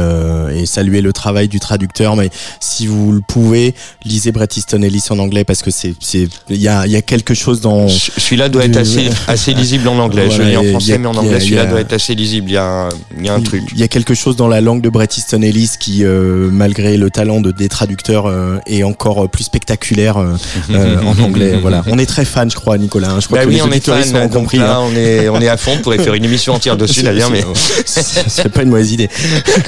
et 0.54 0.66
saluer 0.66 1.00
le 1.00 1.12
travail 1.12 1.48
du 1.48 1.60
traducteur 1.60 2.16
mais 2.16 2.30
si 2.60 2.86
vous 2.86 3.12
le 3.12 3.20
pouvez 3.20 3.74
lisez 4.04 4.32
Bret 4.32 4.48
Easton 4.56 4.82
Ellis 4.82 5.04
en 5.10 5.18
anglais 5.18 5.44
parce 5.44 5.62
que 5.62 5.70
c'est 5.70 5.94
c'est 6.00 6.28
il 6.50 6.56
y 6.62 6.68
a 6.68 6.86
il 6.86 6.92
y 6.92 6.96
a 6.96 7.02
quelque 7.02 7.34
chose 7.34 7.60
dans 7.60 7.88
Celui-là 7.88 8.48
doit 8.48 8.64
être 8.64 8.76
assez, 8.76 9.08
assez 9.26 9.52
lisible 9.54 9.88
en 9.88 9.98
anglais. 9.98 10.26
Voilà, 10.28 10.44
je 10.44 10.50
lis 10.50 10.56
en 10.56 10.64
français, 10.64 10.92
a- 10.94 10.98
mais 10.98 11.06
en 11.06 11.14
anglais, 11.16 11.40
celui-là 11.40 11.66
doit 11.66 11.80
être 11.80 11.92
assez 11.92 12.14
lisible. 12.14 12.50
Il 12.50 12.54
y 12.54 12.56
a, 12.56 12.88
il 13.16 13.24
y 13.24 13.28
a 13.28 13.34
un 13.34 13.40
truc. 13.40 13.62
Il 13.72 13.78
y 13.78 13.82
a 13.82 13.88
quelque 13.88 14.14
chose 14.14 14.36
dans 14.36 14.48
la 14.48 14.60
langue 14.60 14.80
de 14.80 14.88
Bret 14.88 15.08
Easton 15.16 15.42
Ellis 15.42 15.72
qui, 15.78 16.04
euh, 16.04 16.48
malgré 16.52 16.96
le 16.96 17.10
talent 17.10 17.40
de, 17.40 17.50
des 17.52 17.68
traducteurs, 17.68 18.26
euh, 18.26 18.58
est 18.66 18.82
encore 18.82 19.24
euh, 19.24 19.28
plus 19.28 19.44
spectaculaire 19.44 20.16
en 20.70 21.18
anglais. 21.22 21.58
Voilà, 21.60 21.82
on 21.88 21.98
est 21.98 22.06
très 22.06 22.24
fan, 22.24 22.50
je 22.50 22.56
crois, 22.56 22.76
Nicolas. 22.78 23.10
hein. 23.10 23.20
Je 23.20 23.26
crois 23.26 23.38
Bah 23.38 23.44
que 23.44 23.48
oui, 23.50 23.56
les 23.56 23.62
on 23.62 23.70
est 23.70 23.84
fan, 23.84 24.16
ont 24.16 24.28
compris. 24.28 24.58
là, 24.58 24.76
hein. 24.78 24.82
on 24.90 24.94
est, 24.94 25.28
on 25.28 25.40
est 25.40 25.48
à 25.48 25.56
fond. 25.56 25.72
On 25.78 25.82
pourrait 25.82 25.98
faire 25.98 26.14
une 26.14 26.24
émission 26.24 26.54
entière 26.54 26.76
dessus 26.76 27.02
d'ailleurs, 27.02 27.30
mais. 27.30 27.44
C'est 27.86 28.48
pas 28.52 28.62
une 28.62 28.70
mauvaise 28.70 28.92
idée. 28.92 29.08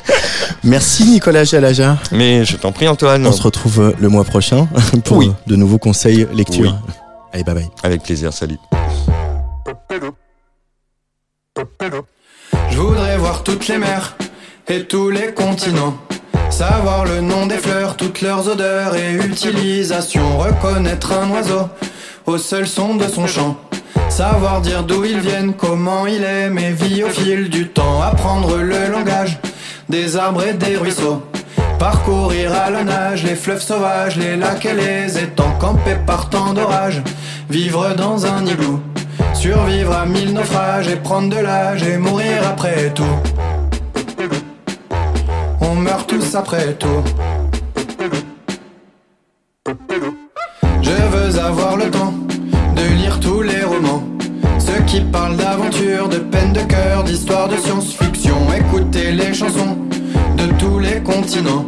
Merci 0.64 1.05
Nicolas 1.05 1.45
Jalaja. 1.45 1.97
Mais 2.12 2.45
je 2.45 2.57
t'en 2.57 2.72
prie 2.72 2.88
Antoine. 2.88 3.26
On 3.26 3.32
se 3.32 3.43
retrouve 3.43 3.95
le 3.99 4.09
mois 4.09 4.24
prochain 4.24 4.68
pour 5.05 5.16
Oui. 5.18 5.32
de 5.47 5.57
nouveaux 5.57 5.78
conseils 5.78 6.26
lecture. 6.34 6.62
Oui. 6.86 6.95
Allez, 7.32 7.45
bye 7.45 7.55
bye. 7.55 7.68
Avec 7.82 8.03
plaisir, 8.03 8.32
salut. 8.32 8.59
Voudrais 12.81 13.18
voir 13.18 13.43
toutes 13.43 13.68
les 13.68 13.76
mers 13.76 14.16
et 14.66 14.85
tous 14.85 15.11
les 15.11 15.35
continents. 15.35 15.99
Savoir 16.49 17.05
le 17.05 17.20
nom 17.20 17.45
des 17.45 17.59
fleurs, 17.59 17.95
toutes 17.95 18.22
leurs 18.22 18.49
odeurs 18.49 18.97
et 18.97 19.16
utilisations. 19.16 20.39
Reconnaître 20.39 21.12
un 21.12 21.28
oiseau 21.28 21.68
au 22.24 22.39
seul 22.39 22.66
son 22.66 22.95
de 22.95 23.07
son 23.07 23.26
chant. 23.26 23.59
Savoir 24.09 24.62
dire 24.62 24.83
d'où 24.83 25.05
ils 25.05 25.20
viennent, 25.20 25.53
comment 25.53 26.07
il 26.07 26.24
est, 26.24 26.49
mais 26.49 26.72
vit 26.72 27.05
au 27.05 27.11
fil 27.11 27.51
du 27.51 27.68
temps. 27.68 28.01
Apprendre 28.01 28.57
le 28.57 28.91
langage 28.91 29.39
des 29.91 30.16
arbres 30.16 30.45
et 30.45 30.55
des 30.55 30.76
ruisseaux. 30.78 31.22
Parcourir 31.78 32.55
à 32.55 32.70
la 32.70 32.83
nage 32.83 33.24
les 33.24 33.37
fleuves 33.37 33.62
sauvages, 33.62 34.16
les 34.16 34.37
lacs 34.37 34.64
et 34.64 34.72
les 34.72 35.18
étangs. 35.18 35.55
Camper 35.61 35.97
par 36.07 36.31
temps 36.31 36.55
d'orage, 36.55 37.03
vivre 37.51 37.95
dans 37.95 38.24
un 38.24 38.47
igloo. 38.47 38.81
Survivre 39.41 39.97
à 39.97 40.05
mille 40.05 40.34
naufrages 40.34 40.88
et 40.88 40.97
prendre 40.97 41.34
de 41.34 41.41
l'âge 41.41 41.82
et 41.82 41.97
mourir 41.97 42.47
après 42.47 42.91
tout. 42.91 43.16
On 45.62 45.76
meurt 45.76 46.07
tous 46.07 46.34
après 46.34 46.74
tout. 46.74 47.03
Je 50.82 50.91
veux 50.91 51.38
avoir 51.38 51.78
le 51.78 51.91
temps 51.91 52.12
de 52.76 52.82
lire 52.99 53.18
tous 53.18 53.41
les 53.41 53.64
romans. 53.64 54.03
Ceux 54.59 54.82
qui 54.82 55.01
parlent 55.01 55.38
d'aventure, 55.38 56.11
de 56.11 56.18
peine 56.18 56.53
de 56.53 56.61
cœur, 56.61 57.03
d'histoire 57.03 57.49
de 57.49 57.57
science-fiction. 57.57 58.36
Écouter 58.55 59.12
les 59.12 59.32
chansons 59.32 59.78
de 60.36 60.53
tous 60.59 60.78
les 60.78 61.01
continents. 61.03 61.64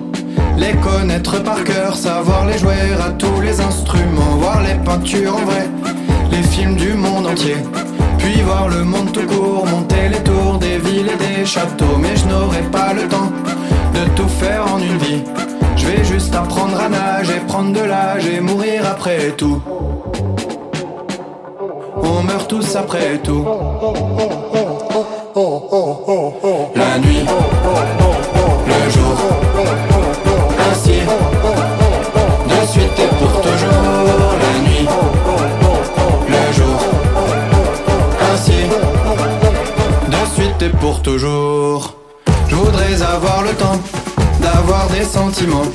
Les 0.59 0.75
connaître 0.75 1.43
par 1.43 1.65
cœur, 1.65 1.97
savoir 1.97 2.45
les 2.45 2.59
jouer 2.59 2.93
à 3.03 3.13
tous 3.13 3.41
les 3.41 3.63
instruments. 3.63 4.37
Voir 4.37 4.61
les 4.63 4.75
peintures 4.85 5.37
en 5.37 5.45
vrai, 5.47 5.67
les 6.33 6.43
films 6.43 6.77
du 6.77 6.95
monde 6.95 7.27
entier. 7.27 7.57
Puis 8.19 8.41
voir 8.43 8.69
le 8.69 8.85
monde 8.85 9.13
tout 9.13 9.27
court, 9.27 9.67
monter 9.67 10.09
les 10.09 10.23
tours 10.23 10.59
des 10.59 10.79
villes 10.79 11.11
et 11.15 11.17
des 11.27 11.45
châteaux. 11.45 11.97
Mais 12.01 12.17
je 12.17 12.27
n'aurai 12.27 12.63
pas 12.71 12.93
le 12.93 13.07
temps 13.09 13.31
de 13.95 14.03
tout 14.17 14.29
faire 14.29 14.65
en 14.73 14.79
une 14.79 14.99
vie. 14.99 15.23
Je 15.77 15.87
vais 15.87 16.05
juste 16.05 16.35
apprendre 16.35 16.79
à 16.81 16.89
nager, 16.89 17.41
prendre 17.49 17.73
de 17.73 17.85
l'âge 17.85 18.27
et 18.27 18.41
mourir 18.41 18.83
après 18.91 19.33
tout. 19.37 19.61
On 21.97 22.23
meurt 22.23 22.49
tous 22.49 22.77
après 22.77 23.19
tout. 23.19 23.45
La 26.77 26.99
nuit, 26.99 27.25
le 28.67 28.91
jour, 28.91 29.17
pour 40.69 41.03
toujours. 41.03 41.95
Je 42.49 42.55
voudrais 42.55 43.03
avoir 43.03 43.43
le 43.43 43.51
temps 43.51 43.81
d'avoir 44.41 44.87
des 44.89 45.05
sentiments, 45.05 45.67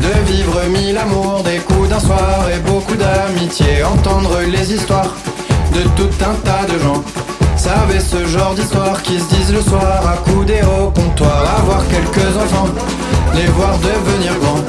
de 0.00 0.32
vivre 0.32 0.60
mille 0.70 0.96
amours, 0.96 1.42
des 1.44 1.58
coups 1.58 1.88
d'un 1.88 1.98
soir 1.98 2.46
et 2.54 2.58
beaucoup 2.60 2.94
d'amitié, 2.94 3.82
entendre 3.84 4.38
les 4.48 4.72
histoires 4.72 5.14
de 5.74 5.82
tout 5.96 6.14
un 6.24 6.34
tas 6.46 6.64
de 6.72 6.78
gens. 6.78 7.02
Savez 7.56 8.00
ce 8.00 8.26
genre 8.26 8.54
d'histoire 8.54 9.02
qui 9.02 9.20
se 9.20 9.28
disent 9.34 9.52
le 9.52 9.60
soir 9.60 10.00
à 10.06 10.16
couder 10.30 10.60
au 10.62 10.90
comptoir, 10.90 11.44
avoir 11.58 11.82
quelques 11.88 12.36
enfants, 12.36 12.70
les 13.34 13.46
voir 13.46 13.76
devenir 13.78 14.32
grands, 14.40 14.64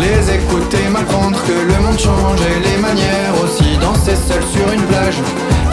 les 0.00 0.34
écouter 0.34 0.88
m'apprendre 0.90 1.38
que 1.46 1.52
le 1.52 1.82
monde 1.82 1.98
change 1.98 2.40
et 2.42 2.68
les 2.68 2.76
manières 2.76 3.34
aussi, 3.42 3.76
danser 3.80 4.16
seul 4.16 4.42
sur 4.52 4.70
une 4.72 4.82
plage, 4.82 5.18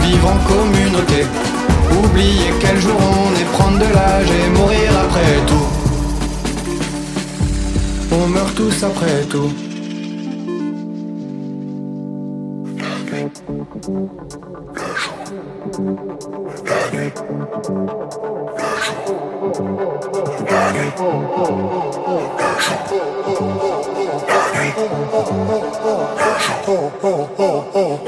vivre 0.02 0.28
en 0.28 0.38
communauté, 0.48 1.26
oublier 2.04 2.50
quel 2.60 2.78
jour 2.80 2.96
on 2.98 3.34
est, 3.40 3.44
prendre 3.52 3.78
de 3.78 3.94
l'âge 3.94 4.30
et 4.30 4.48
mourir 4.50 4.90
après 5.04 5.46
tout. 5.46 5.68
On 8.12 8.28
meurt 8.28 8.54
tous 8.54 8.82
après 8.82 9.22
tout. 9.28 9.52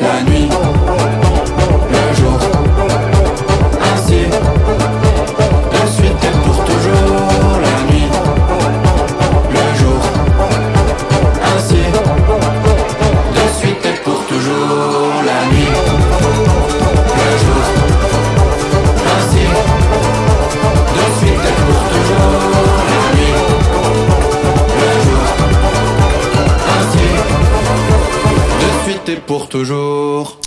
La 0.00 0.22
nuit, 0.22 0.48
le 1.90 2.14
jour, 2.14 2.67
pour 29.28 29.50
toujours. 29.50 30.38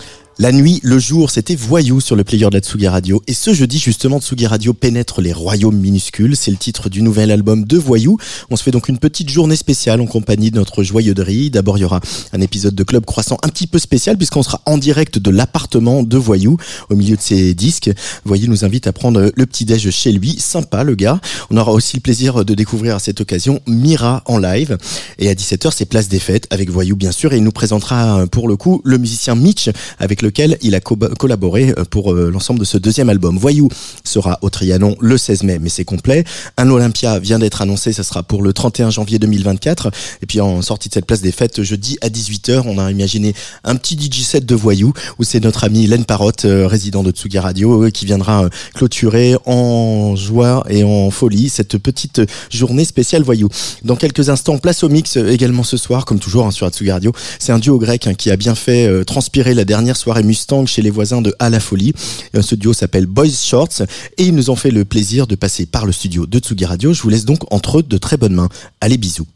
La 0.41 0.51
nuit, 0.51 0.79
le 0.81 0.97
jour, 0.97 1.29
c'était 1.29 1.53
Voyou 1.53 2.01
sur 2.01 2.15
le 2.15 2.23
player 2.23 2.47
de 2.47 2.55
la 2.55 2.61
Tsugi 2.61 2.87
Radio. 2.87 3.21
Et 3.27 3.33
ce 3.35 3.53
jeudi, 3.53 3.77
justement, 3.77 4.19
Tsugi 4.19 4.47
Radio 4.47 4.73
pénètre 4.73 5.21
les 5.21 5.33
royaumes 5.33 5.77
minuscules. 5.77 6.35
C'est 6.35 6.49
le 6.49 6.57
titre 6.57 6.89
du 6.89 7.03
nouvel 7.03 7.29
album 7.29 7.63
de 7.63 7.77
Voyou. 7.77 8.17
On 8.49 8.55
se 8.55 8.63
fait 8.63 8.71
donc 8.71 8.89
une 8.89 8.97
petite 8.97 9.29
journée 9.29 9.55
spéciale 9.55 10.01
en 10.01 10.07
compagnie 10.07 10.49
de 10.49 10.55
notre 10.55 10.81
joyeux 10.81 11.13
de 11.13 11.21
riz. 11.21 11.51
D'abord, 11.51 11.77
il 11.77 11.81
y 11.81 11.83
aura 11.83 11.99
un 12.33 12.41
épisode 12.41 12.73
de 12.73 12.83
Club 12.83 13.05
Croissant 13.05 13.37
un 13.43 13.49
petit 13.49 13.67
peu 13.67 13.77
spécial 13.77 14.17
puisqu'on 14.17 14.41
sera 14.41 14.63
en 14.65 14.79
direct 14.79 15.19
de 15.19 15.29
l'appartement 15.29 16.01
de 16.01 16.17
Voyou 16.17 16.57
au 16.89 16.95
milieu 16.95 17.17
de 17.17 17.21
ses 17.21 17.53
disques. 17.53 17.91
Voyou 18.25 18.47
nous 18.47 18.65
invite 18.65 18.87
à 18.87 18.93
prendre 18.93 19.31
le 19.35 19.45
petit 19.45 19.65
déj 19.65 19.91
chez 19.91 20.11
lui. 20.11 20.39
Sympa, 20.39 20.83
le 20.83 20.95
gars. 20.95 21.21
On 21.51 21.57
aura 21.57 21.71
aussi 21.71 21.97
le 21.97 22.01
plaisir 22.01 22.45
de 22.45 22.55
découvrir 22.55 22.95
à 22.95 22.99
cette 22.99 23.21
occasion 23.21 23.61
Mira 23.67 24.23
en 24.25 24.39
live. 24.39 24.79
Et 25.19 25.29
à 25.29 25.35
17h, 25.35 25.71
c'est 25.71 25.85
place 25.85 26.07
des 26.07 26.17
fêtes 26.17 26.47
avec 26.49 26.71
Voyou, 26.71 26.95
bien 26.95 27.11
sûr. 27.11 27.31
Et 27.31 27.37
il 27.37 27.43
nous 27.43 27.51
présentera, 27.51 28.25
pour 28.25 28.47
le 28.47 28.55
coup, 28.55 28.81
le 28.83 28.97
musicien 28.97 29.35
Mitch 29.35 29.69
avec 29.99 30.23
lequel 30.31 30.57
il 30.61 30.75
a 30.75 30.79
co- 30.79 30.95
collaboré 31.19 31.73
euh, 31.77 31.83
pour 31.83 32.13
euh, 32.13 32.29
l'ensemble 32.31 32.59
de 32.61 32.65
ce 32.65 32.77
deuxième 32.77 33.09
album. 33.09 33.37
Voyou 33.37 33.67
sera 34.05 34.39
au 34.41 34.49
Trianon 34.49 34.95
le 34.99 35.17
16 35.17 35.43
mai, 35.43 35.59
mais 35.59 35.67
c'est 35.69 35.83
complet. 35.83 36.23
Un 36.57 36.69
Olympia 36.69 37.19
vient 37.19 37.37
d'être 37.37 37.61
annoncé, 37.61 37.91
ça 37.91 38.03
sera 38.03 38.23
pour 38.23 38.41
le 38.41 38.53
31 38.53 38.89
janvier 38.89 39.19
2024. 39.19 39.91
Et 40.21 40.25
puis 40.25 40.39
en 40.39 40.61
sortie 40.61 40.87
de 40.87 40.93
cette 40.93 41.05
place 41.05 41.21
des 41.21 41.33
fêtes, 41.33 41.61
jeudi 41.63 41.97
à 42.01 42.07
18h, 42.07 42.63
on 42.65 42.77
a 42.77 42.89
imaginé 42.91 43.33
un 43.65 43.75
petit 43.75 43.95
DJ 43.99 44.21
set 44.23 44.45
de 44.45 44.55
Voyou 44.55 44.93
où 45.19 45.23
c'est 45.25 45.41
notre 45.43 45.65
ami 45.65 45.85
Len 45.85 46.05
Parotte, 46.05 46.45
euh, 46.45 46.65
résident 46.65 47.03
de 47.03 47.11
Tsugi 47.11 47.37
Radio, 47.39 47.89
qui 47.91 48.05
viendra 48.05 48.47
clôturer 48.73 49.35
en 49.45 50.15
joie 50.15 50.63
et 50.69 50.83
en 50.85 51.11
folie 51.11 51.49
cette 51.49 51.77
petite 51.77 52.21
journée 52.49 52.85
spéciale 52.85 53.23
Voyou. 53.23 53.49
Dans 53.83 53.97
quelques 53.97 54.29
instants, 54.29 54.57
place 54.59 54.83
au 54.83 54.89
mix 54.89 55.17
également 55.17 55.63
ce 55.63 55.75
soir, 55.75 56.05
comme 56.05 56.19
toujours 56.19 56.45
hein, 56.45 56.51
sur 56.51 56.65
Atsugi 56.65 56.91
Radio. 56.91 57.11
C'est 57.39 57.51
un 57.51 57.59
duo 57.59 57.77
grec 57.79 58.07
hein, 58.07 58.13
qui 58.13 58.31
a 58.31 58.37
bien 58.37 58.55
fait 58.55 59.03
transpirer 59.03 59.53
la 59.53 59.65
dernière 59.65 59.97
soirée 59.97 60.20
Mustang 60.23 60.65
chez 60.65 60.81
les 60.81 60.89
voisins 60.89 61.21
de 61.21 61.35
À 61.39 61.49
la 61.49 61.59
Folie. 61.59 61.93
Ce 62.39 62.55
duo 62.55 62.73
s'appelle 62.73 63.05
Boys 63.05 63.29
Shorts 63.29 63.81
et 64.17 64.23
ils 64.23 64.35
nous 64.35 64.49
ont 64.49 64.55
fait 64.55 64.71
le 64.71 64.85
plaisir 64.85 65.27
de 65.27 65.35
passer 65.35 65.65
par 65.65 65.85
le 65.85 65.91
studio 65.91 66.25
de 66.25 66.39
Tsugi 66.39 66.65
Radio. 66.65 66.93
Je 66.93 67.01
vous 67.01 67.09
laisse 67.09 67.25
donc 67.25 67.51
entre 67.51 67.79
eux 67.79 67.83
de 67.83 67.97
très 67.97 68.17
bonnes 68.17 68.35
mains. 68.35 68.49
Allez, 68.79 68.97
bisous. 68.97 69.27